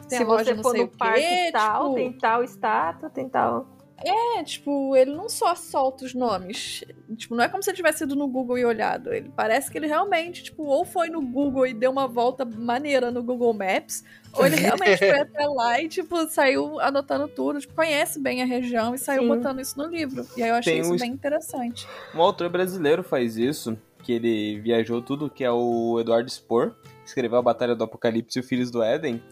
[0.08, 3.66] Tem Se você for no o quê, parque tal, tipo, tem tal estátua, tem tal.
[4.04, 6.82] É, tipo, ele não só solta os nomes.
[7.16, 9.12] Tipo, não é como se ele tivesse ido no Google e olhado.
[9.12, 13.10] Ele parece que ele realmente, tipo, ou foi no Google e deu uma volta maneira
[13.10, 17.74] no Google Maps, ou ele realmente foi até lá e, tipo, saiu anotando tudo, tipo,
[17.74, 19.28] conhece bem a região e saiu Sim.
[19.28, 20.26] botando isso no livro.
[20.36, 21.86] E aí eu achei Tem isso um- bem interessante.
[22.14, 26.70] Um autor brasileiro faz isso, que ele viajou tudo, que é o Eduardo Spohr,
[27.02, 29.22] que escreveu A Batalha do Apocalipse e o Filhos do Éden.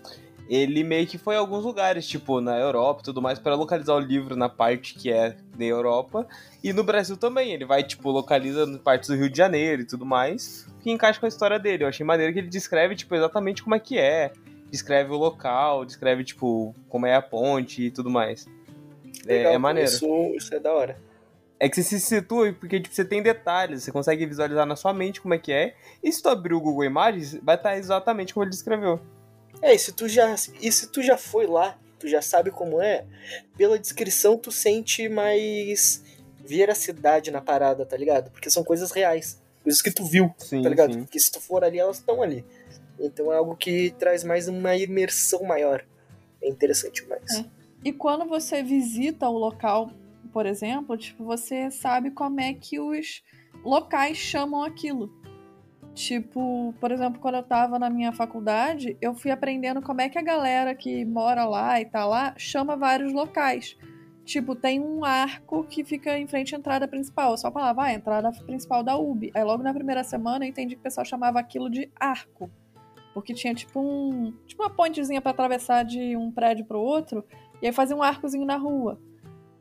[0.49, 3.95] Ele meio que foi a alguns lugares, tipo na Europa e tudo mais, para localizar
[3.95, 6.27] o livro na parte que é da Europa.
[6.65, 10.07] E no Brasil também, ele vai, tipo, localiza partes do Rio de Janeiro e tudo
[10.07, 11.85] mais, que encaixa com a história dele.
[11.85, 14.33] Eu achei maneiro que ele descreve, tipo, exatamente como é que é.
[14.71, 18.47] Descreve o local, descreve, tipo, como é a ponte e tudo mais.
[19.27, 19.91] É, Legal, é maneiro.
[19.91, 20.99] Isso, isso é da hora.
[21.61, 24.95] É que você se situa, porque tipo, você tem detalhes, você consegue visualizar na sua
[24.95, 25.75] mente como é que é.
[26.03, 29.01] E se tu abrir o Google Imagens, vai estar exatamente como ele descreveu.
[29.63, 32.81] É, e se tu já, e se tu já foi lá, tu já sabe como
[32.81, 33.05] é,
[33.57, 36.03] pela descrição tu sente mais
[36.39, 38.31] veracidade na parada, tá ligado?
[38.31, 40.95] Porque são coisas reais, coisas que tu viu, Sim, tá ligado?
[40.95, 41.01] sim.
[41.01, 42.45] Porque se tu for ali, elas estão ali.
[42.99, 45.85] Então é algo que traz mais uma imersão maior.
[46.43, 47.39] É interessante mais.
[47.39, 47.45] É.
[47.85, 49.91] E quando você visita o local,
[50.33, 53.23] por exemplo, tipo, você sabe como é que os
[53.65, 55.13] locais chamam aquilo.
[55.99, 60.17] Tipo, por exemplo, quando eu tava na minha faculdade, eu fui aprendendo como é que
[60.17, 63.77] a galera que mora lá e tá lá chama vários locais.
[64.25, 67.33] Tipo, tem um arco que fica em frente à entrada principal.
[67.33, 69.33] Eu só falava, ah, a entrada principal da UB.
[69.35, 72.49] Aí logo na primeira semana eu entendi que o pessoal chamava aquilo de arco.
[73.13, 74.33] Porque tinha tipo um.
[74.47, 77.25] Tipo uma pontezinha pra atravessar de um prédio pro outro.
[77.61, 79.01] E aí fazia um arcozinho na rua.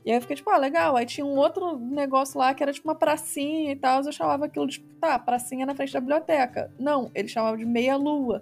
[0.08, 0.95] E aí eu fiquei tipo, ah, legal.
[0.95, 4.01] Aí tinha um outro negócio lá que era tipo uma pracinha e tal.
[4.01, 6.72] Eu chamava aquilo de, tipo, tá, pracinha na frente da biblioteca.
[6.80, 8.41] Não, ele chamava de meia-lua.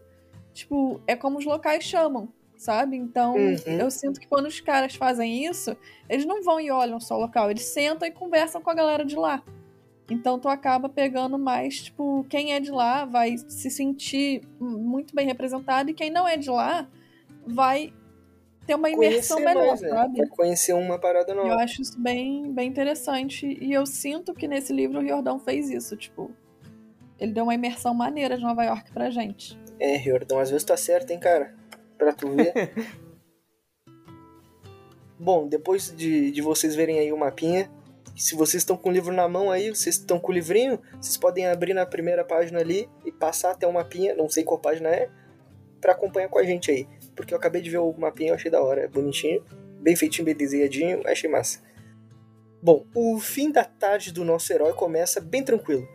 [0.53, 2.95] Tipo, é como os locais chamam, sabe?
[2.95, 3.79] Então, Uhum.
[3.79, 5.75] eu sinto que quando os caras fazem isso,
[6.07, 7.49] eles não vão e olham só o local.
[7.49, 9.41] Eles sentam e conversam com a galera de lá.
[10.07, 15.25] Então tu acaba pegando mais, tipo, quem é de lá vai se sentir muito bem
[15.25, 16.87] representado e quem não é de lá
[17.43, 17.91] vai
[18.65, 19.89] ter uma imersão Conhecer melhor, mais, né?
[19.89, 20.17] sabe?
[20.17, 21.55] Vai conhecer uma parada Eu nova.
[21.55, 23.57] acho isso bem, bem interessante.
[23.61, 26.31] E eu sinto que nesse livro o Riordão fez isso, tipo.
[27.19, 29.57] Ele deu uma imersão maneira de Nova York pra gente.
[29.79, 31.55] É, Riordão, às vezes tá certo, hein, cara?
[31.97, 32.53] Pra tu ver.
[35.17, 37.71] Bom, depois de, de vocês verem aí o mapinha,
[38.17, 41.15] se vocês estão com o livro na mão aí, vocês estão com o livrinho, vocês
[41.17, 44.89] podem abrir na primeira página ali e passar até o mapinha, não sei qual página
[44.89, 45.09] é,
[45.79, 46.87] pra acompanhar com a gente aí.
[47.15, 49.43] Porque eu acabei de ver o mapinha, achei da hora, é bonitinho,
[49.79, 51.59] bem feitinho, bem desenhadinho, achei massa.
[52.61, 55.87] Bom, o fim da tarde do nosso herói começa bem tranquilo.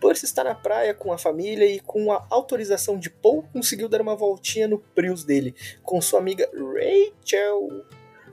[0.00, 4.00] Percy está na praia com a família e, com a autorização de Paul, conseguiu dar
[4.00, 7.68] uma voltinha no Prius dele, com sua amiga Rachel.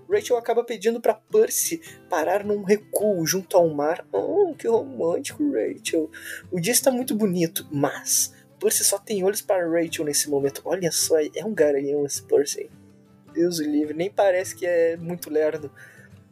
[0.09, 4.07] Rachel acaba pedindo para Percy parar num recuo junto ao mar.
[4.13, 6.09] Oh, que romântico, Rachel.
[6.49, 10.61] O dia está muito bonito, mas Percy só tem olhos para Rachel nesse momento.
[10.65, 12.69] Olha só, é um garanhão esse Percy.
[13.33, 15.71] Deus o livre, nem parece que é muito lerdo.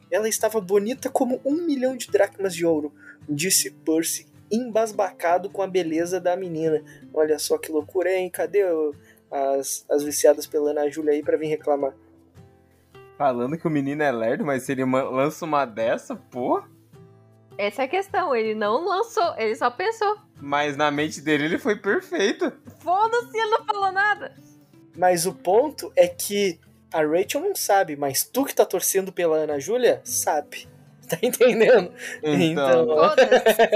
[0.09, 2.93] Ela estava bonita como um milhão de dracmas de ouro,
[3.28, 6.84] disse Percy, embasbacado com a beleza da menina.
[7.13, 8.30] Olha só que loucura, hein?
[8.30, 8.63] Cadê
[9.32, 11.93] as, as viciadas pela Ana Júlia aí pra vir reclamar?
[13.17, 16.61] Falando que o menino é lerdo, mas se ele lança uma dessa, pô.
[17.57, 20.24] Essa é a questão, ele não lançou, ele só pensou.
[20.39, 22.51] Mas na mente dele ele foi perfeito.
[22.79, 24.33] Foda-se, ele não falou nada.
[24.97, 26.59] Mas o ponto é que
[26.93, 30.67] a Rachel não sabe, mas tu que tá torcendo pela Ana Júlia, sabe.
[31.07, 31.93] Tá entendendo?
[32.23, 33.29] Então, Foda-se.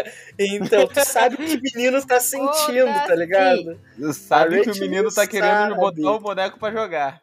[0.40, 3.80] Então, tu sabe o que o menino tá sentindo, tá ligado?
[4.16, 6.02] sabe A que o menino tá não querendo sabe.
[6.02, 7.22] botar o boneco pra jogar.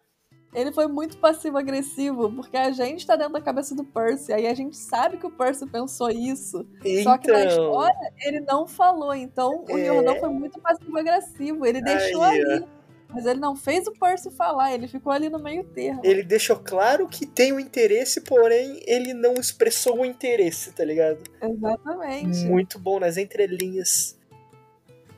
[0.56, 4.54] Ele foi muito passivo-agressivo, porque a gente tá dentro da cabeça do Percy, aí a
[4.54, 6.66] gente sabe que o Percy pensou isso.
[7.04, 9.82] Só que na Então, história ele não falou, então o É.
[9.82, 11.66] Riordão foi muito passivo-agressivo.
[11.66, 12.64] Ele deixou ali.
[13.08, 16.00] Mas ele não fez o Percy falar, ele ficou ali no meio termo.
[16.02, 21.18] ele deixou claro que tem o interesse, porém ele não expressou o interesse, tá ligado?
[21.40, 22.44] Exatamente.
[22.46, 24.15] Muito bom nas entrelinhas.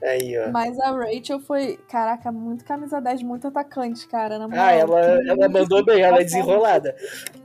[0.03, 0.51] Aí, ó.
[0.51, 4.38] Mas a Rachel foi, caraca, muito camisa 10, muito atacante, cara.
[4.38, 6.94] Na moral, Ah, ela, ela mandou bem, ela é desenrolada.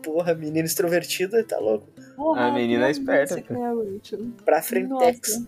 [0.04, 1.88] Porra, menina extrovertida, tá louco.
[2.16, 4.20] Porra, A menina é esperta, quem é a Rachel.
[4.46, 5.40] Pra frentex.
[5.40, 5.48] Nossa.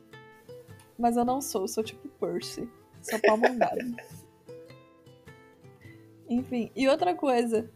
[0.98, 2.68] Mas eu não sou, eu sou tipo Percy.
[3.02, 3.78] Sou pau mandado.
[6.28, 7.70] Enfim, e outra coisa.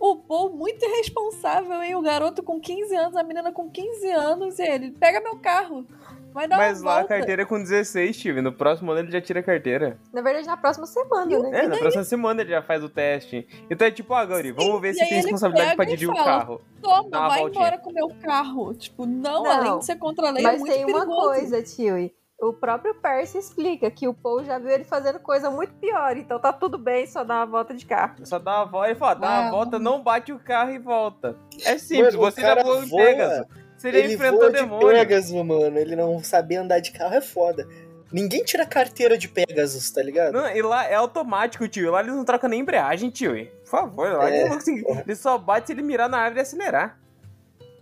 [0.00, 1.94] O Paul muito irresponsável, hein?
[1.94, 5.86] O garoto com 15 anos, a menina com 15 anos, e ele, pega meu carro.
[6.34, 7.14] Vai dar Mas uma lá a volta.
[7.14, 8.42] carteira é com 16, Steve.
[8.42, 9.98] No próximo ano ele já tira a carteira.
[10.12, 11.60] Na verdade, na próxima semana, né?
[11.64, 13.46] É, na próxima semana ele já faz o teste.
[13.70, 16.14] Então é tipo, ah, Gauri, vamos ver e se tem responsabilidade pra e dirigir o
[16.14, 16.60] carro.
[16.82, 17.64] Toma, uma vai voltinha.
[17.66, 18.74] embora com o meu carro.
[18.74, 21.20] Tipo, não, Não, além de ser contra a lei, é Mas muito tem uma perigoso.
[21.28, 22.10] coisa, tio.
[22.40, 26.38] O próprio Percy explica que o Paul já viu ele fazendo coisa muito pior, então
[26.40, 28.16] tá tudo bem só dar uma volta de carro.
[28.26, 31.38] Só dá uma volta, ele fala, dá uma volta, não bate o carro e volta.
[31.64, 33.46] É simples, Mano, você já voou em voa, Pegasus.
[33.84, 34.88] Ele enfrentou voa o de demônio.
[34.88, 35.78] Pegasus, mano.
[35.78, 37.66] Ele não saber andar de carro é foda.
[38.12, 40.34] Ninguém tira carteira de Pegasus, tá ligado?
[40.34, 41.90] Não, e lá é automático, tio.
[41.90, 43.32] Lá eles não trocam nem embreagem, tio.
[43.64, 46.98] Por favor, lá É, ele, ele só bate se ele mirar na árvore e acelerar.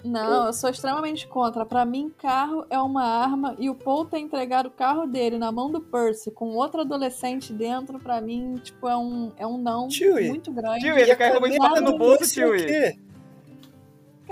[0.05, 1.65] Não, eu sou extremamente contra.
[1.65, 5.53] Pra mim, carro é uma arma e o Paul ter entregado o carro dele na
[5.53, 9.89] mão do Percy com outro adolescente dentro, pra mim, tipo, é um, é um não
[9.89, 10.29] Chewie.
[10.29, 10.81] muito grande.
[10.81, 12.99] Tio, ele carrega uma espada no bolso, quê?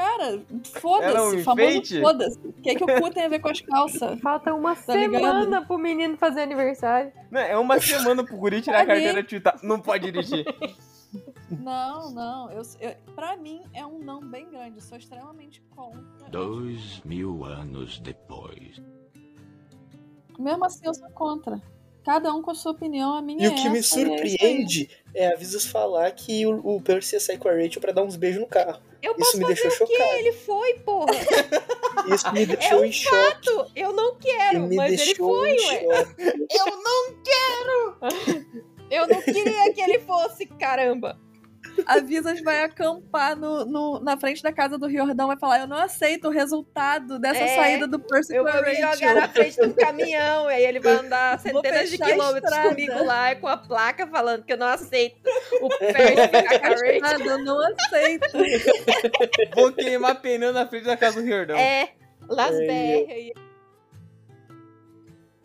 [0.01, 0.43] Cara,
[0.81, 2.39] foda-se, um famoso foda-se.
[2.39, 4.19] O que, que o cu tem a ver com as calças?
[4.21, 5.21] Falta uma Tá ligado?
[5.21, 7.13] semana pro menino fazer aniversário.
[7.31, 9.43] Não, é uma semana pro guri tirar a carteira, tio.
[9.43, 10.47] Tá, não pode dirigir.
[11.51, 12.49] Não, não.
[12.53, 14.77] Eu, eu, pra mim, é um não bem grande.
[14.77, 16.29] Eu sou extremamente contra.
[16.31, 18.81] Dois mil anos depois.
[20.39, 21.61] Mesmo assim, eu sou contra.
[22.05, 24.03] Cada um com a sua opinião, a minha E é o que me essa, e
[24.05, 27.81] é surpreende é a Visas falar que o, o Percy ia sair com a Rachel
[27.81, 28.81] pra dar uns beijos no carro.
[29.03, 29.97] Eu Isso posso me fazer deixou o quê?
[29.97, 30.17] chocado.
[30.19, 31.13] Ele foi, porra.
[32.15, 33.41] Isso me deixou um em choque.
[33.43, 35.57] Tu, Eu não quero, mas ele foi, ué.
[35.57, 36.23] choque.
[36.51, 37.97] Eu não quero!
[38.91, 41.19] Eu não queria que ele fosse, caramba.
[41.87, 45.67] A Visas vai acampar no, no- na frente da casa do Riordão, vai falar: Eu
[45.67, 49.15] não aceito o resultado dessa É, saída do Percy Eu com a vou me jogar
[49.15, 53.57] na frente do caminhão, aí ele vai andar centenas de quilômetros comigo lá com a
[53.57, 55.21] placa falando que eu não aceito
[55.61, 57.01] o Percy ficar com a Rachel.
[57.01, 58.29] Nada, eu não aceito.
[59.55, 61.57] Vou queimar pneu na frente da casa do Riordão.
[61.57, 61.91] É,
[62.29, 63.33] Las É, BR aí.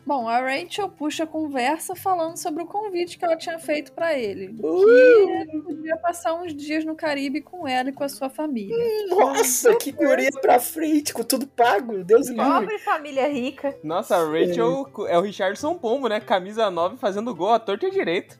[0.06, 4.16] Bom, a Rachel puxa a conversa falando sobre o convite que ela tinha feito pra
[4.16, 4.54] ele.
[4.60, 4.84] Uh!
[4.84, 8.76] Que ele podia passar uns dias no Caribe com ela e com a sua família.
[9.08, 12.04] Nossa, que guria pra frente, com tudo pago.
[12.04, 12.44] Deus livre.
[12.44, 13.76] Pobre família rica.
[13.82, 16.20] Nossa, a Rachel é o Richardson Pombo, né?
[16.20, 18.38] Camisa 9 fazendo gol à torta e à direita.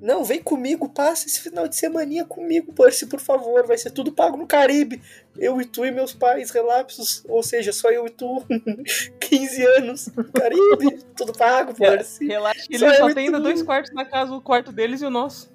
[0.00, 3.66] Não, vem comigo, passa esse final de semaninha comigo, Percy, por favor.
[3.66, 5.02] Vai ser tudo pago no Caribe.
[5.36, 7.24] Eu e tu e meus pais, relapsos.
[7.28, 8.44] Ou seja, só eu e tu.
[9.20, 10.08] 15 anos.
[10.32, 12.26] Caribe, tudo pago, Percy.
[12.28, 13.44] Relaxa que Só só tem ainda tu.
[13.44, 15.50] dois quartos na casa, o quarto deles e o nosso.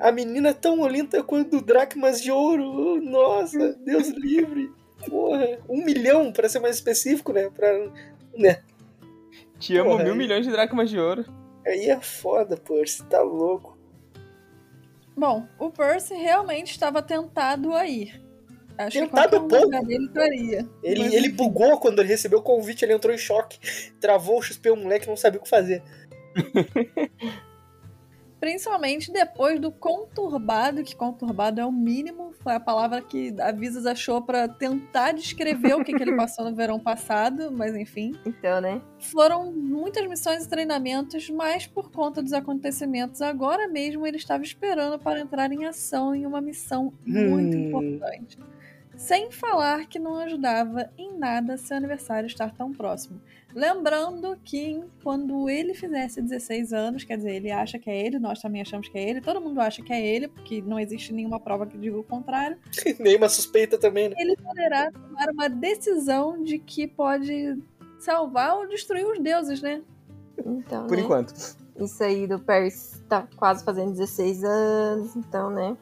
[0.00, 3.00] A menina é tão lenta quanto dracmas de ouro.
[3.02, 4.70] Nossa, Deus livre.
[5.08, 7.48] Porra, um milhão, pra ser mais específico, né?
[7.50, 7.68] Pra...
[8.36, 8.60] né?
[9.58, 10.18] Te amo Porra, mil aí.
[10.18, 11.24] milhões de dracmas de ouro.
[11.66, 13.77] Aí é foda, Percy, tá louco.
[15.18, 18.24] Bom, o Percy realmente estava tentado a ir.
[18.78, 19.84] Acho Tentado que um pouco.
[19.84, 20.68] dele estaria.
[20.80, 23.58] Ele, Mas, ele bugou quando ele recebeu o convite, ele entrou em choque.
[24.00, 25.82] Travou o XP, o moleque não sabia o que fazer.
[28.40, 33.84] Principalmente depois do conturbado, que conturbado é o mínimo, foi a palavra que a Visas
[33.84, 38.12] achou pra tentar descrever o que, que ele passou no verão passado, mas enfim.
[38.24, 38.80] Então, né?
[39.00, 44.98] Foram muitas missões e treinamentos, mas por conta dos acontecimentos, agora mesmo ele estava esperando
[44.98, 47.66] para entrar em ação em uma missão muito Hum.
[47.68, 48.38] importante.
[48.96, 53.20] Sem falar que não ajudava em nada seu aniversário estar tão próximo.
[53.54, 58.40] Lembrando que quando ele fizesse 16 anos, quer dizer, ele acha que é ele, nós
[58.40, 61.40] também achamos que é ele, todo mundo acha que é ele, porque não existe nenhuma
[61.40, 62.58] prova que diga o contrário
[63.00, 64.14] Nenhuma suspeita também, né?
[64.18, 67.58] ele poderá tomar uma decisão de que pode
[67.98, 69.82] salvar ou destruir os deuses, né?
[70.44, 71.02] Então, Por né?
[71.02, 71.34] enquanto.
[71.80, 75.76] Isso aí do Percy tá quase fazendo 16 anos, então, né?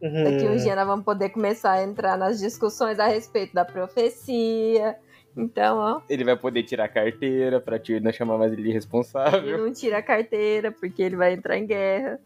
[0.00, 0.52] Daqui Hum.
[0.54, 4.96] uns dias nós vamos poder começar a entrar nas discussões a respeito da profecia.
[5.38, 8.68] Então, ó, Ele vai poder tirar a carteira pra tio não chamar mais ele de
[8.68, 9.58] ele responsável.
[9.58, 12.20] não tira a carteira porque ele vai entrar em guerra.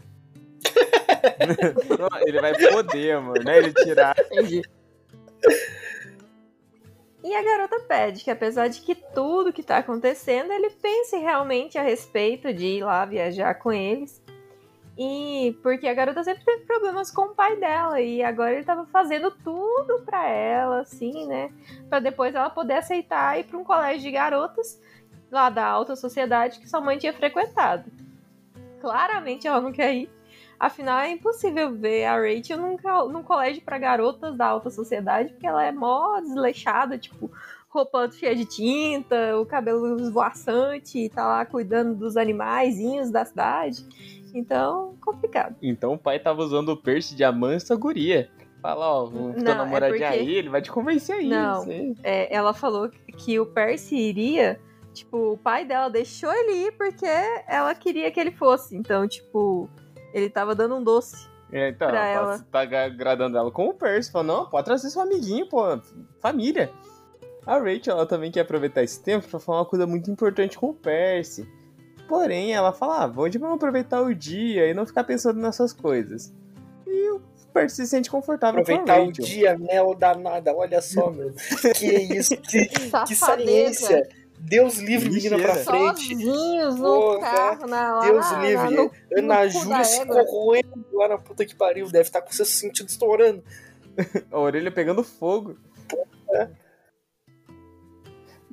[2.26, 4.14] Ele vai poder, amor, não é ele tirar.
[4.30, 4.62] Entendi.
[7.24, 11.78] E a garota pede que, apesar de que tudo que tá acontecendo, ele pense realmente
[11.78, 14.22] a respeito de ir lá viajar com eles.
[14.97, 18.84] E porque a garota sempre teve problemas com o pai dela e agora ele tava
[18.86, 21.51] fazendo tudo pra ela, assim, né?
[21.88, 24.80] Pra depois ela poder aceitar ir pra um colégio de garotas
[25.30, 27.90] lá da alta sociedade que sua mãe tinha frequentado.
[28.80, 30.11] Claramente ela não quer ir.
[30.61, 32.76] Afinal, é impossível ver a Rachel num,
[33.09, 37.28] num colégio pra garotas da alta sociedade, porque ela é mó desleixada, tipo,
[37.68, 43.84] roupa cheia de tinta, o cabelo esvoaçante, tá lá cuidando dos animaizinhos da cidade.
[44.35, 45.57] Então, complicado.
[45.62, 48.30] Então o pai tava usando o Percy de amansa guria.
[48.61, 51.28] Fala, ó, teu Não, é namoradinho porque- aí, ele vai te convencer aí.
[51.28, 51.64] Não.
[52.03, 54.61] É, ela falou que o Percy iria.
[54.95, 57.07] Tipo, o pai dela deixou ele ir porque
[57.49, 58.76] ela queria que ele fosse.
[58.76, 59.68] Então, tipo,
[60.12, 61.26] ele tava dando um doce.
[61.51, 62.39] É, então, Pra ela ela.
[62.51, 64.12] tá agradando ela com o Percy.
[64.12, 65.62] Falou, não, pode trazer seu amiguinho, pô,
[66.20, 66.70] família.
[67.47, 70.68] A Rachel, ela também quer aproveitar esse tempo pra falar uma coisa muito importante com
[70.70, 71.49] o Percy.
[72.12, 76.30] Porém, ela fala, ah, vamos vamos aproveitar o dia e não ficar pensando nessas coisas.
[76.86, 77.22] E o
[77.54, 79.24] Percy se sente confortável Aproveitar com o Rachel.
[79.24, 80.54] dia, mel danada.
[80.54, 81.32] Olha só, meu.
[81.74, 82.66] Que isso, que,
[83.06, 84.06] que saliência.
[84.38, 85.64] Deus livre, menina pra Ligeira.
[85.94, 86.08] frente.
[86.10, 88.64] Sozinhos no Porra, carro, na, lá Deus na, livre.
[88.64, 91.86] na- no, Ana no Júlia se corroendo lá na puta que pariu.
[91.86, 93.42] Deve estar com o seu sentido estourando.
[94.30, 95.56] A orelha pegando fogo.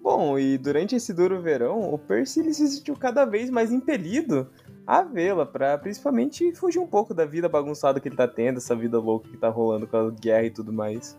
[0.02, 4.50] Bom, e durante esse duro verão, o Percy ele se sentiu cada vez mais impelido
[4.88, 8.76] a vê-la, pra principalmente fugir um pouco da vida bagunçada que ele tá tendo, essa
[8.76, 11.18] vida louca que tá rolando com a guerra e tudo mais.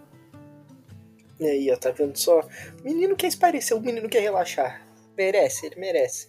[1.39, 2.41] E aí, ó, tá vendo só?
[2.41, 4.83] O menino quer esparecer, o menino quer relaxar.
[5.17, 6.29] Merece, ele merece.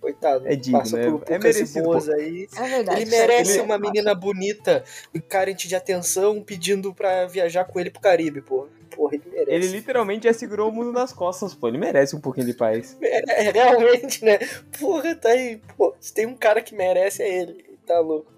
[0.00, 0.46] Coitado.
[0.46, 1.04] É digno, passa né?
[1.04, 2.48] por É poucas merecido, e boas aí.
[2.56, 3.00] É verdade.
[3.02, 7.90] Ele merece Ele- uma menina bonita e carente de atenção pedindo pra viajar com ele
[7.90, 8.68] pro Caribe, pô.
[8.94, 9.50] Porra, ele merece.
[9.50, 11.68] Ele literalmente já segurou o mundo nas costas, pô.
[11.68, 12.96] Ele merece um pouquinho de paz.
[13.04, 14.38] É, realmente, né?
[14.78, 15.60] Porra, tá aí.
[15.76, 17.64] Pô, se tem um cara que merece, é ele.
[17.86, 18.32] Tá louco.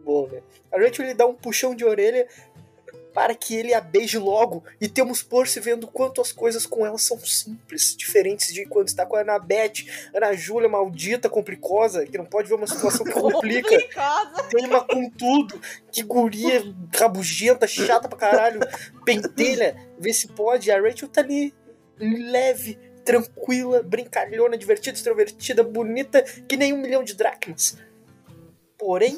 [0.00, 0.42] Bom, né?
[0.72, 2.26] A Rachel ele dá um puxão de orelha
[3.12, 4.64] para que ele a beije logo.
[4.80, 9.04] E temos Percy vendo quanto as coisas com ela são simples, diferentes de quando está
[9.04, 13.76] com a Anabeth, Ana Júlia maldita, complicosa, que não pode ver uma situação que complica.
[14.48, 15.60] Teima com tudo.
[15.90, 16.62] Que guria
[16.96, 18.60] rabugenta, chata pra caralho.
[19.04, 19.76] Pentelha.
[19.98, 20.70] Vê se pode.
[20.70, 21.52] A Rachel tá ali,
[21.98, 27.76] leve, tranquila, brincalhona, divertida, extrovertida, bonita, que nem um milhão de dracmas.
[28.78, 29.16] Porém.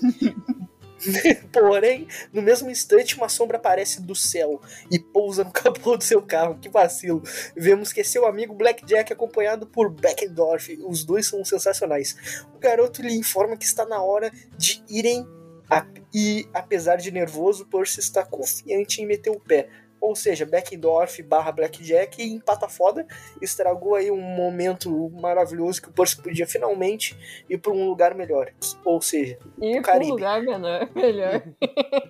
[1.53, 6.23] Porém, no mesmo instante, uma sombra aparece do céu e pousa no capô do seu
[6.23, 6.59] carro.
[6.61, 7.23] Que vacilo.
[7.57, 10.79] Vemos que é seu amigo Blackjack, acompanhado por Beckendorf.
[10.87, 12.17] Os dois são sensacionais.
[12.55, 15.27] O garoto lhe informa que está na hora de irem
[15.71, 19.69] a- e, apesar de nervoso, Percy está confiante em meter o pé.
[20.03, 23.07] Ou seja, Beckendorf barra Blackjack e empata foda.
[23.41, 27.17] Estragou aí um momento maravilhoso que o Percy podia finalmente
[27.49, 28.51] ir para um lugar melhor.
[28.85, 30.11] Ou seja, Ir pra Caribe.
[30.11, 31.41] um lugar menor, melhor.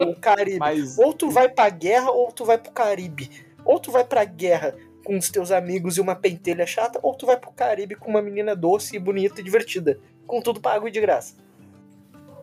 [0.01, 0.59] o Caribe.
[0.59, 3.29] Mas Ou tu vai pra guerra ou tu vai pro Caribe.
[3.63, 4.75] Ou tu vai pra guerra
[5.05, 8.23] com os teus amigos e uma pentelha chata, ou tu vai pro Caribe com uma
[8.23, 10.01] menina doce, bonita e divertida.
[10.27, 11.35] Com tudo pago e de graça.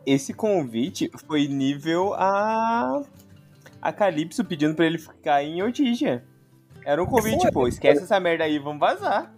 [0.06, 3.02] esse convite foi nível a.
[3.82, 6.23] A Calypso pedindo pra ele ficar em Ortigia.
[6.86, 9.34] Era um convite, Foi, pô, esquece essa merda aí, vamos vazar.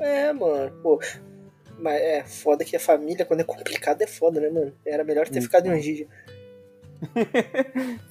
[0.00, 1.00] É, mano, pô.
[1.78, 4.72] Mas é foda que a família, quando é complicado, é foda, né, mano?
[4.86, 5.42] Era melhor ter Hum.
[5.42, 6.06] ficado em Orgígia.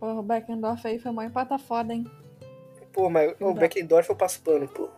[0.00, 2.04] Porra, o Beckendorf aí foi mó empata foda, hein?
[2.92, 3.52] Pô, mas o.
[3.54, 4.88] Beckendorf eu passo pano, pô.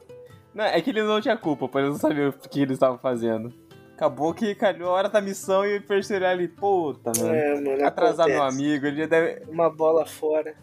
[0.55, 2.99] Não, é que ele não tinha culpa, pô, ele não sabia o que eles estavam
[2.99, 3.53] fazendo.
[3.97, 7.35] Acabou que calhou a hora da missão e percebeu ali, puta, mano.
[7.35, 7.87] É, mano.
[7.87, 8.63] Atrasar meu acontece.
[8.63, 9.51] amigo, ele já deve.
[9.51, 10.55] Uma bola fora.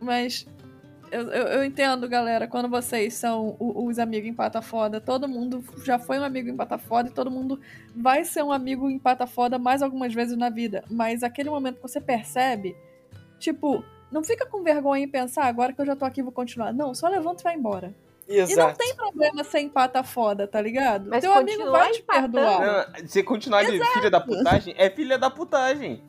[0.00, 0.46] Mas
[1.10, 5.98] eu, eu, eu entendo, galera, quando vocês são os amigos empata foda, todo mundo já
[5.98, 7.60] foi um amigo empata foda e todo mundo
[7.92, 10.84] vai ser um amigo empata foda mais algumas vezes na vida.
[10.88, 12.76] Mas aquele momento que você percebe,
[13.40, 16.30] tipo, não fica com vergonha em pensar, "Ah, agora que eu já tô aqui, vou
[16.30, 16.72] continuar.
[16.72, 17.92] Não, só levanta e vai embora.
[18.30, 18.78] E não Exato.
[18.78, 21.10] tem problema ser empata foda, tá ligado?
[21.10, 22.32] Mas Teu amigo vai te empatando.
[22.32, 22.92] perdoar.
[23.00, 26.00] Não, se continuar de filha da putagem, é filha da putagem.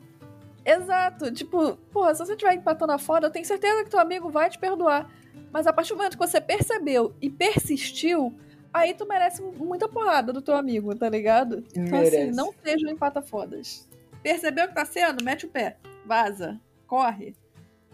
[0.64, 1.32] Exato.
[1.32, 4.48] Tipo, porra, se você estiver empatando a foda, eu tenho certeza que teu amigo vai
[4.48, 5.10] te perdoar.
[5.52, 8.32] Mas a partir do momento que você percebeu e persistiu,
[8.72, 11.64] aí tu merece muita porrada do teu amigo, tá ligado?
[11.76, 12.36] Então, assim, Merece.
[12.36, 13.88] não sejam empata-fodas.
[14.22, 15.24] Percebeu que tá sendo?
[15.24, 15.76] Mete o pé.
[16.06, 16.60] Vaza.
[16.86, 17.34] Corre.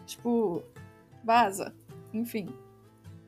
[0.05, 0.63] Tipo,
[1.25, 1.75] vaza.
[2.13, 2.55] Enfim.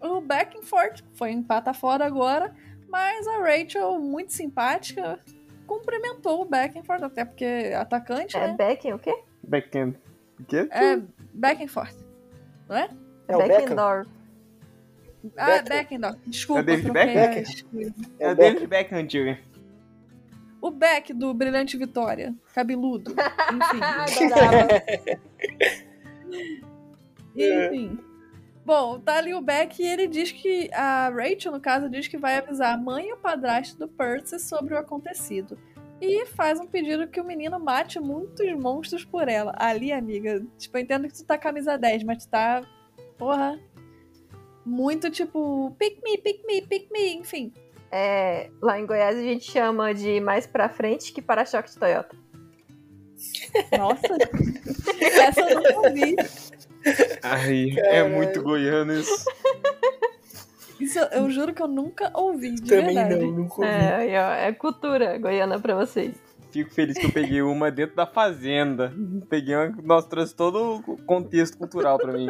[0.01, 2.55] O Beckford foi empata fora agora,
[2.88, 5.18] mas a Rachel, muito simpática,
[5.66, 8.55] cumprimentou o Beckford, até porque é atacante, É né?
[8.57, 9.14] Becken o quê?
[9.46, 9.94] Backhand.
[10.38, 10.68] O quê?
[10.70, 11.01] É
[11.34, 11.94] Beckford.
[12.68, 12.88] Não é?
[13.28, 13.48] É Beckham?
[13.59, 14.11] Beckendorf.
[15.36, 15.62] Ah.
[15.62, 16.18] Beckendorf.
[16.26, 17.64] Desculpa, É David as-
[18.18, 19.36] É o o David Beckham, tio.
[20.62, 22.34] O Beck do Brilhante Vitória.
[22.55, 23.12] Cabeludo.
[23.53, 23.80] Enfim.
[27.36, 27.98] Enfim.
[28.65, 30.71] Bom, tá ali o Beck e ele diz que.
[30.73, 34.39] A Rachel, no caso, diz que vai avisar a mãe e o padrasto do Percy
[34.39, 35.59] sobre o acontecido.
[36.01, 39.53] E faz um pedido que o menino mate muitos monstros por ela.
[39.57, 42.63] Ali, amiga, tipo, eu entendo que tu tá camisa 10, mas tu tá.
[43.19, 43.59] Porra.
[44.65, 45.75] Muito tipo.
[45.79, 47.53] Pick me, pick me, pick me, enfim.
[47.91, 52.17] É, lá em Goiás a gente chama de mais pra frente que para-choque de Toyota.
[53.77, 54.07] Nossa,
[55.01, 56.15] essa eu não ouvi.
[57.22, 59.24] Ai, é muito goiano isso.
[60.81, 63.16] Isso eu, eu juro que eu nunca ouvi, de Também verdade.
[63.16, 63.66] não, nunca ouvi.
[63.66, 66.14] É, aí, ó, é cultura goiana pra vocês.
[66.51, 68.93] Fico feliz que eu peguei uma dentro da fazenda.
[69.28, 72.28] Peguei uma que nós trouxe todo o contexto cultural pra mim.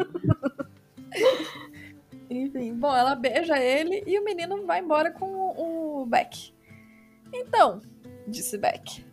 [2.29, 6.53] Enfim, bom, ela beija ele e o menino vai embora com o, o Beck.
[7.33, 7.81] Então,
[8.27, 9.05] disse Beck,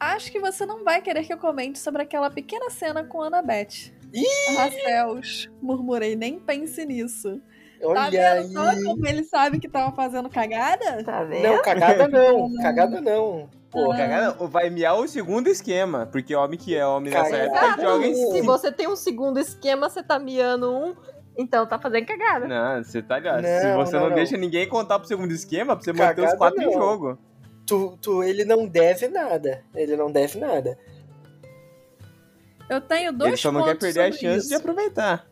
[0.00, 3.92] acho que você não vai querer que eu comente sobre aquela pequena cena com Annabeth.
[4.58, 7.40] Ah, céus, murmurei, nem pense nisso.
[7.80, 8.10] Tá Olha
[8.42, 11.02] vendo só como ele sabe que tava fazendo cagada?
[11.04, 11.42] Tá vendo?
[11.46, 12.52] Não, cagada não.
[12.56, 13.48] Cagada não.
[13.70, 13.96] Pô, Ah.
[13.96, 17.44] Cagada, vai miar o segundo esquema, porque homem que é homem nessa Cagada.
[17.44, 17.82] época Exato.
[17.82, 20.96] joga em Se você tem um segundo esquema, você tá miando um,
[21.36, 22.48] então tá fazendo cagada.
[22.48, 23.44] Não, você tá ligado.
[23.44, 24.16] Se você não, não, não.
[24.16, 26.72] deixa ninguém contar pro segundo esquema, pra você manter Cagada os quatro em não.
[26.72, 27.18] jogo.
[27.66, 29.62] tu, tu, ele não deve nada.
[29.74, 30.76] Ele não deve nada.
[32.68, 34.48] Eu tenho dois Ele só não quer perder a chance isso.
[34.48, 35.26] de aproveitar.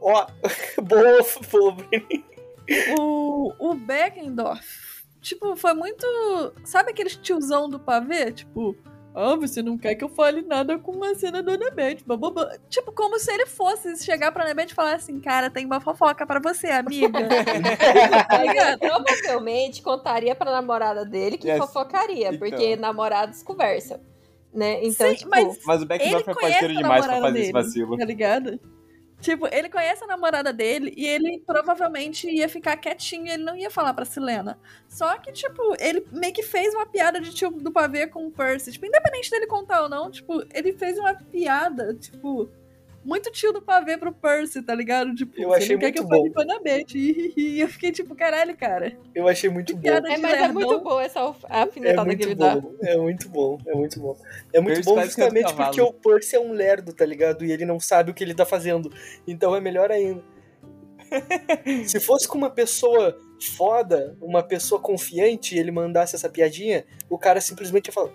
[0.00, 0.26] Ó,
[0.82, 2.24] boa, boa, Bruno.
[2.98, 6.04] O, o Beckendorf, tipo, foi muito.
[6.64, 8.32] Sabe aqueles tiozão do pavê?
[8.32, 8.76] Tipo,
[9.14, 11.98] ah, você não quer que eu fale nada com uma cena da Annabeth.
[12.04, 15.80] bababá." Tipo, como se ele fosse chegar pra Annabeth e falar assim: cara, tem uma
[15.80, 17.20] fofoca pra você, amiga.
[18.78, 21.58] Provavelmente contaria pra namorada dele que Yes.
[21.58, 22.38] fofocaria, Então.
[22.38, 24.00] porque namorados conversam.
[24.56, 24.84] Né?
[24.86, 27.26] Então, Sim, tipo, mas Mas o ele Beckendorf é conhece parceiro a demais pra namorada
[27.26, 27.98] fazer esse dele, vacilo.
[27.98, 28.60] tá ligado?
[29.20, 33.70] Tipo, ele conhece a namorada dele e ele provavelmente ia ficar quietinho, ele não ia
[33.70, 34.58] falar pra Silena.
[34.88, 38.30] Só que, tipo, ele meio que fez uma piada de tio do pavê com o
[38.30, 38.72] Percy.
[38.72, 42.48] Tipo, independente dele contar ou não, tipo, ele fez uma piada, tipo,
[43.06, 45.14] muito tio do pavê pro Percy, tá ligado?
[45.14, 46.34] Tipo, Eu você achei não quer que eu muito fale bom.
[46.34, 46.94] com a Annabeth.
[46.94, 48.96] E eu fiquei tipo, caralho, cara.
[49.14, 49.80] Eu achei muito bom.
[49.82, 52.56] piada é, mas é muito boa essa alf- É alfinetada que ele muito dá.
[52.56, 54.16] bom, é muito bom, é muito bom.
[54.52, 57.44] É muito Percy bom justamente porque o Percy é um lerdo, tá ligado?
[57.44, 58.92] E ele não sabe o que ele tá fazendo.
[59.26, 60.22] Então é melhor ainda.
[61.86, 63.16] Se fosse com uma pessoa
[63.56, 68.10] foda, uma pessoa confiante, e ele mandasse essa piadinha, o cara simplesmente ia falar.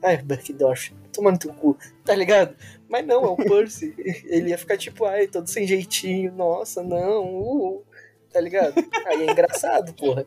[0.00, 2.56] "Pff, Ai, Backdorf, toma no teu cu, tá ligado?
[2.88, 3.94] Mas não, é o Percy.
[4.26, 7.84] ele ia ficar tipo, ai, todo sem jeitinho, nossa, não, uh,
[8.32, 8.74] tá ligado?
[9.06, 10.24] Aí é engraçado, porra.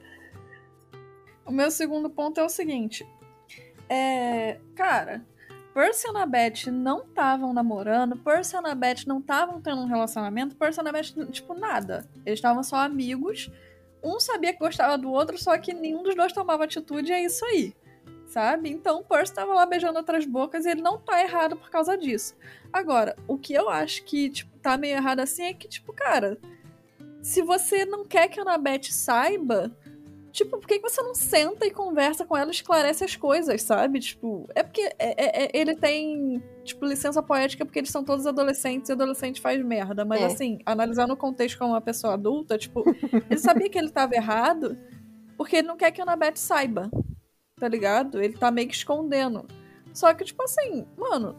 [1.45, 3.05] O meu segundo ponto é o seguinte.
[3.89, 4.57] É.
[4.75, 5.25] Cara,
[5.73, 10.79] Percy e Annabeth não estavam namorando, Percy e Annabeth não estavam tendo um relacionamento, Percy
[10.79, 12.07] e Annabeth, tipo, nada.
[12.25, 13.51] Eles estavam só amigos.
[14.03, 17.23] Um sabia que gostava do outro, só que nenhum dos dois tomava atitude, e é
[17.23, 17.73] isso aí.
[18.27, 18.69] Sabe?
[18.69, 21.95] Então o Percy tava lá beijando outras bocas e ele não tá errado por causa
[21.97, 22.35] disso.
[22.71, 26.39] Agora, o que eu acho que, tipo, tá meio errado assim é que, tipo, cara,
[27.21, 29.71] se você não quer que a Annabeth saiba,
[30.33, 33.61] Tipo, por que que você não senta e conversa com ela e esclarece as coisas,
[33.61, 33.99] sabe?
[33.99, 38.25] Tipo, é porque é- é- é- ele tem, tipo, licença poética porque eles são todos
[38.25, 40.03] adolescentes e adolescente faz merda.
[40.03, 40.25] Mas, É.
[40.25, 42.83] assim, analisando o contexto como uma pessoa adulta, tipo,
[43.29, 44.75] ele sabia que ele tava errado
[45.37, 46.89] porque ele não quer que a Annabeth saiba,
[47.63, 48.21] tá ligado?
[48.21, 49.45] Ele tá meio que escondendo.
[49.93, 51.33] Só que, tipo assim, mano,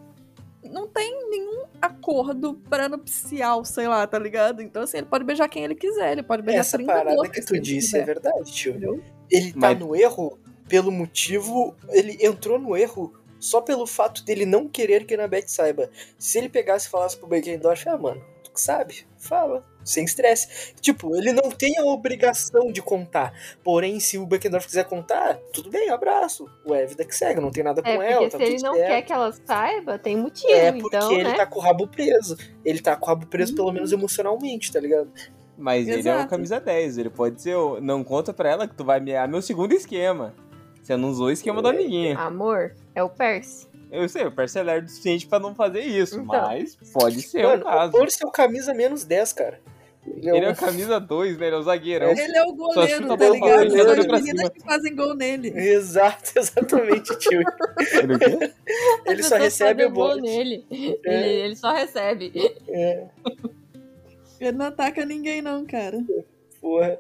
[0.65, 4.63] não tem nenhum acordo pré-nupcial, sei lá, tá ligado?
[4.63, 7.43] Então, assim, ele pode beijar quem ele quiser, ele pode beijar Essa 30 parada que
[7.43, 8.71] tu disse é verdade, tio.
[8.71, 9.03] entendeu?
[9.31, 11.77] Ele tá Mas- no erro pelo motivo.
[11.91, 15.91] Ele entrou no erro só pelo fato dele não querer que a Annabeth saiba.
[16.19, 20.73] Se ele pegasse e falasse pro Beckendorf, ah, mano, tu que sabe, fala, sem estresse.
[20.81, 23.33] Tipo, ele não tem a obrigação de contar.
[23.63, 26.49] Porém, se o Beckendorf quiser contar, tudo bem, abraço.
[26.65, 28.65] O é vida que segue, não tem nada com É, ela, se tá ele tudo
[28.67, 28.89] não certo.
[28.89, 31.35] quer que ela saiba, tem motivo, É porque então, ele né?
[31.35, 32.37] tá com o rabo preso.
[32.65, 35.11] Ele tá com o rabo preso, pelo menos emocionalmente, tá ligado?
[35.57, 36.29] Mas ele é Exato.
[36.31, 37.57] camisa 10, ele pode ser.
[37.81, 40.35] Não conta pra ela que tu vai mear meu segundo esquema.
[40.83, 42.19] Você não usou o esquema da amiguinha.
[42.19, 43.69] Amor, é o Percy.
[43.91, 46.27] Eu sei, o Percy é o suficiente pra não fazer isso, Então.
[46.27, 47.93] mas pode ser Mano, o caso.
[47.93, 49.61] Percy é o camisa menos 10, cara.
[50.07, 52.11] Ele é, Ele é o camisa 2, velho, é o zagueirão.
[52.11, 53.91] Ele é o goleiro, tá bola ligado?
[53.91, 54.51] as meninas cima.
[54.51, 55.49] que fazem gol nele.
[55.49, 57.43] Exato, exatamente, tio.
[58.03, 58.53] Ele o quê?
[59.07, 60.21] Ele só recebe o bola.
[60.21, 60.67] nele.
[60.71, 60.77] É.
[60.77, 62.33] Ele, ele só recebe.
[62.69, 63.07] É,
[64.41, 65.99] Ele não ataca ninguém, não, cara.
[66.61, 66.99] porra.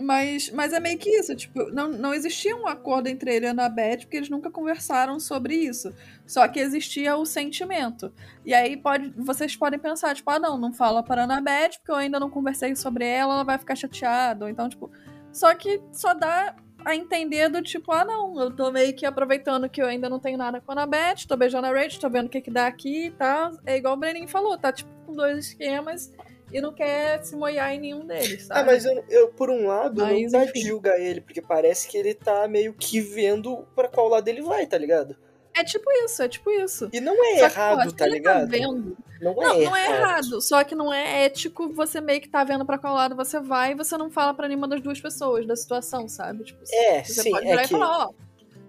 [0.00, 3.48] Mas, mas é meio que isso, tipo, não, não existia um acordo entre ele e
[3.48, 5.92] a Annabeth, porque eles nunca conversaram sobre isso.
[6.26, 8.12] Só que existia o sentimento.
[8.44, 11.90] E aí pode, vocês podem pensar, tipo, ah, não, não fala para a Annabeth, porque
[11.90, 14.48] eu ainda não conversei sobre ela, ela vai ficar chateada.
[14.48, 14.90] Então, tipo.
[15.32, 19.68] Só que só dá a entender do tipo, ah, não, eu tô meio que aproveitando
[19.68, 22.26] que eu ainda não tenho nada com a Annabeth, tô beijando a Rachel, tô vendo
[22.26, 23.52] o que que dá aqui e tal.
[23.66, 26.12] É igual o Breninho falou, tá tipo com dois esquemas.
[26.52, 28.60] E não quer se moiar em nenhum deles, sabe?
[28.60, 32.14] Ah, mas eu, eu, por um lado, Mas, não julgar ele, porque parece que ele
[32.14, 35.16] tá meio que vendo pra qual lado ele vai, tá ligado?
[35.54, 36.88] É tipo isso, é tipo isso.
[36.92, 38.48] E não é Só que, errado, porra, se tá ele ligado?
[38.48, 39.64] vendo Não é Não, errado.
[39.64, 40.40] não é errado.
[40.40, 43.72] Só que não é ético você meio que tá vendo pra qual lado você vai
[43.72, 46.44] e você não fala pra nenhuma das duas pessoas da situação, sabe?
[46.44, 48.10] Tipo, É, você sim, pode é virar e que, falar, ó,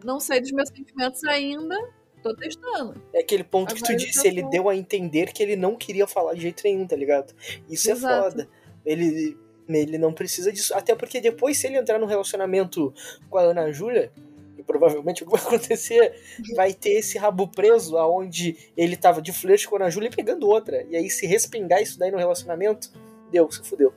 [0.03, 1.75] não sei dos meus sentimentos ainda,
[2.21, 3.01] tô testando.
[3.13, 6.33] é aquele ponto que tu disse, ele deu a entender que ele não queria falar
[6.33, 7.33] de jeito nenhum, tá ligado?
[7.69, 8.13] Isso Exato.
[8.13, 8.49] é foda.
[8.85, 9.37] Ele,
[9.69, 10.73] ele não precisa disso.
[10.73, 12.93] Até porque depois, se ele entrar num relacionamento
[13.29, 14.11] com a Ana Júlia,
[14.55, 16.13] que provavelmente o que vai acontecer,
[16.55, 20.15] vai ter esse rabo preso aonde ele tava de flerte com a Ana Júlia e
[20.15, 20.83] pegando outra.
[20.89, 22.91] E aí, se respingar isso daí no relacionamento,
[23.31, 23.93] deu, se fudeu.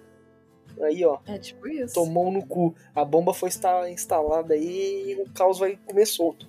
[0.82, 1.94] Aí, ó, É tipo isso.
[1.94, 2.74] tomou no cu.
[2.94, 6.46] A bomba foi estar instalada aí e o caos vai comer solto.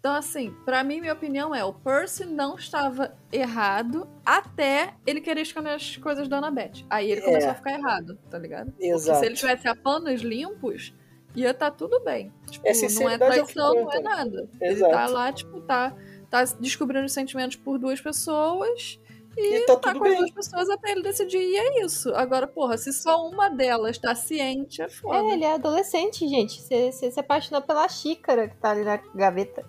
[0.00, 5.42] Então, assim, pra mim, minha opinião é: o Percy não estava errado até ele querer
[5.42, 6.84] esconder as coisas da Annabeth.
[6.88, 7.24] Aí ele É.
[7.24, 8.70] começou a ficar errado, tá ligado?
[8.70, 9.18] Porque Exato.
[9.20, 10.94] se ele tivesse a panos limpos,
[11.34, 12.32] ia tá tudo bem.
[12.48, 14.48] Tipo, É, não é é traição, não é nada.
[14.60, 14.92] Ele Exato.
[14.92, 15.94] tá lá, tipo, tá,
[16.30, 19.00] tá descobrindo os sentimentos por duas pessoas.
[19.36, 20.18] E, E tá tá tudo com as bem.
[20.20, 22.12] duas pessoas até ele decidir, e é isso.
[22.14, 25.18] Agora, porra, se só uma delas tá ciente, é foda.
[25.18, 26.60] É, ele é adolescente, gente.
[26.62, 29.64] Você se apaixonou pela xícara que tá ali na gaveta.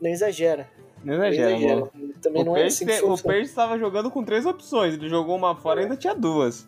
[0.00, 0.68] Não exagera.
[1.04, 1.72] Não Não exagera, exagera.
[1.74, 1.90] amor.
[2.22, 3.34] Também O não é Percy, assim que o funciona.
[3.36, 4.94] Percy tava jogando com três opções.
[4.94, 6.66] Ele jogou uma fora e ainda tinha duas.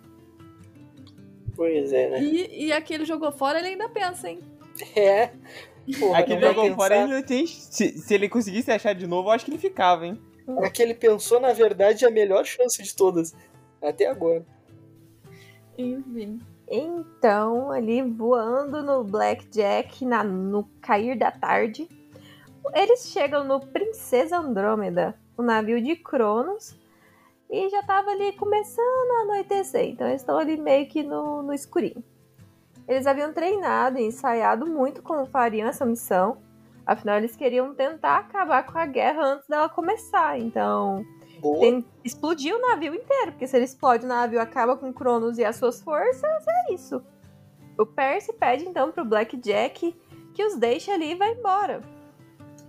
[1.57, 2.23] Pois é, né?
[2.23, 4.39] E, e aquele jogou fora, ele ainda pensa, hein?
[4.95, 5.33] É.
[5.99, 6.77] Porra, Aquele não jogou pensar.
[6.77, 7.47] fora ainda tem.
[7.47, 10.21] Se, se ele conseguisse achar de novo, eu acho que ele ficava, hein?
[10.63, 13.35] Aquele pensou, na verdade, a melhor chance de todas.
[13.83, 14.45] Até agora.
[15.77, 16.41] Enfim.
[16.71, 21.89] Então, ali voando no Blackjack na, no cair da tarde,
[22.75, 26.77] eles chegam no Princesa Andrômeda, o navio de Cronos,
[27.51, 29.89] e já tava ali começando a anoitecer.
[29.89, 32.03] Então, eles estão ali meio que no, no escurinho.
[32.87, 36.39] Eles haviam treinado e ensaiado muito como fariam essa missão.
[36.87, 40.39] Afinal, eles queriam tentar acabar com a guerra antes dela começar.
[40.39, 41.05] Então,
[41.61, 45.45] tem, explodir o navio inteiro, porque se ele explode o navio acaba com Cronos e
[45.45, 47.03] as suas forças, é isso.
[47.79, 49.95] O Percy pede então pro Blackjack
[50.35, 51.81] que os deixe ali e vá embora.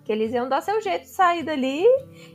[0.09, 1.85] Que eles iam dar seu jeito de sair dali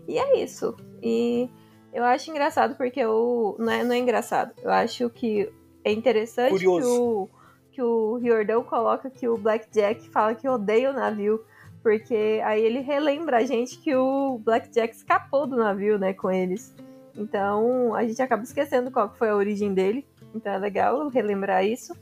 [0.06, 0.76] e é isso.
[1.02, 1.50] E
[1.92, 3.56] eu acho engraçado porque o.
[3.58, 4.54] Não é, não é engraçado.
[4.62, 5.52] Eu acho que
[5.82, 7.02] é interessante que Curioso.
[7.02, 7.30] o,
[7.72, 11.44] que o Riordão coloca que o Blackjack fala que odeia o navio.
[11.82, 16.72] Porque aí ele relembra a gente que o Blackjack escapou do navio, né, com eles.
[17.16, 20.06] Então a gente acaba esquecendo qual que foi a origem dele.
[20.32, 21.92] Então é legal relembrar isso.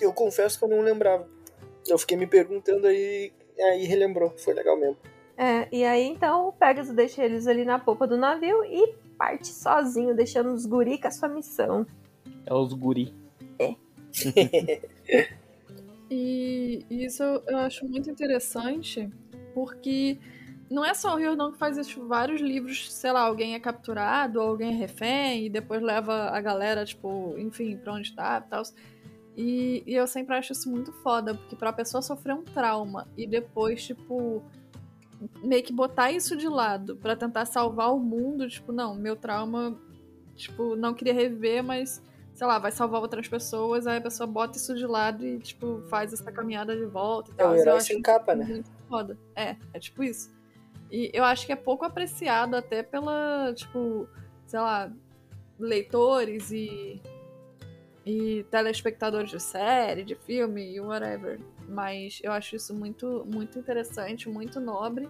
[0.00, 1.24] Eu confesso que eu não lembrava.
[1.86, 3.32] Eu fiquei me perguntando aí,
[3.62, 4.30] aí relembrou.
[4.36, 4.96] Foi legal mesmo.
[5.36, 9.48] É, e aí então o Pegasus deixa eles ali na popa do navio e parte
[9.48, 11.86] sozinho, deixando os guri com a sua missão.
[12.46, 13.12] É os guri.
[16.10, 19.10] E isso eu acho muito interessante,
[19.52, 20.18] porque
[20.70, 24.40] não é só o Riordão que faz isso, vários livros, sei lá, alguém é capturado,
[24.40, 28.50] ou alguém é refém, e depois leva a galera, tipo, enfim, pra onde tá e
[28.50, 28.62] tal.
[29.36, 33.26] E, e eu sempre acho isso muito foda, porque pra pessoa sofrer um trauma e
[33.26, 34.42] depois, tipo,
[35.42, 39.76] meio que botar isso de lado pra tentar salvar o mundo, tipo, não, meu trauma,
[40.36, 42.00] tipo, não queria reviver, mas
[42.32, 45.82] sei lá, vai salvar outras pessoas, aí a pessoa bota isso de lado e, tipo,
[45.88, 47.50] faz essa caminhada de volta e É tal.
[47.52, 48.44] o Eu herói sem capa, né?
[48.44, 49.16] muito foda.
[49.36, 50.32] É, é tipo isso.
[50.90, 54.08] E eu acho que é pouco apreciado até pela, tipo,
[54.46, 54.92] sei lá,
[55.58, 57.00] leitores e,
[58.04, 61.40] e telespectadores de série, de filme e whatever.
[61.68, 65.08] Mas eu acho isso muito, muito interessante, muito nobre.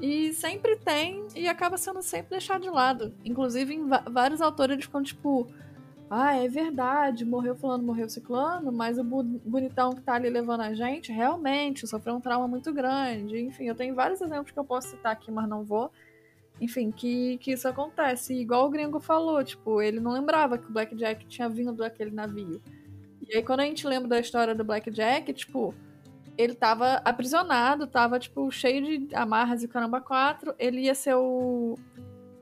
[0.00, 3.12] E sempre tem, e acaba sendo sempre deixado de lado.
[3.24, 5.46] Inclusive, em vários autores eles ficam tipo.
[6.12, 10.74] Ah, é verdade, morreu fulano, morreu ciclano, mas o bonitão que tá ali levando a
[10.74, 13.38] gente, realmente, sofreu um trauma muito grande.
[13.38, 15.92] Enfim, eu tenho vários exemplos que eu posso citar aqui, mas não vou.
[16.60, 18.34] Enfim, que, que isso acontece.
[18.34, 22.10] E igual o gringo falou, tipo, ele não lembrava que o Blackjack tinha vindo daquele
[22.10, 22.60] navio.
[23.26, 25.74] E aí, quando a gente lembra da história do Blackjack, tipo,
[26.36, 30.54] ele tava aprisionado, tava, tipo, cheio de amarras e caramba quatro.
[30.58, 31.76] Ele ia ser o.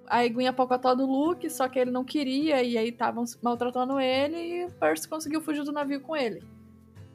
[0.06, 4.36] A iguinha pocotó do Luke, só que ele não queria, e aí estavam maltratando ele,
[4.38, 6.42] e o Percy conseguiu fugir do navio com ele.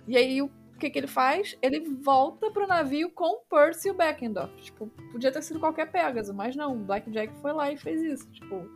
[0.07, 0.51] E aí, o
[0.83, 1.57] que que ele faz?
[1.61, 4.53] Ele volta pro navio com o Percy e o Beckendorf.
[4.61, 8.29] Tipo, podia ter sido qualquer Pegasus, mas não, o Blackjack foi lá e fez isso.
[8.31, 8.67] Tipo,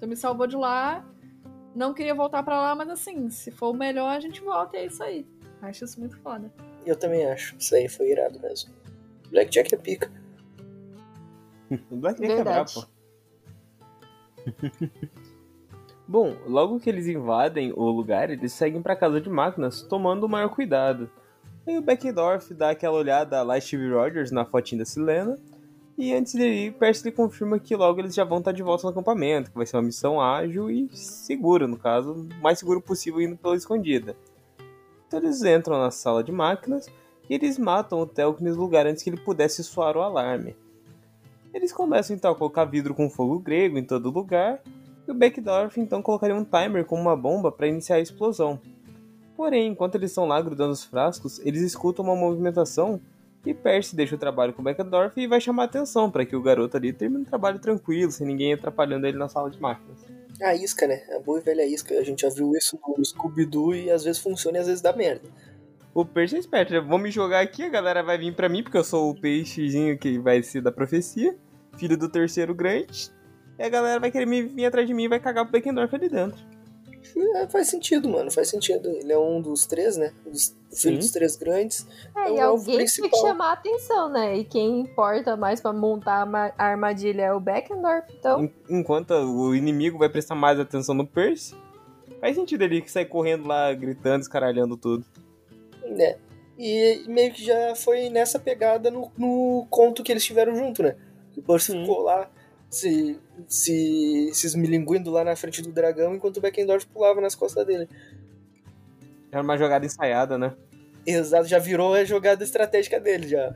[0.00, 1.04] tu me salvou de lá,
[1.74, 4.80] não queria voltar pra lá, mas assim, se for o melhor, a gente volta e
[4.80, 5.26] é isso aí.
[5.60, 6.52] Acho isso muito foda.
[6.86, 7.56] Eu também acho.
[7.56, 8.72] Isso aí foi irado mesmo.
[9.30, 10.10] Blackjack é pica.
[11.90, 12.70] O Blackjack é brabo,
[14.46, 15.00] Verdade.
[16.08, 20.28] Bom, logo que eles invadem o lugar, eles seguem pra casa de máquinas, tomando o
[20.28, 21.10] maior cuidado.
[21.68, 25.38] Aí o Beckendorf dá aquela olhada lá Steve Rogers na fotinha da Silena.
[25.98, 28.90] E antes de ir, Percy confirma que logo eles já vão estar de volta no
[28.90, 33.20] acampamento, que vai ser uma missão ágil e segura, no caso, o mais seguro possível
[33.20, 34.16] indo pela escondida.
[35.06, 36.86] Então eles entram na sala de máquinas
[37.28, 40.56] e eles matam o Telk nesse lugar antes que ele pudesse soar o alarme.
[41.52, 44.62] Eles começam então a colocar vidro com fogo grego em todo lugar,
[45.06, 48.58] e o Beckdorf então colocaria um timer com uma bomba para iniciar a explosão.
[49.38, 53.00] Porém, enquanto eles estão lá grudando os frascos, eles escutam uma movimentação
[53.46, 56.42] e Percy deixa o trabalho com o Beckdorf e vai chamar atenção para que o
[56.42, 60.04] garoto ali termine o trabalho tranquilo, sem ninguém atrapalhando ele na sala de máquinas.
[60.42, 61.04] A isca, né?
[61.16, 61.94] A boa e velha isca.
[61.94, 64.92] A gente já viu isso no Scooby-Doo e às vezes funciona e às vezes dá
[64.92, 65.28] merda.
[65.94, 68.64] O Percy é esperto, já vou me jogar aqui, a galera vai vir para mim,
[68.64, 71.36] porque eu sou o peixezinho que vai ser da profecia,
[71.76, 73.12] filho do terceiro grande,
[73.56, 75.94] e a galera vai querer me vir atrás de mim e vai cagar pro Beckendorf
[75.94, 76.57] ali dentro.
[77.36, 78.88] É, faz sentido, mano, faz sentido.
[78.90, 80.12] Ele é um dos três, né?
[80.24, 81.86] Dos filhos dos três grandes.
[82.14, 83.20] É, É o e alguém tem que principal.
[83.20, 84.36] chamar a atenção, né?
[84.36, 88.44] E quem importa mais pra montar a ma- a armadilha é o Beckendorf, então.
[88.44, 91.54] En- Enquanto o inimigo vai prestar mais atenção no Percy,
[92.20, 95.04] faz sentido ele sair correndo lá, gritando, escaralhando tudo.
[95.86, 96.16] né?
[96.58, 100.96] E meio que já foi nessa pegada no, no conto que eles tiveram junto, né?
[101.36, 101.80] O Percy Sim.
[101.82, 102.28] ficou lá
[102.70, 107.66] se, se, se esmilinguindo lá na frente do dragão enquanto o Beckendorf pulava nas costas
[107.66, 107.88] dele.
[109.30, 110.54] Era uma jogada ensaiada, né?
[111.06, 113.54] Exato, já virou a jogada estratégica dele já.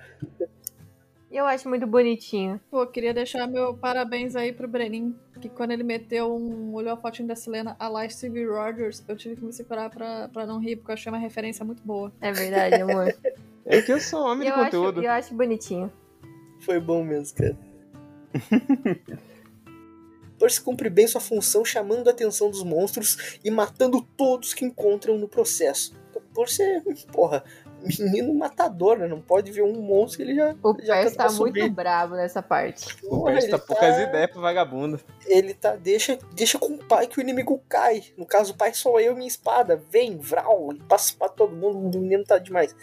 [1.31, 2.61] Eu acho muito bonitinho.
[2.71, 6.75] Pô, queria deixar meu parabéns aí pro Brenin, que quando ele meteu um.
[6.75, 10.29] olhou a fotinha da Selena a lá Steve Rogers, eu tive que me separar pra,
[10.29, 12.13] pra não rir, porque eu achei uma referência muito boa.
[12.21, 13.13] É verdade, amor.
[13.65, 15.03] É que eu sou homem E de eu, acho, conteúdo.
[15.05, 15.91] eu acho bonitinho.
[16.59, 17.57] Foi bom mesmo, cara.
[20.39, 25.17] Percy cumpre bem sua função chamando a atenção dos monstros e matando todos que encontram
[25.17, 25.95] no processo.
[26.11, 26.83] Então, Percy é,
[27.13, 27.45] porra,
[27.99, 29.07] menino matador, né?
[29.07, 31.71] Não pode ver um monstro que ele já, O já Percy tá muito subir.
[31.71, 32.97] bravo nessa parte.
[33.05, 35.01] O Porra, Percy tá poucas ideias pro vagabundo.
[35.27, 35.77] Ele tá.
[35.77, 38.03] Deixa, deixa com o pai que o inimigo cai.
[38.17, 39.81] No caso, o pai sou eu, minha espada.
[39.91, 41.99] Vem, vral, e passa pra todo mundo.
[41.99, 42.75] O menino tá demais.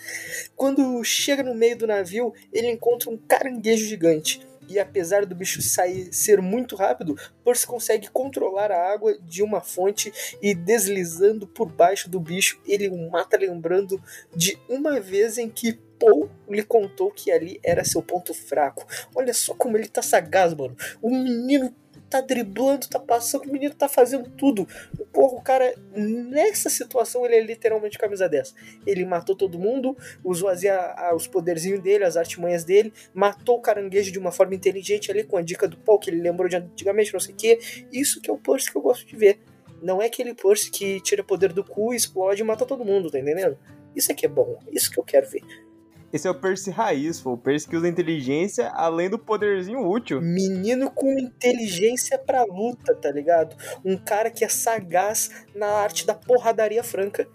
[0.55, 4.47] Quando chega no meio do navio, ele encontra um caranguejo gigante.
[4.69, 9.61] E apesar do bicho sair ser muito rápido, Percy consegue controlar a água de uma
[9.61, 14.01] fonte e deslizando por baixo do bicho, ele o mata lembrando
[14.35, 18.87] de uma vez em que Paul lhe contou que ali era seu ponto fraco.
[19.13, 20.75] Olha só como ele tá sagaz, mano.
[21.01, 21.75] O menino
[22.09, 24.67] tá driblando, tá passando, o menino tá fazendo tudo.
[25.13, 28.53] Porra, o cara, nessa situação, ele é literalmente camisa 10.
[28.85, 33.61] Ele matou todo mundo, usou as, a- os poderzinhos dele, as artimanhas dele, matou o
[33.61, 36.55] caranguejo de uma forma inteligente ali, com a dica do Paul, que ele lembrou de
[36.55, 37.59] antigamente, não sei o quê.
[37.91, 39.39] Isso que é o Percy que eu gosto de ver.
[39.81, 43.19] Não é aquele Percy que tira poder do cu, explode e mata todo mundo, tá
[43.19, 43.57] entendendo?
[43.95, 45.41] Isso é que é bom, isso que eu quero ver.
[46.11, 47.33] Esse é o Percy raiz, pô.
[47.33, 50.19] O Percy que usa inteligência além do poderzinho útil.
[50.21, 53.55] Menino com inteligência pra luta, tá ligado?
[53.85, 57.27] Um cara que é sagaz na arte da porradaria franca.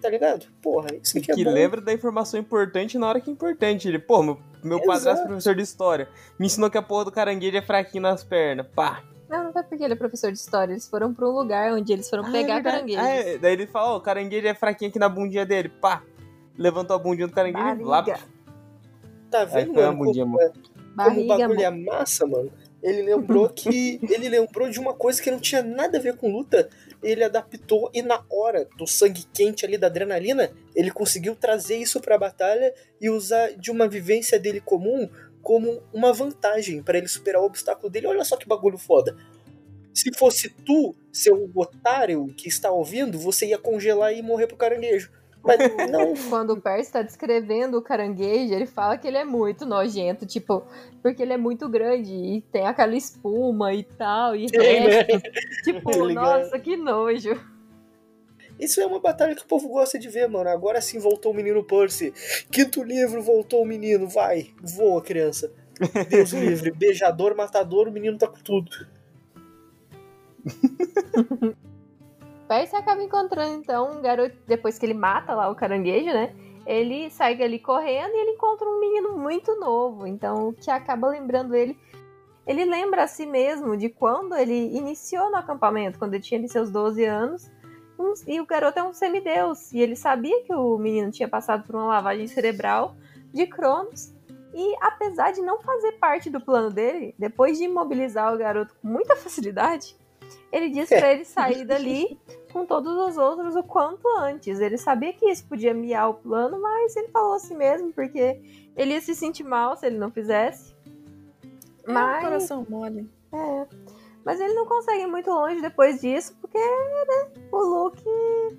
[0.00, 0.46] Tá ligado?
[0.62, 1.50] Porra, isso aqui é que bom.
[1.52, 3.86] lembra da informação importante na hora que é importante.
[3.86, 6.08] Ele, pô, meu, meu padrasto é professor de história.
[6.38, 8.66] Me ensinou que a porra do caranguejo é fraquinho nas pernas.
[8.74, 9.02] Pá.
[9.28, 10.72] Não, não foi porque ele é professor de história.
[10.72, 12.74] Eles foram pra um lugar onde eles foram Ah, é pegar verdade.
[12.94, 13.02] caranguejos.
[13.04, 13.38] Ah, é.
[13.38, 15.68] Daí ele fala, ó, o caranguejo é fraquinho aqui na bundinha dele.
[15.68, 16.02] Pá.
[16.60, 18.02] Levantou a bundinha do caranguejo e lá.
[18.02, 18.20] Barriga.
[19.30, 19.96] Tá vendo, mano?
[19.96, 20.52] bundinha, Como, mano.
[20.52, 22.52] como o Barriga, bagulho é massa, mano.
[22.82, 23.98] Ele lembrou que.
[24.12, 26.68] ele lembrou de uma coisa que não tinha nada a ver com luta.
[27.02, 31.98] Ele adaptou e na hora do sangue quente ali da adrenalina, ele conseguiu trazer isso
[31.98, 35.08] pra batalha e usar de uma vivência dele comum
[35.40, 38.06] como uma vantagem pra ele superar o obstáculo dele.
[38.06, 39.16] Olha só que bagulho foda.
[39.94, 45.10] Se fosse tu, seu otário que está ouvindo, você ia congelar e morrer pro caranguejo.
[45.42, 45.58] Mas
[45.90, 50.26] não, Quando o Percy tá descrevendo o caranguejo, ele fala que ele é muito nojento,
[50.26, 50.62] tipo,
[51.02, 55.22] porque ele é muito grande e tem aquela espuma e tal, e restos.
[55.64, 56.40] Tipo, ligado.
[56.42, 57.40] nossa, que nojo.
[58.58, 60.50] Isso é uma batalha que o povo gosta de ver, mano.
[60.50, 62.12] Agora sim voltou o menino Percy.
[62.52, 64.06] Quinto livro, voltou o menino.
[64.06, 65.50] Vai, voa, criança.
[66.10, 66.70] Deus livre.
[66.70, 68.70] Beijador, matador, o menino tá com tudo.
[72.50, 76.34] Percy acaba encontrando, então, um garoto, depois que ele mata lá o caranguejo, né?
[76.66, 80.04] Ele sai ali correndo e ele encontra um menino muito novo.
[80.04, 81.78] Então, o que acaba lembrando ele.
[82.44, 86.72] Ele lembra a si mesmo de quando ele iniciou no acampamento, quando ele tinha seus
[86.72, 87.48] 12 anos.
[87.96, 89.72] Um- E o garoto é um semideus.
[89.72, 92.96] E ele sabia que o menino tinha passado por uma lavagem cerebral
[93.32, 94.12] de Cronos.
[94.52, 98.88] E apesar de não fazer parte do plano dele, depois de imobilizar o garoto com
[98.88, 99.94] muita facilidade,
[100.52, 102.18] ele disse pra ele sair dali
[102.52, 104.60] com todos os outros o quanto antes.
[104.60, 108.40] Ele sabia que isso podia miar o plano, mas ele falou assim mesmo, porque
[108.76, 110.74] ele ia se sentir mal se ele não fizesse.
[111.86, 113.10] É um Mas, coração mole.
[113.32, 113.66] é,
[114.24, 118.02] mas ele não consegue ir muito longe depois disso, porque né, o Luke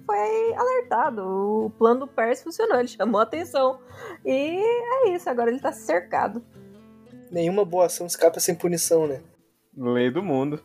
[0.06, 1.22] foi alertado.
[1.24, 3.80] O plano do Percy funcionou, ele chamou a atenção.
[4.26, 6.44] E é isso, agora ele tá cercado.
[7.30, 9.22] Nenhuma boa ação escapa sem punição, né?
[9.78, 10.62] Lei do mundo.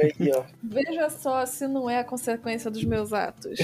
[0.00, 0.44] Aí, ó.
[0.62, 3.58] Veja só se não é a consequência dos meus atos.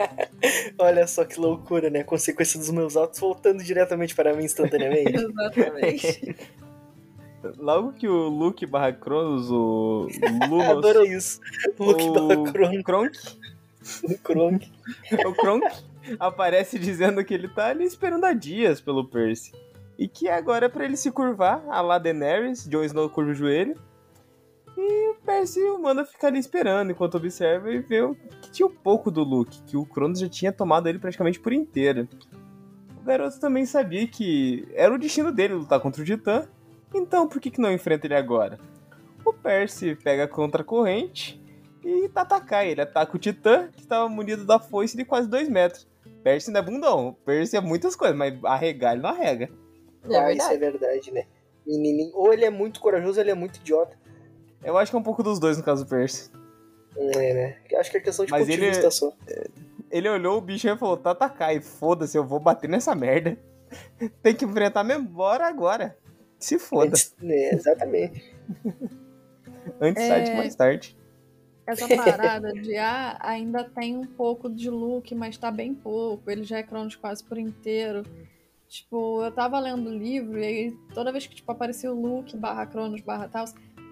[0.78, 2.00] Olha só que loucura, né?
[2.00, 5.14] A consequência dos meus atos voltando diretamente para mim instantaneamente.
[5.16, 6.36] Exatamente.
[7.58, 10.08] Logo que o Luke barra Cronos, o
[10.40, 11.40] Lumos, Adoro isso.
[11.78, 13.18] Luke o barra Kronk, Kronk,
[14.22, 14.72] Kronk.
[15.26, 15.66] o Kronk
[16.20, 19.52] aparece dizendo que ele tá ali esperando há dias pelo Percy.
[19.98, 23.34] E que agora é pra ele se curvar, a lá Daenerys, Jon Snow curva o
[23.34, 23.76] joelho.
[24.76, 28.00] E o Percy manda ficar ali esperando enquanto observa e vê
[28.40, 31.52] que tinha um pouco do Luke, que o Cronos já tinha tomado ele praticamente por
[31.52, 32.08] inteiro.
[33.00, 36.48] O garoto também sabia que era o destino dele lutar contra o Titã,
[36.94, 38.58] então por que, que não enfrenta ele agora?
[39.24, 41.40] O Percy pega a contra-corrente
[41.84, 42.80] e atacar ele.
[42.80, 45.86] Ataca o Titã, que estava munido da foice de quase 2 metros.
[46.22, 47.16] Percy não é bundão.
[47.24, 49.48] Percy é muitas coisas, mas arregar ele não arrega.
[50.08, 51.26] É ah, isso é verdade, né?
[51.66, 52.10] Menininho.
[52.14, 53.96] Ou ele é muito corajoso ou ele é muito idiota.
[54.64, 56.30] Eu acho que é um pouco dos dois no caso do Percy.
[56.96, 57.58] É, né?
[57.70, 59.12] Eu Acho que é questão de Mas ponto de ele- vista só.
[59.90, 63.36] Ele olhou o bicho e falou: tá atacar, e foda-se, eu vou bater nessa merda.
[64.22, 65.96] Tem que enfrentar mesmo, bora agora.
[66.38, 66.88] Se foda.
[66.88, 68.34] Antes- é, exatamente.
[69.80, 70.08] Antes É.
[70.08, 70.96] tarde, mais tarde.
[71.66, 76.28] Essa parada de ah, ainda tem um pouco de Luke, mas tá bem pouco.
[76.30, 78.04] Ele já é Cronos quase por inteiro.
[78.68, 82.36] Tipo, eu tava lendo o livro e aí toda vez que tipo, aparecia o Luke
[82.36, 83.44] barra Cronos barra tal,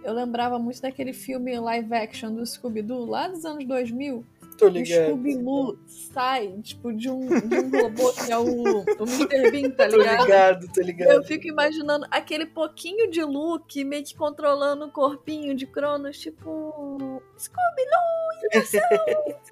[0.04, 4.24] eu lembrava muito daquele filme live action do Scooby-Doo lá dos anos 2000.
[4.58, 5.06] Tô que o ligado.
[5.06, 8.44] Scooby-Doo sai, tipo, de um, de um robô que é o,
[8.82, 9.50] o Mr.
[9.50, 10.22] Bean, tá Tô ligado?
[10.22, 11.24] ligado, tô Eu ligado.
[11.24, 17.22] fico imaginando aquele pouquinho de Luke meio que controlando o corpinho de Cronos, tipo.
[17.38, 18.80] Scooby-Doo!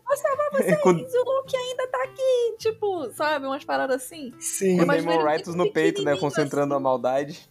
[0.07, 0.79] Vou salvar vocês!
[0.85, 2.57] O Luke ainda tá aqui!
[2.59, 3.47] Tipo, sabe?
[3.47, 4.33] Umas paradas assim.
[4.39, 4.77] Sim.
[4.77, 6.13] Damon ele Rightus muito no peito, né?
[6.13, 6.81] pequenininho Concentrando assim.
[6.83, 7.49] a maldade.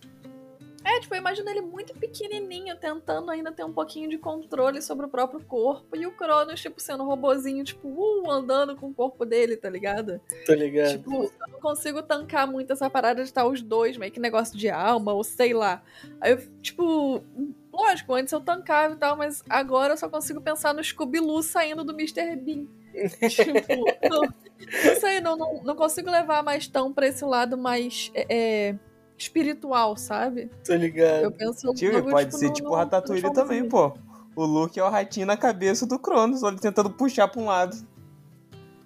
[0.88, 5.06] É, tipo, eu imagino ele muito pequenininho, tentando ainda ter um pouquinho de controle sobre
[5.06, 5.98] o próprio corpo.
[5.98, 9.70] E o Cronos, tipo, sendo um robozinho, tipo, uh, andando com o corpo dele, tá
[9.70, 10.22] ligado?
[10.46, 10.92] Tô ligado.
[10.92, 14.58] Tipo, eu não consigo tancar muito essa parada de estar os dois, meio que negócio
[14.58, 15.84] de alma, ou sei lá.
[16.22, 17.22] Aí eu, tipo,
[17.74, 21.84] lógico, antes eu tancava e tal, mas agora eu só consigo pensar no Scooby-Loo saindo
[21.84, 22.34] do Mr.
[22.38, 22.66] Bean.
[23.30, 28.10] tipo, não, não sei, não, não, não consigo levar mais tão pra esse lado mais
[28.16, 28.76] é, é,
[29.18, 30.50] espiritual, sabe?
[30.66, 31.24] Tô ligado.
[31.24, 33.94] Eu penso Tio, logo, pode ser no- tipo no- o Ratatouille também, pô.
[34.36, 37.76] O Luke é o ratinho na cabeça do Cronos, ele tentando puxar pra um lado.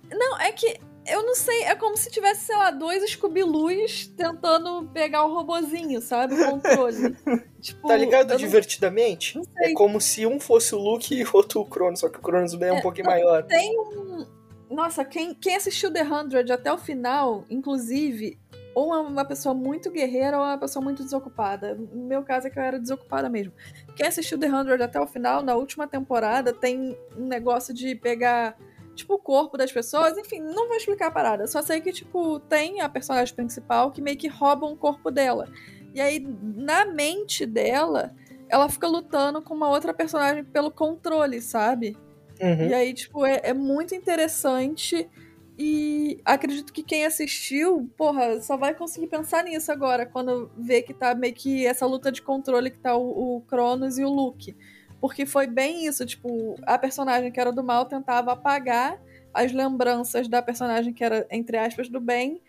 [0.10, 4.88] Não, é que eu não sei, é como se tivesse, sei lá, dois Scooby-Loos tentando
[4.94, 6.36] pegar o robozinho, sabe?
[6.36, 7.16] O controle.
[7.60, 9.38] tipo, Tá ligado não- divertidamente?
[9.38, 9.72] Não sei.
[9.72, 12.22] É como se um fosse o Luke e o outro o Cronos, só que o
[12.22, 13.44] Cronos é um É, pouquinho maior.
[13.44, 14.26] Tem um.
[14.70, 18.40] Nossa, quem, quem assistiu The 100 até o final, inclusive,
[18.74, 21.76] ou é uma pessoa muito guerreira ou é uma pessoa muito desocupada.
[21.76, 23.54] No meu caso é que eu era desocupada mesmo.
[23.96, 28.58] Quem assistiu The 100 até o final, na última temporada, tem um negócio de pegar,
[28.96, 30.18] tipo, o corpo das pessoas.
[30.18, 31.48] Enfim, não vou explicar a parada.
[31.48, 35.48] Só sei que, tipo, tem a personagem principal que meio que rouba um corpo dela.
[35.94, 38.16] E aí, na mente dela,
[38.48, 41.98] ela fica lutando com uma outra personagem pelo controle, sabe?
[42.42, 42.68] Uhum.
[42.70, 45.10] E aí, tipo, é, é muito interessante.
[45.64, 50.92] E acredito que quem assistiu, porra, só vai conseguir pensar nisso agora, quando vê que
[50.92, 54.58] tá meio que essa luta de controle que tá o, o Cronos e o Luke.
[55.00, 59.00] Porque foi bem isso, tipo, a personagem que era do mal tentava apagar
[59.32, 62.42] as lembranças da personagem que era, entre aspas, do bem,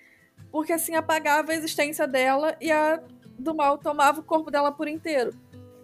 [0.50, 2.98] porque assim apagava a existência dela e a
[3.38, 5.34] do mal tomava o corpo dela por inteiro.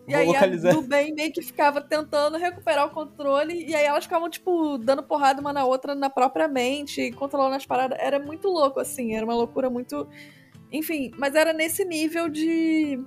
[0.08, 0.70] E Vou aí localizar.
[0.70, 4.78] a do bem meio que ficava tentando recuperar o controle, e aí elas ficavam, tipo,
[4.78, 7.98] dando porrada uma na outra na própria mente, controlando as paradas.
[8.00, 10.08] Era muito louco, assim, era uma loucura muito.
[10.72, 12.98] Enfim, mas era nesse nível de.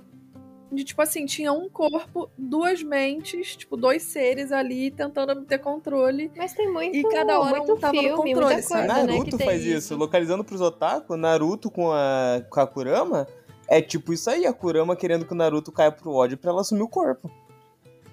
[0.70, 6.32] De, tipo assim, tinha um corpo, duas mentes, tipo, dois seres ali tentando ter controle.
[6.34, 8.86] Mas tem muito, E cada hora muito um tava no filme, controle, muita sabe?
[8.86, 9.94] coisa, né, Naruto tem faz isso.
[9.96, 13.28] Localizando pros otaku, Naruto com a, com a Kurama
[13.72, 16.60] é tipo isso aí, a Kurama querendo que o Naruto caia pro ódio pra ela
[16.60, 17.30] assumir o corpo.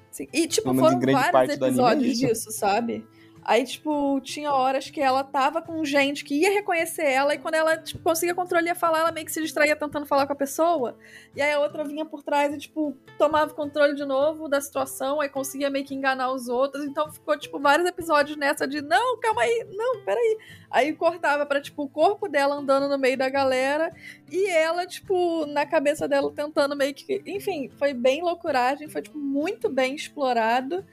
[0.10, 2.28] Sim, E, tipo, em foram vários é episódios isso.
[2.28, 3.06] disso, sabe?
[3.50, 7.56] Aí, tipo, tinha horas que ela tava com gente que ia reconhecer ela, e quando
[7.56, 10.36] ela tipo, conseguia controle ia falar, ela meio que se distraía tentando falar com a
[10.36, 10.96] pessoa.
[11.36, 15.20] E aí a outra vinha por trás e, tipo, tomava controle de novo da situação,
[15.20, 16.86] aí conseguia meio que enganar os outros.
[16.86, 20.38] Então ficou, tipo, vários episódios nessa de não, calma aí, não, peraí.
[20.70, 23.92] Aí cortava pra, tipo, o corpo dela andando no meio da galera
[24.32, 27.20] e ela, tipo, na cabeça dela tentando meio que.
[27.26, 30.86] Enfim, foi bem loucuragem, foi, tipo, muito bem explorado.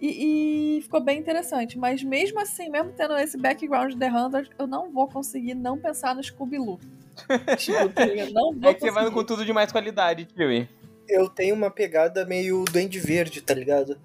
[0.00, 1.78] E, e ficou bem interessante.
[1.78, 5.78] Mas mesmo assim, mesmo tendo esse background de The Hunter, eu não vou conseguir não
[5.78, 6.80] pensar no Scooby-Loo.
[7.58, 10.68] tipo, não vou É que você vai com tudo de mais qualidade, tio.
[11.08, 13.98] Eu tenho uma pegada meio Duende Verde, tá ligado?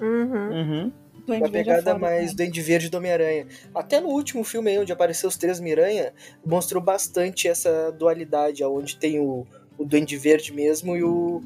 [0.00, 0.50] Uhum.
[0.50, 0.92] Uhum.
[1.26, 2.36] Duende Uma Verde é pegada mais cara.
[2.36, 3.46] Duende Verde do Homem-Aranha.
[3.74, 6.12] Até no último filme aí, onde apareceu os três Miranha,
[6.44, 9.46] mostrou bastante essa dualidade, onde tem o,
[9.76, 11.42] o Duende Verde mesmo e o,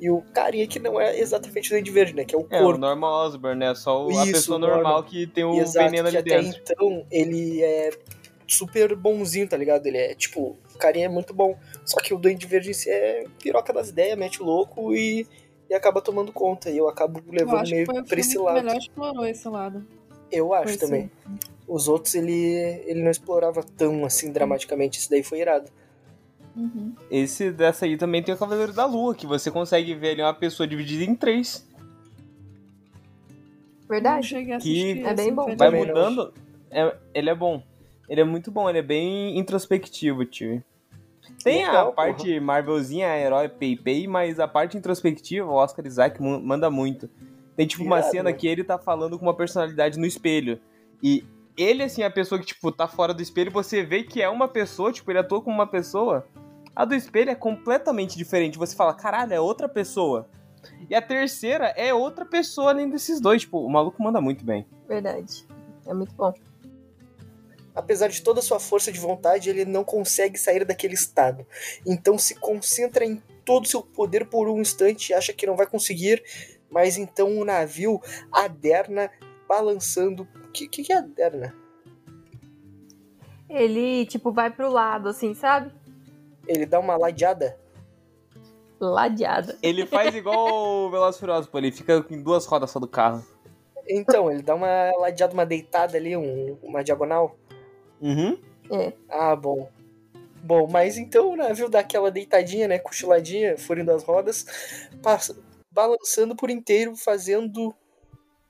[0.00, 2.24] e o carinha que não é exatamente o Duende Verde, né?
[2.24, 2.78] Que é o É, o corpo.
[2.80, 3.74] Norman Osborn, né?
[3.74, 6.60] Só o- a Isso, pessoa normal que tem o Exato, veneno que ali até dentro.
[6.62, 7.90] então ele é
[8.46, 9.86] super bonzinho, tá ligado?
[9.86, 11.56] Ele é, tipo, o carinha é muito bom.
[11.84, 15.26] Só que o Duende Verde em si é piroca das ideias, mete o louco e,
[15.68, 16.70] e acaba tomando conta.
[16.70, 18.54] E eu acabo Eu levando que meio pra esse lado.
[18.62, 19.86] melhor explorou esse lado.
[20.30, 21.10] Eu acho Foi também.
[21.26, 21.38] sim.
[21.66, 22.32] Os outros ele,
[22.86, 24.98] ele não explorava tão assim dramaticamente.
[24.98, 25.70] Esse daí foi irado.
[26.56, 26.94] Uhum.
[27.10, 30.34] Esse dessa aí também tem o Cavaleiro da Lua, que você consegue ver ali uma
[30.34, 31.66] pessoa dividida em três.
[33.88, 34.36] Verdade.
[34.52, 35.56] a Que é bem bom.
[35.56, 36.32] Vai mudando.
[36.70, 37.62] É, ele é bom.
[38.08, 40.62] Ele é muito bom, ele é bem introspectivo, tio.
[41.44, 46.70] Tem Legal, a parte Marvelzinha, herói pei mas a parte introspectiva, o Oscar Isaac manda
[46.70, 47.08] muito.
[47.54, 48.32] Tem tipo uma Irado, cena né?
[48.32, 50.60] que ele tá falando com uma personalidade no espelho.
[51.02, 51.24] E
[51.58, 54.46] ele, assim, a pessoa que, tipo, tá fora do espelho, você vê que é uma
[54.46, 56.26] pessoa, tipo, ele atua como uma pessoa.
[56.74, 58.56] A do espelho é completamente diferente.
[58.56, 60.28] Você fala, caralho, é outra pessoa.
[60.88, 63.42] E a terceira é outra pessoa além desses dois.
[63.42, 64.66] Tipo, o maluco manda muito bem.
[64.86, 65.46] Verdade.
[65.86, 66.32] É muito bom.
[67.74, 71.46] Apesar de toda a sua força de vontade, ele não consegue sair daquele estado.
[71.86, 75.56] Então se concentra em todo o seu poder por um instante e acha que não
[75.56, 76.22] vai conseguir.
[76.70, 78.00] Mas então o navio
[78.32, 79.10] aderna
[79.48, 80.28] balançando.
[80.48, 81.54] O que, que, que é aderna?
[83.48, 85.72] Ele, tipo, vai pro lado, assim, sabe?
[86.46, 87.58] Ele dá uma ladeada?
[88.80, 89.58] Ladeada.
[89.62, 91.58] Ele faz igual o Velozes e Furiosos, pô.
[91.58, 93.24] Ele fica em duas rodas só do carro.
[93.88, 97.36] Então, ele dá uma ladeada, uma deitada ali, um- uma diagonal.
[98.00, 98.38] Uhum.
[99.08, 99.70] Ah, bom.
[100.42, 102.78] Bom, mas então o navio dá aquela deitadinha, né?
[102.78, 104.46] Cochiladinha, furindo as rodas,
[105.02, 105.36] passa,
[105.72, 107.74] balançando por inteiro, fazendo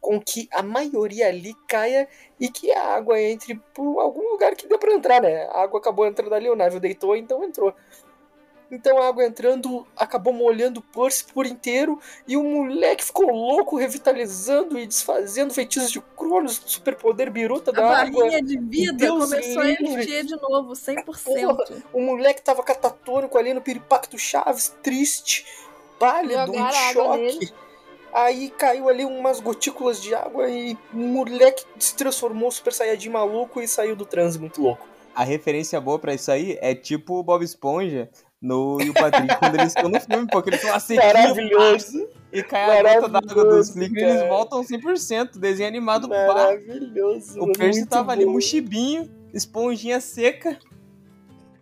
[0.01, 2.09] com que a maioria ali caia
[2.39, 5.47] e que a água entre por algum lugar que deu pra entrar, né?
[5.53, 7.75] A água acabou entrando ali, o navio deitou, então entrou.
[8.70, 13.77] Então a água entrando acabou molhando o Percy por inteiro e o moleque ficou louco,
[13.77, 18.25] revitalizando e desfazendo feitiços de Cronos, superpoder biruta A da água.
[18.25, 20.03] barrinha de vida Deus começou a livre.
[20.05, 21.83] encher de novo, 100%.
[21.93, 25.47] O moleque tava catatônico ali no Piripacto Chaves, triste,
[25.99, 27.19] pálido, em choque.
[27.23, 27.53] nele.
[28.12, 33.60] Aí caiu ali umas gotículas de água e o moleque se transformou Super Saiyajin maluco
[33.60, 34.86] e saiu do transe muito louco.
[35.14, 38.09] A referência boa pra isso aí é tipo o Bob Esponja
[38.40, 42.43] no, e o Patrick quando eles estão no filme, porque eles estão assim Maravilhoso, e
[42.43, 44.28] cai a gota d'água do Maravilhoso, Slicker e eles cara.
[44.28, 45.39] voltam 100%.
[45.39, 46.26] Desenho animado pá.
[46.26, 47.40] maravilhoso.
[47.40, 48.32] O Percy tava ali bom.
[48.32, 50.59] mochibinho, esponjinha seca.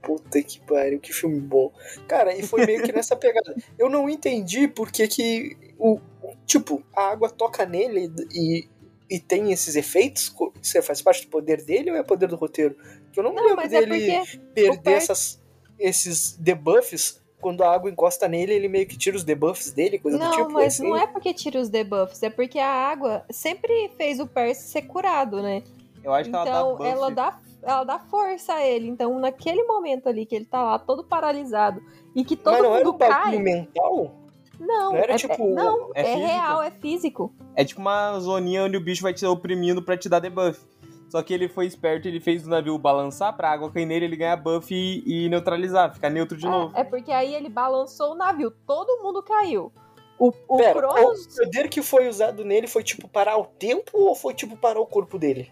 [0.02, 1.72] Puta que pariu, que filme bom.
[2.06, 3.56] Cara, e foi meio que nessa pegada.
[3.78, 5.98] Eu não entendi porque que o.
[6.46, 8.68] Tipo, a água toca nele e,
[9.10, 10.32] e tem esses efeitos.
[10.62, 12.76] Isso faz parte do poder dele ou é poder do roteiro?
[13.12, 14.38] Que eu não, me Não, lembro mas é dele porque.
[14.54, 15.42] perder Percy- essas,
[15.78, 17.20] esses debuffs.
[17.38, 20.30] Quando a água encosta nele, ele meio que tira os debuffs dele, coisa do Não,
[20.30, 20.50] tipo.
[20.52, 20.88] mas assim.
[20.88, 24.82] não é porque tira os debuffs, é porque a água sempre fez o Percy ser
[24.82, 25.62] curado, né?
[26.02, 26.88] Eu acho que ela dá Então buff.
[26.88, 28.88] ela dá, ela dá força a ele.
[28.88, 31.80] Então, naquele momento ali que ele tá lá todo paralisado
[32.16, 33.38] e que todo Mas não era mundo um bagulho cai.
[33.38, 34.14] mental?
[34.58, 36.26] Não, Não era é, tipo- não, É é, físico?
[36.26, 37.34] real, é físico.
[37.54, 40.60] É tipo uma zoninha onde o bicho vai te oprimindo pra te dar debuff.
[41.08, 44.16] Só que ele foi esperto, ele fez o navio balançar pra água cair nele, ele
[44.16, 46.76] ganha buff e, e neutralizar, ficar neutro de novo.
[46.76, 49.70] É, é porque aí ele balançou o navio, todo mundo caiu.
[50.18, 51.26] O, o Pera, Cronos.
[51.26, 54.80] o poder que foi usado nele foi tipo parar o tempo ou foi tipo parar
[54.80, 55.50] o corpo dele?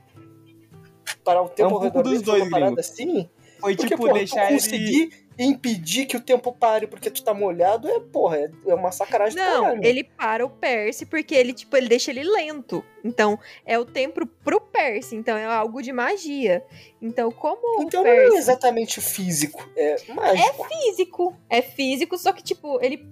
[1.22, 3.28] Parar o tempo É um ao redor dos dele foi uma dois, parada assim?
[3.60, 5.12] Foi Porque, tipo porra, deixar tu ele.
[5.38, 9.36] Impedir que o tempo pare porque tu tá molhado é, porra, é, é uma sacanagem
[9.36, 9.84] do Não, caralho.
[9.84, 12.84] ele para o Percy porque ele, tipo, ele deixa ele lento.
[13.04, 15.16] Então, é o tempo pro Percy.
[15.16, 16.64] Então, é algo de magia.
[17.02, 20.66] Então, como Então o não é Percy exatamente físico, é mágico.
[20.68, 23.06] físico, é físico, só que, tipo, ele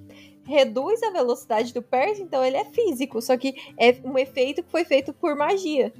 [0.46, 3.20] reduz a velocidade do Percy, então ele é físico.
[3.20, 5.92] Só que é um efeito que foi feito por magia.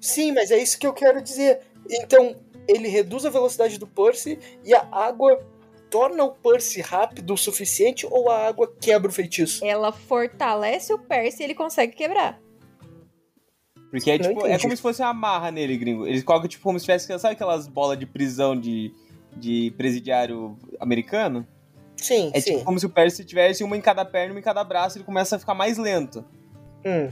[0.00, 1.60] Sim, mas é isso que eu quero dizer.
[1.90, 2.36] Então,
[2.68, 5.44] ele reduz a velocidade do Percy e a água
[5.92, 9.62] torna o Percy rápido o suficiente ou a água quebra o feitiço?
[9.62, 12.40] Ela fortalece o Percy e ele consegue quebrar.
[13.90, 16.06] Porque é tipo, é como se fosse uma marra nele, gringo.
[16.06, 18.90] Eles colocam tipo como se tivesse, sabe aquelas bolas de prisão de,
[19.36, 21.46] de presidiário americano?
[21.98, 22.54] Sim, É sim.
[22.54, 25.04] tipo como se o Percy tivesse uma em cada perna, uma em cada braço, ele
[25.04, 26.24] começa a ficar mais lento.
[26.86, 27.10] Hum.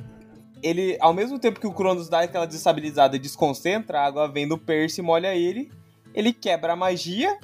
[0.62, 4.48] Ele, ao mesmo tempo que o Cronos dá aquela desestabilizada e desconcentra, a água vem
[4.48, 5.70] do Percy e molha ele,
[6.14, 7.38] ele quebra a magia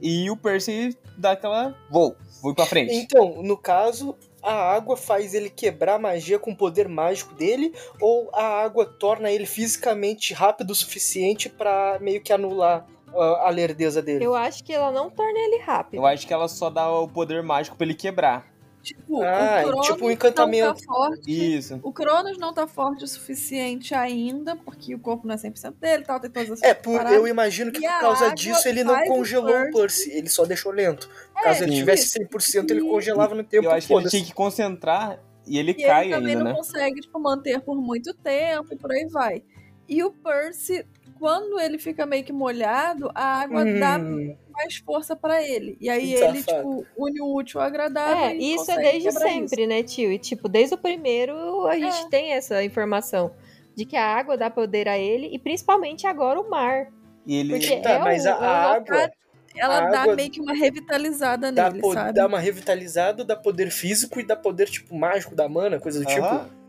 [0.00, 1.74] e o Percy dá aquela.
[1.90, 2.94] Vou, vou pra frente.
[2.94, 7.72] Então, no caso, a água faz ele quebrar a magia com o poder mágico dele,
[8.00, 13.50] ou a água torna ele fisicamente rápido o suficiente pra meio que anular ah, a
[13.50, 14.24] lerdeza dele?
[14.24, 16.00] Eu acho que ela não torna ele rápido.
[16.00, 18.53] Eu acho que ela só dá o poder mágico pra ele quebrar.
[18.84, 20.66] Tipo, Ah, o Cronos tipo um encantamento.
[20.66, 21.56] não tá forte.
[21.56, 21.80] Isso.
[21.82, 26.02] O Cronos não tá forte o suficiente ainda, porque o corpo não é 100% dele
[26.02, 28.84] e tal, tem todas essas É, por, eu imagino que E por causa disso ele
[28.84, 31.08] não congelou o Percy- ele só deixou lento.
[31.36, 34.34] É, Caso ele tivesse 100%, ele congelava no tempo Eu acho que ele tinha que
[34.34, 36.56] concentrar e ele E cai ele também ainda, não né?
[36.56, 39.42] consegue, tipo, manter por muito tempo e por aí vai.
[39.88, 40.86] E o Percy,
[41.24, 45.74] quando ele fica meio que molhado, a água dá Hum, mais força pra ele.
[45.80, 46.36] E aí Safado.
[46.36, 48.24] ele, tipo, une o útil ao agradável.
[48.26, 50.12] É, e isso é desde sempre, né, tio?
[50.12, 52.08] E, tipo, desde o primeiro a gente É.
[52.10, 53.32] tem essa informação.
[53.74, 56.88] De que a água dá poder a ele, e principalmente agora o mar.
[57.26, 57.58] E ele.
[57.58, 59.10] Porque tá, é mas o- a, o a água
[59.56, 62.12] Ela A dá meio que uma revitalizada dá, nele, sabe?
[62.12, 66.04] dá uma revitalizada, dá poder físico e dá poder, tipo, mágico da mana, coisa do
[66.06, 66.20] tipo.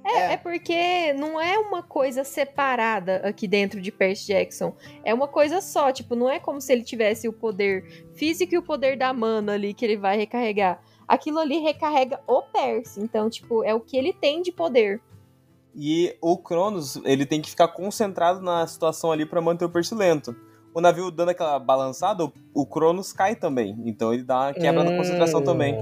[0.06, 0.18] Aham.
[0.18, 4.76] É, é porque não é uma coisa separada aqui dentro de Percy Jackson.
[5.04, 8.58] É uma coisa só, tipo, não é como se ele tivesse o poder físico e
[8.58, 10.80] o poder da mana ali que ele vai recarregar.
[11.08, 13.00] Aquilo ali recarrega o Percy.
[13.02, 15.02] Então, tipo, é o que ele tem de poder.
[15.76, 19.94] E o Cronos, ele tem que ficar concentrado na situação ali pra manter o Percy
[19.94, 20.36] lento.
[20.74, 23.76] O navio dando aquela balançada, o- o Cronos cai também.
[23.86, 25.44] Então ele dá uma quebra na concentração Hum.
[25.44, 25.76] também.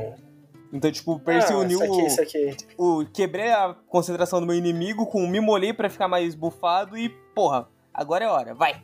[0.74, 2.58] Então, tipo, o Percy ah, uniu saquei, o, saquei.
[2.78, 3.06] o.
[3.06, 7.10] Quebrei a concentração do meu inimigo com o me molhei pra ficar mais bufado e,
[7.36, 8.82] porra, agora é hora, vai.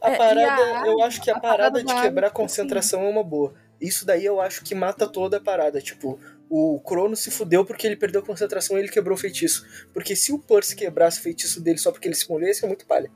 [0.00, 3.02] A É, parada, a eu acho que a, a parada parada de quebrar a concentração
[3.02, 3.52] é uma boa.
[3.78, 5.78] Isso daí eu acho que mata toda a parada.
[5.80, 9.66] Tipo, o Cronos se fudeu porque ele perdeu a concentração e ele quebrou o feitiço.
[9.92, 12.66] Porque se o Percy quebrasse o feitiço dele só porque ele se molhou, ia ser
[12.66, 13.10] muito palha.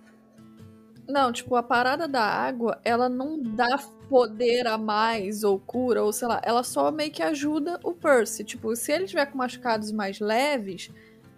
[1.08, 6.12] Não, tipo, a parada da água, ela não dá poder a mais ou cura, ou
[6.12, 8.44] sei lá, ela só meio que ajuda o Percy.
[8.44, 10.90] Tipo, se ele tiver com machucados mais leves,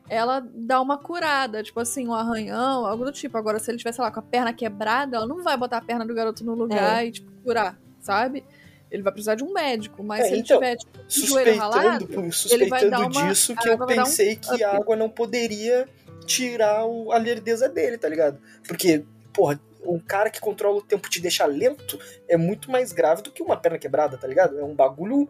[0.09, 3.39] ela dá uma curada, tipo assim, um arranhão, algo do tipo.
[3.39, 5.83] Agora, se ele tiver, sei lá, com a perna quebrada, ela não vai botar a
[5.83, 8.45] perna do garoto no lugar e, tipo, curar, sabe?
[8.91, 11.57] Ele vai precisar de um médico, mas É, se ele então, tiver, tipo, o joelho
[11.59, 14.77] ralado, Suspeitando, ele vai dar suspeitando uma- disso que eu dar um pensei que a
[14.77, 15.89] água não poderia
[16.27, 18.39] tirar o- a lerdeza dele, tá ligado?
[18.69, 19.05] Porque,
[19.35, 21.99] porra, um cara que controla o tempo te deixar lento
[22.29, 24.59] é muito mais grave do que uma perna quebrada, tá ligado?
[24.59, 25.29] É um bagulho,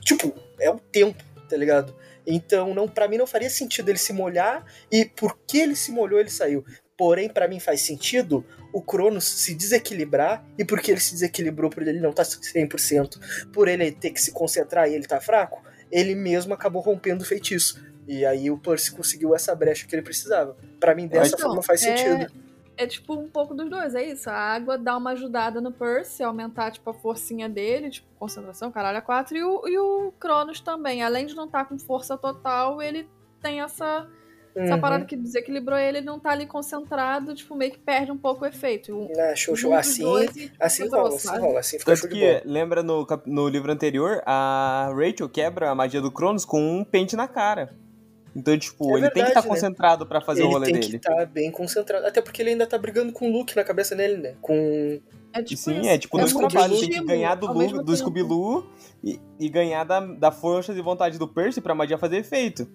[0.00, 1.96] tipo, é o tempo, tá ligado?
[2.26, 6.20] Então, não, para mim não faria sentido ele se molhar e porque ele se molhou,
[6.20, 6.64] ele saiu.
[6.96, 11.86] Porém, pra mim faz sentido o Cronos se desequilibrar e porque ele se desequilibrou por
[11.86, 16.14] ele não tá 100%, por ele ter que se concentrar e ele tá fraco, ele
[16.14, 17.84] mesmo acabou rompendo o feitiço.
[18.08, 20.56] E aí o Percy conseguiu essa brecha que ele precisava.
[20.80, 22.32] Pra mim dessa Então, forma faz é- sentido.
[22.76, 24.28] É tipo um pouco dos dois, é isso.
[24.28, 28.98] A água dá uma ajudada no Percy, aumentar tipo a forcinha dele, tipo concentração, caralho,
[28.98, 29.36] a 4.
[29.36, 33.08] E o, e o Cronos também, além de não estar com força total, ele
[33.40, 34.06] tem essa,
[34.54, 34.80] essa Uhum.
[34.80, 38.44] parada que desequilibrou ele, ele não tá ali concentrado, tipo, meio que perde um pouco
[38.44, 38.92] o efeito.
[38.94, 39.72] O- Ah, show, show.
[39.72, 41.38] Assim, dois assim rola, assim sabe?
[41.40, 46.00] rola, assim fica Tanto que, lembra no, no livro anterior, a Rachel quebra a magia
[46.02, 47.74] do Cronos com um pente na cara.
[48.38, 49.48] Então, tipo, É ele tem que verdade, estar né?
[49.48, 50.86] concentrado pra fazer ele o rolê tem dele.
[50.90, 52.06] que estar bem concentrado.
[52.06, 54.34] Até porque ele ainda tá brigando com o Luke na cabeça dele, né?
[54.42, 55.00] Com.
[55.32, 55.88] É E tipo sim, isso.
[55.88, 56.80] é tipo dois muito trabalhos.
[56.80, 57.96] Tem que ganhar do, Lu, do.
[57.96, 58.66] Scooby-Loo
[59.02, 62.68] e, e ganhar da, da força de vontade do Percy pra magia fazer efeito.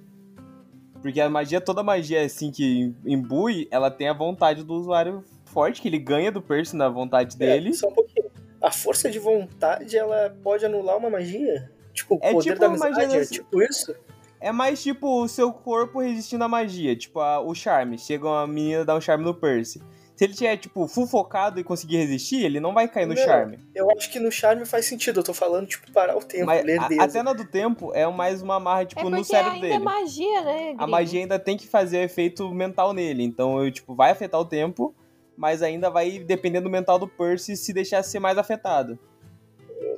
[1.01, 5.81] Porque a magia, toda magia assim que imbui, ela tem a vontade do usuário forte,
[5.81, 7.69] que ele ganha do Percy na vontade dele.
[7.69, 8.29] É, só um pouquinho.
[8.61, 11.71] A força de vontade, ela pode anular uma magia?
[11.93, 13.93] Tipo, o É poder tipo da uma magia amizade, é tipo isso?
[14.41, 17.97] É mais tipo o seu corpo resistindo à magia, tipo a- o charme.
[17.97, 19.81] Chega uma menina dar um charme no Percy.
[20.15, 23.23] Se ele tiver, tipo, full focado e conseguir resistir, ele não vai cair no Não.
[23.23, 23.57] charme.
[23.73, 25.19] Eu acho que no charme faz sentido.
[25.19, 26.63] Eu tô falando, tipo, parar o tempo, Mas
[26.99, 29.75] a, a cena do tempo é mais uma marra, tipo, é no cérebro ainda dele.
[29.75, 30.75] é magia, né?
[30.77, 33.23] A magia ainda tem que fazer o efeito mental nele.
[33.23, 34.93] Então, eu, tipo, vai afetar o tempo,
[35.35, 38.99] mas ainda vai dependendo do mental do Percy se deixar ser mais afetado.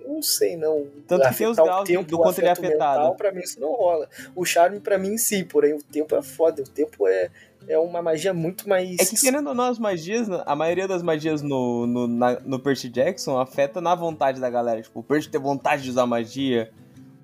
[0.08, 0.86] Não sei, não.
[1.08, 3.00] Tanto que tem os graus tempo, do quanto ele é afetado.
[3.00, 4.10] Mental, pra mim isso não rola.
[4.36, 6.62] O charme pra mim sim, porém o tempo é foda.
[6.62, 7.30] O tempo é
[7.68, 9.00] É uma magia muito mais.
[9.00, 12.60] É que querendo ou não, as magias, a maioria das magias no, no, na- no
[12.60, 14.82] Percy Jackson afeta na vontade da galera.
[14.82, 16.70] Tipo, o Percy ter vontade de usar magia,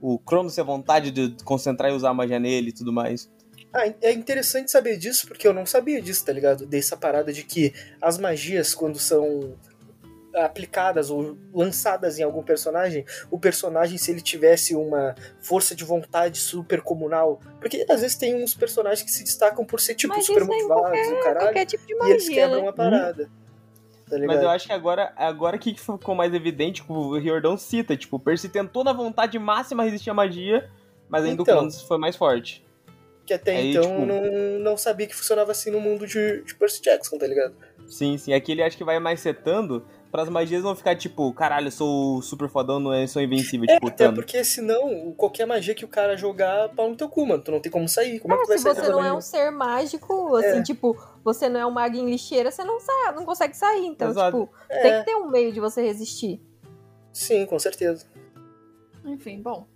[0.01, 3.29] o Cronos ter vontade de concentrar e usar magia nele e tudo mais.
[3.73, 6.65] Ah, é interessante saber disso, porque eu não sabia disso, tá ligado?
[6.65, 9.53] Dessa parada de que as magias, quando são
[10.35, 16.37] aplicadas ou lançadas em algum personagem, o personagem, se ele tivesse uma força de vontade
[16.39, 17.39] super comunal.
[17.59, 21.07] Porque às vezes tem uns personagens que se destacam por ser, tipo, Mas super motivados,
[21.07, 22.63] o caralho, Qualquer tipo de e eles magia, quebram né?
[22.63, 23.25] uma parada.
[24.09, 24.17] Tá?
[24.25, 28.15] Mas eu acho que agora, agora que ficou mais evidente, tipo, o Riordão cita, tipo,
[28.15, 30.67] o Percy tentou na vontade máxima resistir à magia,
[31.07, 31.55] mas ainda Então.
[31.55, 32.65] o Cronos foi mais forte.
[33.25, 36.55] Que até Aí, então tipo- não, não sabia que funcionava assim no mundo de, de
[36.55, 37.53] Percy Jackson, tá ligado?
[37.87, 38.33] Sim, sim.
[38.33, 41.71] Aqui ele acho que vai mais setando para as magias não ficar tipo, caralho, eu
[41.71, 44.15] sou super fodão, não é, sou invencível, É, tipo, até Thanos.
[44.15, 47.43] porque senão, qualquer magia que o cara jogar, pau no teu cu, mano.
[47.43, 48.19] Tu não tem como sair.
[48.19, 50.59] Como é, É, que tu vai se sair você não é um ser mágico, assim,
[50.59, 50.63] É.
[50.63, 53.85] tipo, você não é um mago em lixeira, você não, sai, não consegue sair.
[53.85, 54.39] Então, Exato.
[54.39, 56.41] tipo, tem É, que ter um meio de você resistir.
[57.13, 58.05] sim, com certeza.
[59.05, 59.67] Enfim, bom.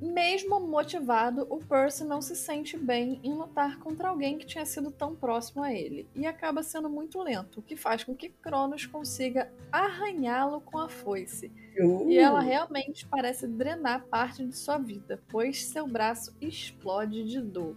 [0.00, 4.90] Mesmo motivado, o Percy não se sente bem em lutar contra alguém que tinha sido
[4.90, 8.86] tão próximo a ele e acaba sendo muito lento, o que faz com que Cronos
[8.86, 11.50] consiga arranhá-lo com a foice.
[11.78, 17.40] Uh, E ela realmente parece drenar parte de sua vida, pois seu braço explode de
[17.40, 17.76] dor.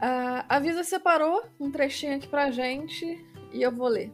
[0.00, 4.10] Ah, a Visa separou um trechinho aqui pra gente e eu vou ler.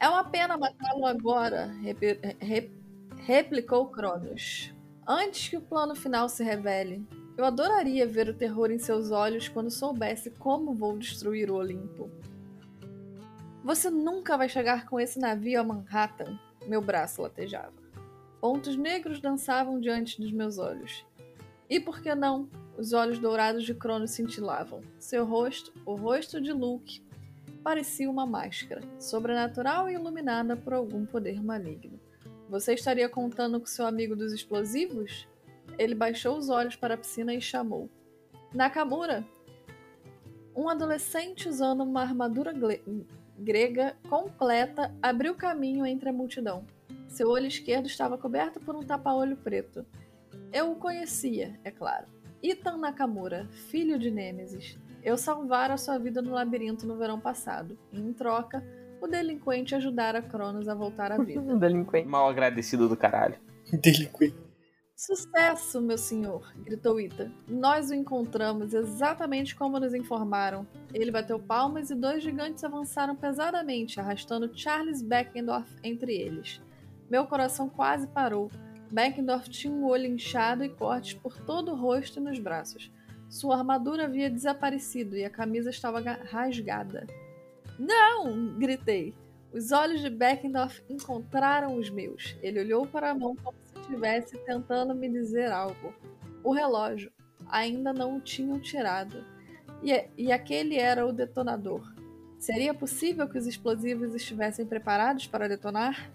[0.00, 1.70] É uma pena matá-lo agora,
[3.18, 4.72] replicou Cronos.
[5.06, 7.06] Antes que o plano final se revele,
[7.36, 12.10] eu adoraria ver o terror em seus olhos quando soubesse como vou destruir o Olimpo.
[13.64, 17.72] Você nunca vai chegar com esse navio a Manhattan, meu braço latejava.
[18.40, 21.04] Pontos negros dançavam diante dos meus olhos.
[21.68, 22.48] E por que não?
[22.76, 24.80] Os olhos dourados de Cronos cintilavam.
[24.98, 27.02] Seu rosto, o rosto de Luke,
[27.62, 32.00] parecia uma máscara, sobrenatural e iluminada por algum poder maligno.
[32.50, 35.28] Você estaria contando com seu amigo dos explosivos?
[35.78, 37.88] Ele baixou os olhos para a piscina e chamou.
[38.52, 39.24] Nakamura!
[40.54, 42.52] Um adolescente usando uma armadura
[43.38, 46.66] grega completa abriu caminho entre a multidão.
[47.06, 49.86] Seu olho esquerdo estava coberto por um tapa-olho preto.
[50.52, 52.06] Eu o conhecia, é claro.
[52.42, 54.76] Ethan Nakamura, filho de Nêmesis.
[55.04, 57.78] Eu salvara sua vida no labirinto no verão passado.
[57.92, 58.60] Em troca,
[59.00, 61.40] o delinquente ajudara Cronos a voltar à vida.
[61.40, 62.08] Um delinquente.
[62.08, 63.36] Mal agradecido do caralho.
[63.72, 64.36] Delinquente.
[64.96, 66.52] Sucesso, meu senhor!
[66.62, 67.32] gritou Ita.
[67.48, 70.66] Nós o encontramos exatamente como nos informaram.
[70.92, 76.60] Ele bateu palmas e dois gigantes avançaram pesadamente, arrastando Charles Beckendorf entre eles.
[77.10, 78.50] Meu coração quase parou.
[78.92, 82.92] Beckendorf tinha um olho inchado e cortes por todo o rosto e nos braços.
[83.28, 87.06] Sua armadura havia desaparecido e a camisa estava ga- rasgada.
[87.80, 88.58] Não!
[88.58, 89.14] gritei.
[89.50, 92.36] Os olhos de Beckendorf encontraram os meus.
[92.42, 95.94] Ele olhou para a mão como se estivesse tentando me dizer algo.
[96.44, 97.10] O relógio.
[97.48, 99.24] Ainda não o tinham tirado.
[99.82, 101.82] E, e aquele era o detonador.
[102.38, 106.12] Seria possível que os explosivos estivessem preparados para detonar?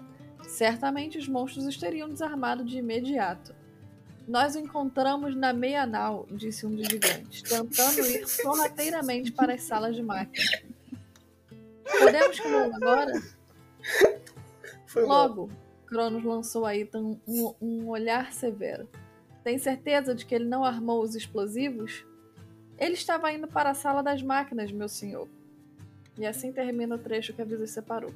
[0.48, 3.56] Certamente os monstros os teriam desarmado de imediato.
[4.28, 9.96] Nós o encontramos na meia-nau, disse um dos gigantes, tentando ir sorrateiramente para as salas
[9.96, 10.75] de máquina.
[12.00, 13.14] Podemos comê-lo agora?
[14.88, 15.28] Foi mal.
[15.28, 15.50] Logo,
[15.88, 18.88] Cronos lançou a Ethan um, um olhar severo.
[19.44, 22.04] Tem certeza de que ele não armou os explosivos?
[22.78, 25.28] Ele estava indo para a sala das máquinas, meu senhor.
[26.18, 28.12] E assim termina o trecho que a Visa separou.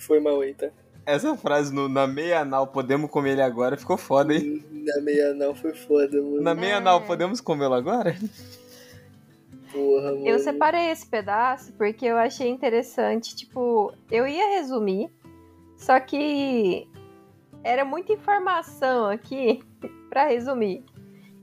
[0.00, 0.72] Foi mal, eita.
[1.06, 4.64] Essa frase no, na meia anal, podemos comer ele agora, ficou foda, hein?
[4.70, 6.40] Na meia não foi foda, mano.
[6.40, 6.76] Na meia É.
[6.76, 8.16] anal, podemos comê-lo agora?
[9.74, 10.26] Porra, mano.
[10.26, 13.34] Eu separei esse pedaço porque eu achei interessante.
[13.36, 15.10] Tipo, eu ia resumir,
[15.76, 16.88] só que
[17.64, 19.60] era muita informação aqui
[20.08, 20.84] pra resumir.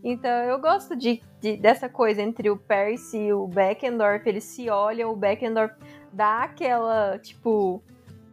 [0.03, 4.27] Então eu gosto de, de- dessa coisa entre o Percy e o Beckendorf.
[4.27, 5.75] Eles se olham, o Beckendorf
[6.11, 7.83] dá aquela, tipo,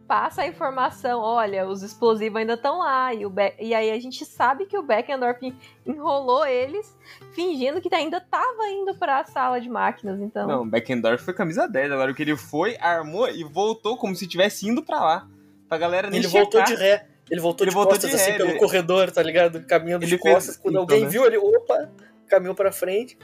[0.09, 3.13] passa a informação, olha, os explosivos ainda estão lá.
[3.13, 5.53] E, o Be- e aí a gente sabe que o Beckendorf
[5.85, 6.97] enrolou eles,
[7.33, 10.19] fingindo que ainda tava indo pra sala de máquinas.
[10.19, 14.15] Então, Não, Beckendorf foi camisa 10, agora o que ele foi, armou e voltou como
[14.15, 15.27] se tivesse indo pra lá.
[15.67, 16.41] Pra galera nem Ele checar.
[16.41, 17.05] voltou de ré.
[17.29, 19.63] Ele voltou Ele de voltou costas, de assim, ré, pelo ele- corredor, tá ligado?
[19.67, 20.57] Caminhando Ele de fez- costas.
[20.57, 21.07] Quando então, alguém né?
[21.09, 21.87] viu, ele, opa,
[22.27, 23.15] caminhou pra frente.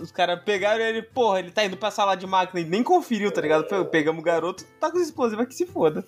[0.00, 3.32] Os caras pegaram ele, porra, ele tá indo pra sala de máquina e nem conferiu,
[3.32, 3.66] tá ligado?
[3.68, 6.04] Pe- Pegamos o garoto, tá com os explosivos que se foda.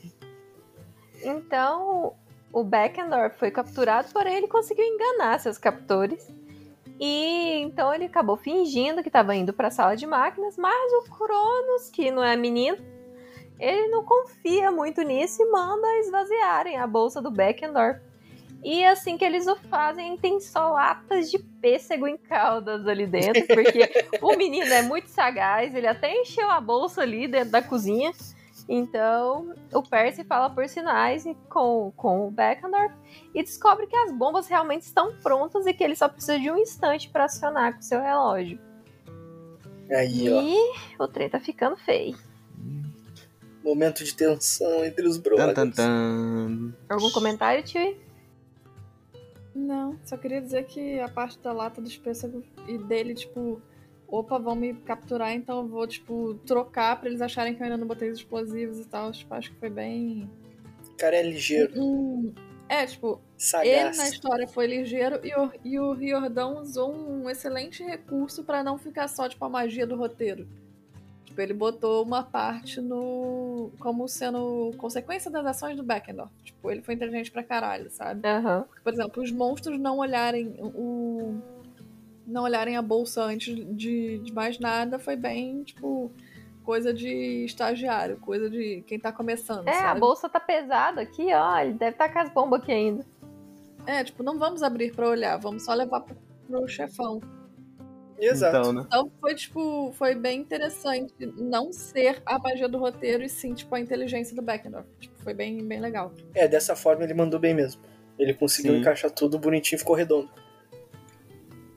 [1.22, 2.14] Então,
[2.52, 6.28] o Beckendorf foi capturado, porém ele conseguiu enganar seus captores.
[7.00, 11.10] E então ele acabou fingindo que estava indo para a sala de máquinas, mas o
[11.10, 12.78] Cronos, que não é menino,
[13.58, 18.00] ele não confia muito nisso e manda esvaziarem a bolsa do Beckendorf.
[18.64, 23.46] E assim que eles o fazem, tem só latas de pêssego em caldas ali dentro,
[23.46, 23.90] porque
[24.22, 28.10] o menino é muito sagaz, ele até encheu a bolsa ali dentro da cozinha.
[28.66, 32.94] Então, o Percy fala por sinais com, com o Beckendorf
[33.34, 36.56] e descobre que as bombas realmente estão prontas e que ele só precisa de um
[36.56, 38.58] instante para acionar com seu relógio.
[39.90, 40.40] Aí, ó.
[40.40, 40.56] E
[40.98, 42.16] o trem tá ficando feio.
[43.62, 45.54] Momento de tensão entre os Tan, brothers.
[45.54, 46.72] tan, tan.
[46.88, 47.94] Algum comentário, tio?
[49.54, 53.62] Não, só queria dizer que a parte da lata dos pêssegos e dele, tipo,
[54.08, 57.76] opa, vão me capturar, então eu vou, tipo, trocar pra eles acharem que eu ainda
[57.76, 59.12] não botei os explosivos e tal.
[59.12, 60.28] Tipo, acho que foi bem.
[60.90, 62.32] O cara é ligeiro, Hum,
[62.68, 63.20] é, tipo,
[63.62, 64.12] ele na sagaz.
[64.12, 69.06] história foi ligeiro e o, e o Riordão usou um excelente recurso pra não ficar
[69.08, 70.48] só, tipo, a magia do roteiro.
[71.34, 73.72] Tipo, ele botou uma parte no.
[73.80, 76.30] como sendo consequência das ações do Beckendorf.
[76.44, 78.24] Tipo, ele foi inteligente pra caralho, sabe?
[78.24, 78.64] Aham.
[78.84, 81.34] Por exemplo, os monstros não olharem o.
[82.24, 86.10] Não olharem a bolsa antes de, de mais nada foi bem, tipo,
[86.62, 89.66] coisa de estagiário, coisa de quem tá começando.
[89.66, 90.00] É, a sabe?
[90.00, 91.58] bolsa tá pesada aqui, ó.
[91.58, 93.04] Ele deve estar com as bombas aqui ainda.
[93.84, 96.16] É, tipo, não vamos abrir pra olhar, vamos só levar pro,
[96.46, 97.20] pro chefão.
[98.18, 98.56] Exato.
[98.58, 98.82] Então, né?
[98.86, 103.74] Então foi, tipo, foi bem interessante não ser a magia do roteiro e sim, tipo,
[103.74, 104.86] a inteligência do Beckendorf.
[105.00, 106.12] Tipo, foi bem, bem legal.
[106.34, 107.82] É, dessa forma ele mandou bem mesmo.
[108.18, 108.80] Ele conseguiu Sim.
[108.80, 110.30] encaixar tudo bonitinho, ficou redondo.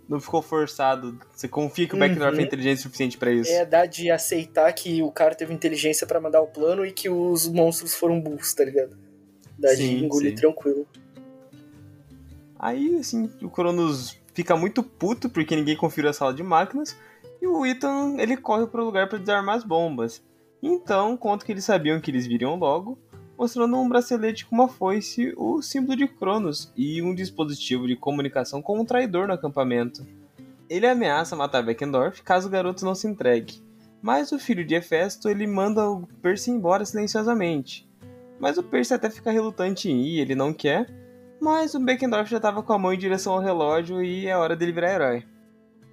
[0.08, 1.20] Não ficou forçado.
[1.36, 2.08] Você confia que o Uhum.
[2.08, 3.52] Beckendorf é inteligente o suficiente pra isso.
[3.52, 7.10] É dar de aceitar que o cara teve inteligência pra mandar o plano e que
[7.10, 8.96] os monstros foram burros, tá ligado?
[9.58, 10.36] Dá de Sim, engolir sim.
[10.36, 10.88] tranquilo.
[12.60, 16.96] Aí, assim, o Cronos fica muito puto porque ninguém conferiu a sala de máquinas.
[17.42, 20.24] E o Ethan, ele corre pro lugar pra desarmar as bombas.
[20.62, 23.00] Então, conta que eles sabiam que eles viriam logo,
[23.36, 28.62] mostrando um bracelete com uma foice, o símbolo de Cronos, e um dispositivo de comunicação
[28.62, 30.06] com um traidor no acampamento.
[30.70, 33.64] Ele ameaça matar Beckendorf caso o garoto não se entregue.
[34.04, 37.90] Mas o filho de Hefesto, ele manda o Percy embora silenciosamente.
[38.40, 40.88] Mas o Percy até fica relutante em ir, ele não quer,
[41.42, 44.56] mas o Beckendorf já tava com a mão em direção ao relógio e é hora
[44.56, 45.24] dele virar herói.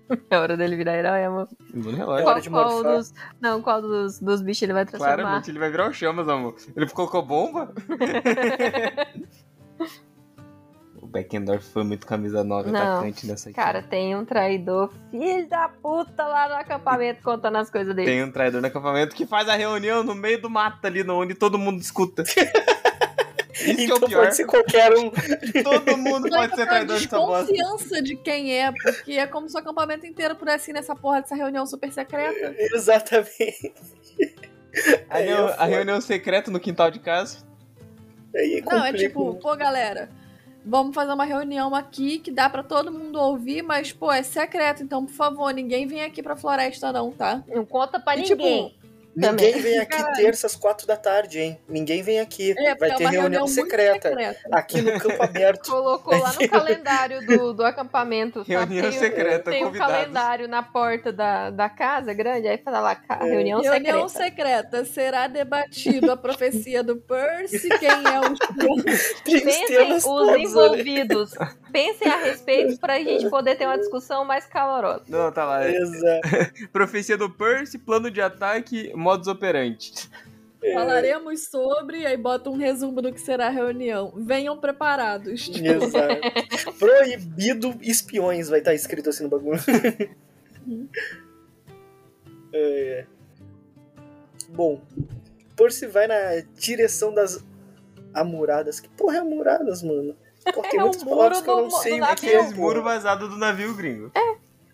[0.29, 1.49] É hora dele virar herói, amor.
[1.73, 2.27] No É relógio.
[2.27, 5.15] hora de qual dos, não, qual dos, dos bichos ele vai transformar?
[5.17, 6.55] Claramente ele vai virar o Chamas, amor.
[6.77, 7.73] Ele colocou bomba?
[11.01, 13.57] o Beckendorf foi muito camisa 9 Não, atacante nessa aqui.
[13.57, 18.11] Cara, tem um traidor, filho da puta, lá no acampamento contando as coisas dele.
[18.11, 21.19] Tem um traidor no acampamento que faz a reunião no meio do mato ali, no-
[21.21, 22.23] onde todo mundo escuta.
[23.55, 24.25] Isso que é então o pior.
[24.25, 25.11] pode ser qualquer um.
[25.63, 27.53] Todo mundo pode ser traidor dessa bosta.
[27.53, 31.23] desconfiança de quem é, porque é como se o acampamento inteiro pudesse ir nessa porra
[31.23, 32.55] dessa reunião super secreta.
[32.59, 33.73] Exatamente.
[35.09, 37.39] A, é a reunião secreta no quintal de casa.
[38.35, 40.09] Aí Não, é tipo, pô, galera,
[40.65, 44.83] vamos fazer uma reunião aqui que dá pra todo mundo ouvir, mas, pô, é secreto,
[44.83, 47.45] então, por favor, ninguém vem aqui pra floresta, não, tá?
[47.47, 48.73] Não conta pra E, tipo,
[49.17, 49.31] ninguém.
[49.53, 49.61] Também.
[49.63, 50.17] vem aqui Caralho.
[50.17, 51.59] terça às quatro da tarde, hein?
[51.69, 52.55] Ninguém vem aqui.
[52.59, 54.09] É, Vai é ter uma reunião secreta.
[54.09, 54.41] secreta.
[54.53, 55.71] Aqui no campo aberto.
[55.71, 58.41] Colocou lá no calendário do, do acampamento.
[58.41, 58.55] sabe?
[58.75, 59.95] Reunião tem, secreta, Tem um convidados.
[59.95, 63.25] calendário na porta da, da casa grande, aí fala lá, É.
[63.25, 64.79] reunião, Reunião secreta.
[64.79, 64.85] secreta.
[64.85, 68.35] Será debatido a profecia do Percy, quem é o
[69.25, 70.05] Pensem os
[70.39, 71.33] envolvidos.
[71.75, 75.03] Pensem a respeito pra gente poder ter uma discussão mais calorosa.
[75.09, 75.69] Não, tá lá.
[75.69, 76.29] Exato.
[76.73, 79.93] Profecia do Percy, plano de ataque, modus operandi.
[80.73, 84.13] Falaremos sobre, aí bota um resumo do que será a reunião.
[84.17, 85.49] Venham preparados.
[85.49, 86.79] Tipo, Exato.
[86.79, 89.59] Proibido espiões vai estar escrito assim no bagulho.
[92.57, 93.07] É, é.
[94.51, 94.81] Bom,
[95.57, 97.45] Percy vai na direção das
[98.15, 98.79] amuradas.
[98.79, 100.17] Que porra é amuradas, mano?
[100.53, 102.27] Porra, tem É um muitas palavras que eu não muro do- sei do o que
[102.27, 102.37] é.
[102.37, 102.95] Aqueles muros porra.
[102.95, 104.13] vazados do navio gringo.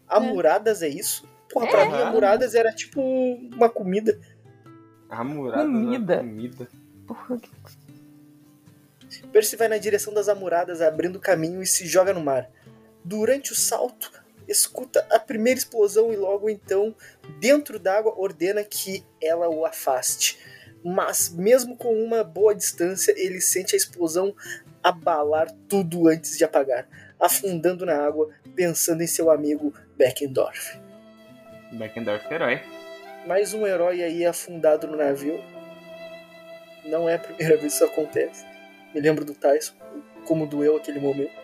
[0.09, 1.29] Amuradas é isso?
[1.53, 2.09] Porra, pra mim, Aham.
[2.09, 4.19] amuradas era tipo uma comida.
[5.09, 6.17] A murada Comida.
[6.17, 6.69] da comida.
[7.07, 7.51] Porra, que-
[9.33, 12.49] Percy vai na direção das amuradas, abrindo caminho e se joga no mar.
[13.05, 14.11] Durante o salto,
[14.47, 16.95] escuta a primeira explosão e logo então,
[17.41, 20.39] dentro d'água, ordena que ela o afaste.
[20.85, 24.35] Mas, mesmo com uma boa distância, ele sente a explosão
[24.83, 26.89] abalar tudo antes de apagar,
[27.19, 30.79] afundando na água, pensando em seu amigo Beckendorf.
[31.73, 32.61] Beckendorf herói.
[33.27, 35.41] Mais um herói aí afundado no navio.
[36.85, 38.45] Não é a primeira vez que isso acontece.
[38.95, 39.75] Me lembro do Tyson,
[40.25, 41.39] como doeu aquele momento.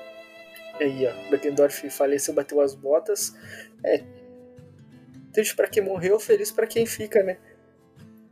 [0.81, 3.35] Aí, ó, Beckendorf faleceu, bateu as botas.
[3.85, 4.03] É.
[5.33, 7.37] Triste pra quem morreu, feliz pra quem fica, né?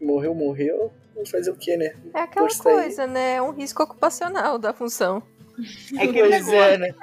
[0.00, 0.92] Morreu, morreu.
[1.30, 1.94] Fazer o quê, né?
[2.12, 2.56] É aquela aí.
[2.58, 3.34] coisa, né?
[3.36, 5.22] É um risco ocupacional da função.
[5.98, 6.94] É que Pois é, né?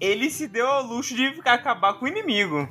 [0.00, 2.68] ele se deu ao luxo de ficar- acabar com o inimigo.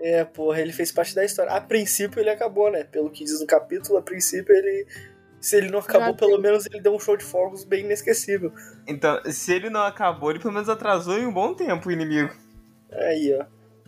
[0.00, 1.52] É, porra, ele fez parte da história.
[1.52, 2.84] A princípio ele acabou, né?
[2.84, 4.86] Pelo que diz no capítulo, a princípio ele.
[5.40, 8.52] Se ele não acabou, Já pelo menos ele deu um show de fogos bem inesquecível.
[8.86, 12.34] Então, se ele não acabou, ele pelo menos atrasou em um bom tempo o inimigo.
[12.90, 13.44] Aí, ó.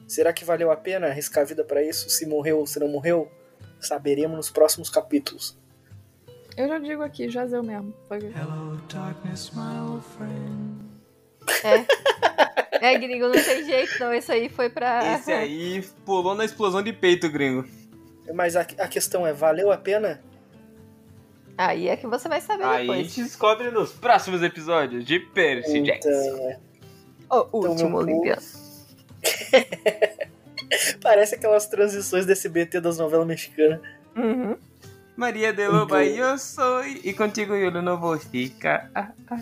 [0.07, 2.09] Será que valeu a pena arriscar a vida pra isso?
[2.11, 3.31] Se morreu ou se não morreu?
[3.81, 5.57] Saberemos nos próximos capítulos.
[6.57, 7.95] Eu já digo aqui, Jazeu mesmo.
[8.09, 8.19] Foi...
[12.81, 14.13] É, gringo, não tem jeito, não.
[14.13, 15.15] Esse aí foi pra.
[15.15, 17.65] Esse aí pulou na explosão de peito, gringo.
[18.35, 20.21] Mas a, a questão é, valeu a pena?
[21.57, 22.99] Aí é que você vai saber Aí a depois.
[23.09, 26.09] gente descobre nos próximos episódios de Percy Jackson.
[26.11, 26.59] Então, é.
[27.31, 28.43] O Então, último meu Olimpiano.
[31.03, 33.81] Parece aquelas transições desse BT das novelas mexicanas.
[34.17, 34.57] Uhum.
[35.17, 38.89] Maria de Loba, eu sou e contigo eu não vou ficar.
[38.95, 39.41] Ah, ah.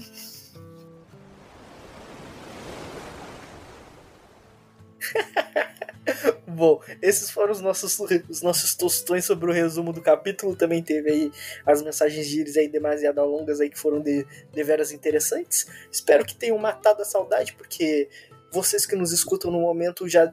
[6.47, 7.99] Bom, esses foram os nossos,
[8.29, 10.57] os nossos tostões sobre o resumo do capítulo.
[10.57, 11.33] Também teve aí
[11.67, 15.67] as mensagens de Iris aí demasiado longas aí que foram de, deveras interessantes.
[15.93, 18.09] Espero que tenham matado a saudade, porque
[18.51, 20.33] vocês que nos escutam no momento já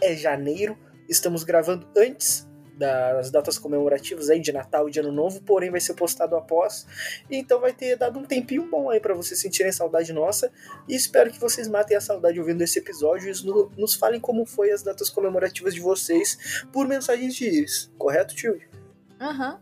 [0.00, 0.76] é janeiro.
[1.08, 5.80] Estamos gravando antes das datas comemorativas aí de Natal e de Ano Novo, porém vai
[5.80, 6.86] ser postado após.
[7.30, 10.50] Então vai ter dado um tempinho bom aí para vocês sentirem saudade nossa.
[10.88, 14.44] E espero que vocês matem a saudade ouvindo esse episódio e no- nos falem como
[14.44, 17.92] foi as datas comemorativas de vocês por mensagens de Iris.
[17.96, 18.60] Correto, tio?
[19.20, 19.60] Aham.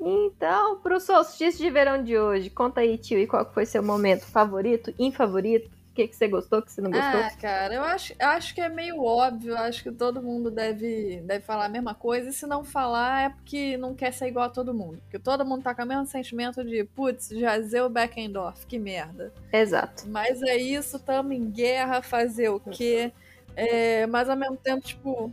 [0.00, 4.24] Então, pro solstício de verão de hoje, conta aí, tio, e qual foi seu momento
[4.24, 5.70] favorito, infavorito?
[5.90, 7.20] O que, que você gostou, o que você não gostou?
[7.20, 11.20] Ah, cara, eu acho, eu acho que é meio óbvio, acho que todo mundo deve,
[11.26, 14.46] deve falar a mesma coisa, e se não falar é porque não quer ser igual
[14.46, 14.98] a todo mundo.
[15.02, 19.32] Porque todo mundo tá com o mesmo sentimento de, putz, Jazeu Beckendorf, que merda.
[19.52, 20.04] Exato.
[20.06, 23.12] Mas é isso, tamo em guerra, fazer o quê?
[23.56, 25.32] É, mas ao mesmo tempo, tipo,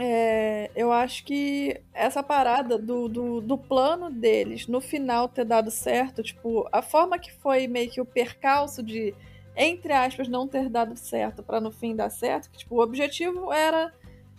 [0.00, 5.70] é, eu acho que essa parada do, do, do plano deles no final ter dado
[5.70, 9.14] certo, tipo, a forma que foi meio que o percalço de,
[9.54, 13.52] entre aspas, não ter dado certo pra no fim dar certo, que tipo, o objetivo
[13.52, 13.92] era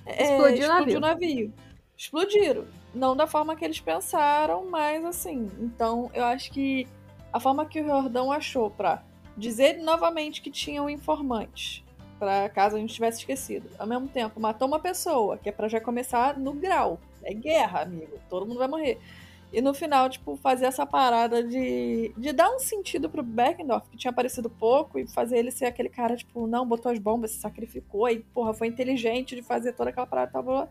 [0.06, 0.98] é, Explodir o explodir navio.
[0.98, 1.54] o navio.
[1.96, 2.66] Explodiram.
[2.94, 5.48] Não da forma que eles pensaram, mas assim.
[5.60, 6.88] Então, eu acho que
[7.32, 9.04] a forma que o Jordão achou pra
[9.38, 11.84] dizer novamente que tinham informantes,
[12.22, 13.68] pra caso a gente tivesse esquecido.
[13.80, 17.00] Ao mesmo tempo, matou uma pessoa, que é pra já começar no grau.
[17.24, 18.20] É guerra, amigo.
[18.30, 19.00] Todo mundo vai morrer.
[19.52, 23.98] E no final, tipo, fazer essa parada de, de dar um sentido pro Beckendorf, que
[23.98, 27.40] tinha aparecido pouco, e fazer ele ser aquele cara, tipo, não, botou as bombas, se
[27.40, 30.70] sacrificou, e, porra, foi inteligente de fazer toda aquela parada, tal, blá, blá.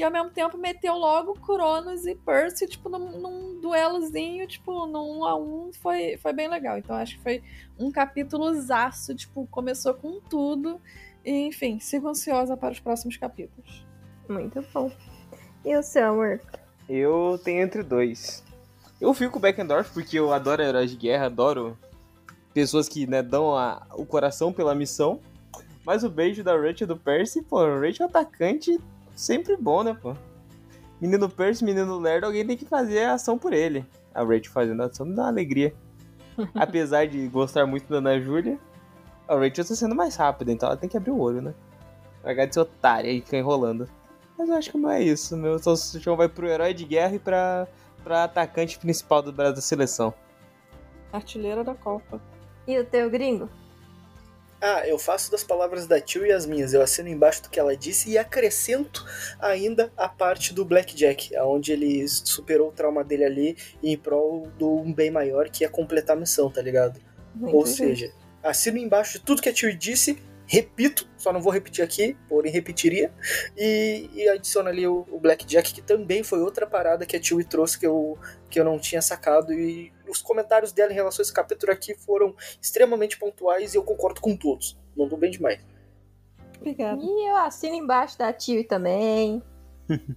[0.00, 5.18] E ao mesmo tempo meteu logo Cronos e Percy, tipo, num, num duelozinho, tipo, num
[5.18, 6.78] um a um, foi, foi bem legal.
[6.78, 7.42] Então acho que foi
[7.78, 10.80] um capítulo zaço, tipo, começou com tudo.
[11.22, 13.84] E, enfim, sigo ansiosa para os próximos capítulos.
[14.26, 14.90] Muito bom.
[15.66, 16.40] E o seu amor?
[16.88, 18.42] Eu tenho entre dois.
[18.98, 21.76] Eu fico com o Beckendorf porque eu adoro heróis de guerra, adoro
[22.54, 25.20] pessoas que né, dão a- o coração pela missão.
[25.84, 28.78] Mas o beijo da Rachel e do Percy, pô, o Rachel atacante,
[29.20, 30.14] sempre bom, né, pô?
[31.00, 33.86] Menino Percy, menino Lerdo, alguém tem que fazer a ação por ele.
[34.14, 35.74] A Rachel fazendo a ação me dá uma alegria.
[36.54, 38.58] Apesar de gostar muito da Ana Júlia,
[39.28, 41.54] a Rachel tá sendo mais rápida, então ela tem que abrir o olho, né?
[42.24, 43.88] Largar de ser otária e ficar enrolando.
[44.36, 45.36] Mas eu acho que não é isso.
[45.36, 47.66] Meu salsichão vai pro herói de guerra e pra,
[48.02, 50.12] pra atacante principal do Brasil da seleção.
[51.12, 52.20] Artilheira da Copa.
[52.66, 53.48] E o teu gringo?
[54.60, 56.74] Ah, eu faço das palavras da tio e as minhas.
[56.74, 59.04] Eu assino embaixo do que ela disse e acrescento
[59.40, 64.76] ainda a parte do Blackjack, onde ele superou o trauma dele ali em prol do
[64.76, 67.00] um bem maior, que é completar a missão, tá ligado?
[67.40, 68.12] Ou seja,
[68.42, 70.18] assino embaixo de tudo que a tio disse,
[70.50, 73.12] repito, só não vou repetir aqui, porém repetiria,
[73.56, 77.42] e, e adiciono ali o, o Blackjack, que também foi outra parada que a tio
[77.44, 78.18] trouxe que eu,
[78.50, 81.94] que eu não tinha sacado, e os comentários dela em relação a esse capítulo aqui
[81.94, 84.76] foram extremamente pontuais e eu concordo com todos.
[84.96, 85.60] Mandou bem demais.
[86.56, 87.00] Obrigada.
[87.00, 89.40] E eu assino embaixo da tio também.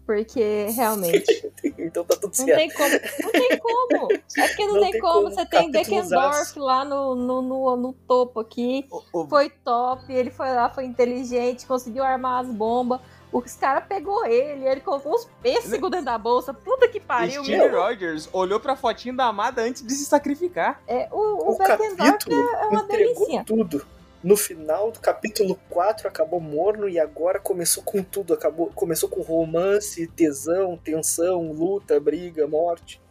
[0.05, 1.51] Porque realmente.
[1.77, 2.57] então tá tudo Não certo.
[2.57, 2.89] tem como.
[3.23, 4.11] Não tem como.
[4.37, 5.13] É porque não, Não tem, tem como.
[5.13, 5.29] como.
[5.31, 5.71] Você tem.
[5.71, 8.85] Beckendorf lá no, no, no, no topo aqui.
[8.91, 10.11] O, o- Foi top.
[10.13, 12.99] Ele foi lá, foi inteligente, conseguiu armar as bombas.
[13.31, 16.53] Os caras pegou ele, ele colocou uns pêssegos dentro da bolsa.
[16.53, 17.81] Puta que pariu, Steve meu.
[17.81, 20.79] Rogers olhou pra fotinho da amada antes de se sacrificar.
[20.87, 23.43] É, o, o, O Beckendorf é uma delicinha.
[23.43, 23.83] tudo.
[24.23, 28.33] No final do capítulo 4 acabou morno e agora começou com tudo.
[28.33, 33.01] Acabou, começou com romance, tesão, tensão, luta, briga, morte.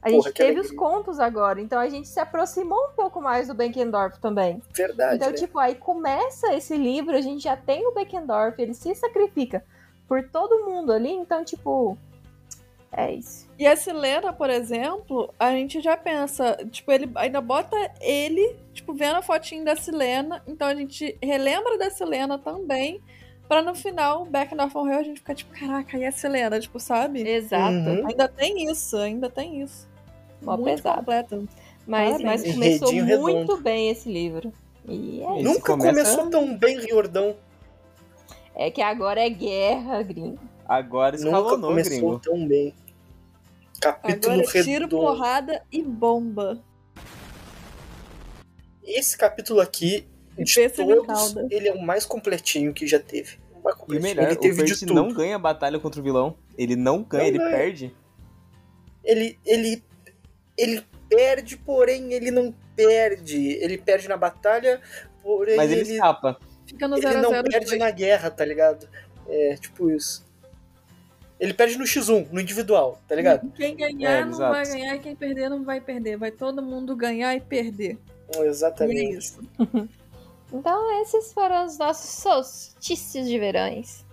[0.00, 3.20] A gente Porra, que teve os contos agora, então a gente se aproximou um pouco
[3.20, 4.60] mais do Beckendorf também.
[4.74, 5.34] Verdade, Então, né?
[5.36, 9.64] tipo, aí começa esse livro, a gente já tem o Beckendorf, ele se sacrifica
[10.08, 11.96] por todo mundo ali, então, tipo,
[12.90, 13.48] é isso.
[13.62, 18.92] E a Silena, por exemplo, a gente já pensa, tipo, ele ainda bota ele, tipo,
[18.92, 23.00] vendo a fotinho da Silena, então a gente relembra da Silena também,
[23.46, 26.80] pra no final o Beckendorf morreu, a gente fica tipo, caraca, e a Silena, tipo,
[26.80, 27.22] sabe?
[27.22, 27.72] Exato.
[27.72, 28.08] Uhum.
[28.08, 29.88] Ainda tem isso, ainda tem isso.
[30.42, 30.98] Mó Muito pesado.
[30.98, 31.48] completo.
[31.86, 32.24] Mas, Parabéns.
[32.44, 33.56] mas começou muito redondo.
[33.58, 34.52] bem esse livro.
[34.88, 37.36] E é, Nunca começa- começou tão bem, Riordão.
[38.56, 40.40] é que agora é guerra, gringo.
[40.68, 42.18] Agora Nunca escalonou, começou gringo.
[42.18, 42.74] tão bem.
[43.82, 44.88] Capítulo Agora é tiro, redondo.
[45.02, 46.62] porrada e bomba.
[48.84, 50.06] Esse capítulo aqui,
[50.38, 53.38] E de todos, ele é o mais completinho que já teve.
[53.88, 56.36] O E melhor, ele o teve de Percy não ganha a batalha contra o vilão.
[56.56, 57.50] Ele não ganha, Não ele ganha.
[57.56, 57.96] perde.
[59.04, 59.82] ele, ele,
[60.56, 63.48] ele perde, porém ele não perde.
[63.54, 64.80] Ele perde na batalha,
[65.22, 66.38] porém Mas ele ele, escapa.
[66.66, 68.88] Fica no ele 0 a não 0 perde na guerra, tá ligado?
[69.28, 70.24] É, tipo isso.
[71.42, 73.50] Ele perde no X1, no individual, tá ligado?
[73.50, 74.52] Quem ganhar É, não exato.
[74.52, 76.16] vai ganhar e quem perder não vai perder.
[76.16, 77.98] Vai todo mundo ganhar e perder.
[78.32, 79.16] E é Exatamente.
[79.18, 79.40] isso.
[80.54, 84.04] Então, esses foram os nossos solstícios de verões.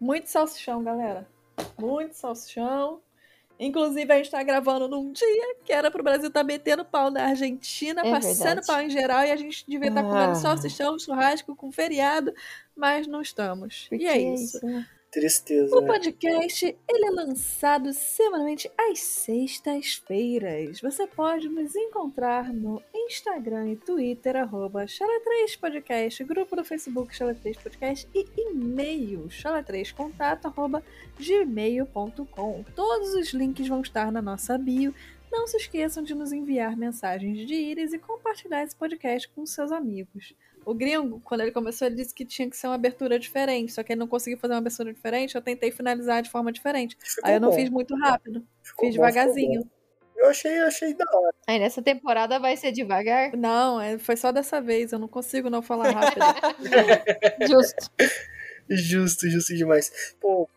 [0.00, 1.28] Muito salsichão, galera.
[1.78, 3.02] Muito salsichão.
[3.58, 7.24] Inclusive, a gente tá gravando num dia que era pro Brasil tá metendo pau na
[7.24, 8.66] Argentina, É passando verdade.
[8.66, 10.04] pau em geral, e a gente devia estar Ah.
[10.04, 12.32] comendo salsichão, churrasco com feriado,
[12.76, 13.86] mas não estamos.
[13.88, 14.64] Porque e é isso.
[14.64, 14.86] né?
[15.10, 15.74] Tristeza.
[15.74, 15.86] O né?
[15.86, 20.80] podcast ele é lançado semanalmente às sextas-feiras.
[20.80, 28.26] Você pode nos encontrar no Instagram e Twitter, arroba Chala3podcast, grupo do Facebook Chala3podcast e
[28.36, 30.82] e-mail chala3contato, arroba
[31.18, 32.64] gmail.com.
[32.74, 34.94] Todos os links vão estar na nossa bio.
[35.30, 39.72] Não se esqueçam de nos enviar mensagens de íris e compartilhar esse podcast com seus
[39.72, 40.34] amigos.
[40.66, 43.84] O gringo, quando ele começou, ele disse que tinha que ser uma abertura diferente, só
[43.84, 46.96] que ele não conseguiu fazer uma abertura diferente, eu tentei finalizar de forma diferente.
[47.00, 49.70] Ficou Aí eu não bom, fiz muito rápido, ficou fiz bom, devagarzinho.
[50.16, 51.34] Eu achei, eu achei da hora.
[51.46, 53.36] Aí nessa temporada vai ser devagar.
[53.36, 56.24] Não, é- foi só dessa vez, eu não consigo não falar rápido.
[57.48, 57.90] Justo.
[58.68, 60.16] Justo, justo demais.
[60.20, 60.48] Pô,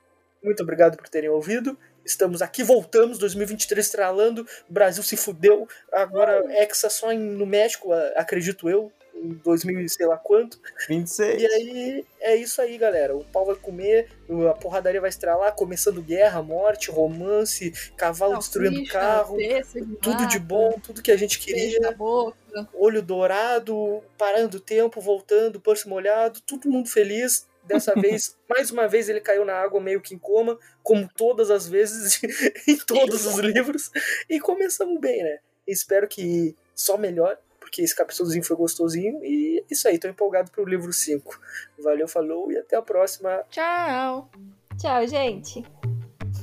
[0.43, 1.77] muito obrigado por terem ouvido.
[2.03, 4.47] Estamos aqui, voltamos, 2023 estralando.
[4.67, 5.67] O Brasil se fudeu.
[5.91, 8.91] Agora, Hexa só em- no México, acredito eu.
[9.21, 10.59] Em 2000 e sei lá quanto.
[10.87, 11.41] 26.
[11.41, 13.15] E aí, é isso aí, galera.
[13.15, 14.09] O pau vai comer,
[14.49, 19.35] a porradaria vai estralar, começando guerra, morte, romance, cavalo destruindo Salsicha, carro.
[19.35, 21.79] pêssego, Tudo de bom, tudo que a gente queria.
[21.79, 22.37] na boca.
[22.73, 27.47] olho dourado, parando o tempo, voltando, pulso molhado, todo mundo feliz.
[27.61, 31.51] Dessa vez, mais uma vez, ele caiu na água meio que em coma, como todas
[31.51, 32.19] as vezes
[32.67, 33.91] em todos os livros.
[34.29, 35.39] E começamos bem, né?
[35.67, 37.37] Espero que só melhor,
[37.69, 39.23] porque esse capítulozinho foi gostosinho.
[39.23, 41.39] E é isso aí, tô empolgado pro livro 5.
[41.83, 43.43] Valeu, falou e até a próxima.
[43.49, 44.29] Tchau!
[44.77, 45.63] Tchau, gente.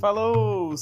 [0.00, 0.74] Falou!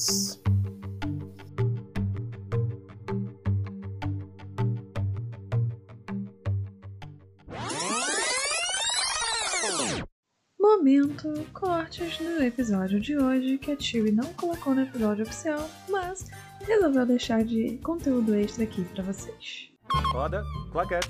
[10.61, 16.27] Momento cortes no episódio de hoje que a Chewie não colocou no episódio oficial, mas
[16.61, 19.74] resolveu deixar de conteúdo extra aqui pra vocês.
[20.03, 21.09] Roda, claquete.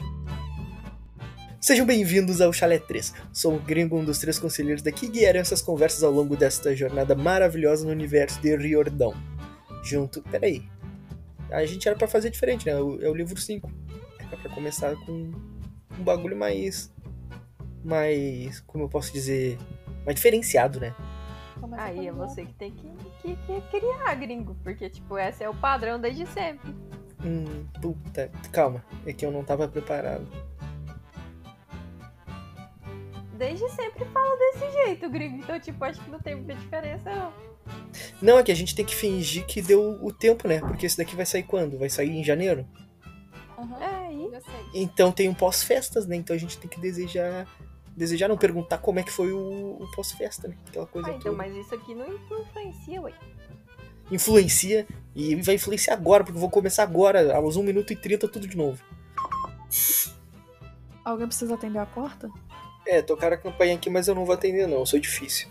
[1.60, 3.14] Sejam bem-vindos ao Chalé 3.
[3.32, 6.74] Sou o Gringo, um dos três conselheiros daqui, e guiarei essas conversas ao longo desta
[6.76, 9.14] jornada maravilhosa no universo de Riordão.
[9.82, 10.22] Junto.
[10.22, 10.62] Peraí.
[11.50, 12.72] A gente era pra fazer diferente, né?
[12.72, 13.70] É o- É o livro 5.
[14.18, 15.12] Era pra começar com
[15.98, 16.92] um bagulho mais.
[17.82, 18.60] Mais.
[18.60, 19.58] Como eu posso dizer?
[20.04, 20.94] Mais diferenciado, né?
[21.78, 22.88] Aí é você que tem que,
[23.22, 24.54] que, que criar, gringo.
[24.62, 26.74] Porque, tipo, esse é o padrão desde sempre.
[27.24, 28.30] Hum, puta.
[28.52, 28.84] Calma.
[29.06, 30.26] É que eu não tava preparado.
[33.36, 35.38] Desde sempre fala desse jeito, gringo.
[35.38, 37.32] Então, tipo, acho que não tem muita diferença, não.
[38.22, 40.60] Não, é que a gente tem que fingir que deu o tempo, né?
[40.60, 41.78] Porque esse daqui vai sair quando?
[41.78, 42.66] Vai sair em janeiro?
[43.80, 44.30] É, aí.
[44.74, 46.16] Então tem um pós-festas, né?
[46.16, 47.46] Então a gente tem que desejar.
[47.96, 50.56] Desejar não, perguntar como é que foi o, o pós-festa, né?
[50.68, 51.36] Aquela coisa Ah, então, toda.
[51.36, 53.12] mas isso aqui não influencia, ué.
[54.10, 58.28] Influencia e vai influenciar agora, porque eu vou começar agora, aos 1 minuto e 30,
[58.28, 58.82] tudo de novo.
[61.04, 62.28] Alguém precisa atender a porta?
[62.86, 65.48] É, tocaram a campainha aqui, mas eu não vou atender não, eu sou difícil.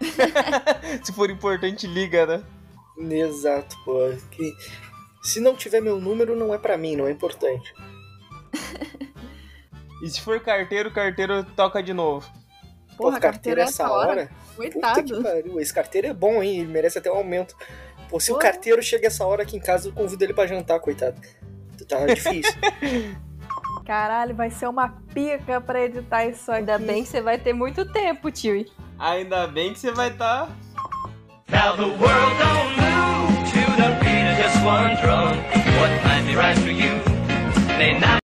[1.02, 2.44] Se for importante, liga, né?
[2.98, 4.12] Exato, pô.
[4.30, 4.54] Que...
[5.22, 7.72] Se não tiver meu número, não é pra mim, não é importante.
[10.02, 12.28] E se for carteiro, carteiro toca de novo.
[12.96, 14.26] Porra, Pô, carteiro carteira essa hora.
[14.26, 15.22] Que Coitado.
[15.22, 15.60] pariu.
[15.60, 16.60] Esse carteiro é bom, hein?
[16.60, 17.56] Ele merece até um aumento.
[18.08, 20.78] Pô, se o carteiro chega essa hora aqui em casa, eu convido ele pra jantar,
[20.80, 21.20] coitado.
[21.88, 22.52] Tá difícil.
[23.84, 26.60] Caralho, vai ser uma pica pra editar isso aqui.
[26.60, 28.64] Ainda bem que você vai ter muito tempo, tio.
[28.98, 30.72] Ainda bem que você vai tá- estar.
[31.50, 35.36] Now the world don't move to the beat of just one drum.
[35.80, 36.92] What might be right for you
[37.76, 38.20] may not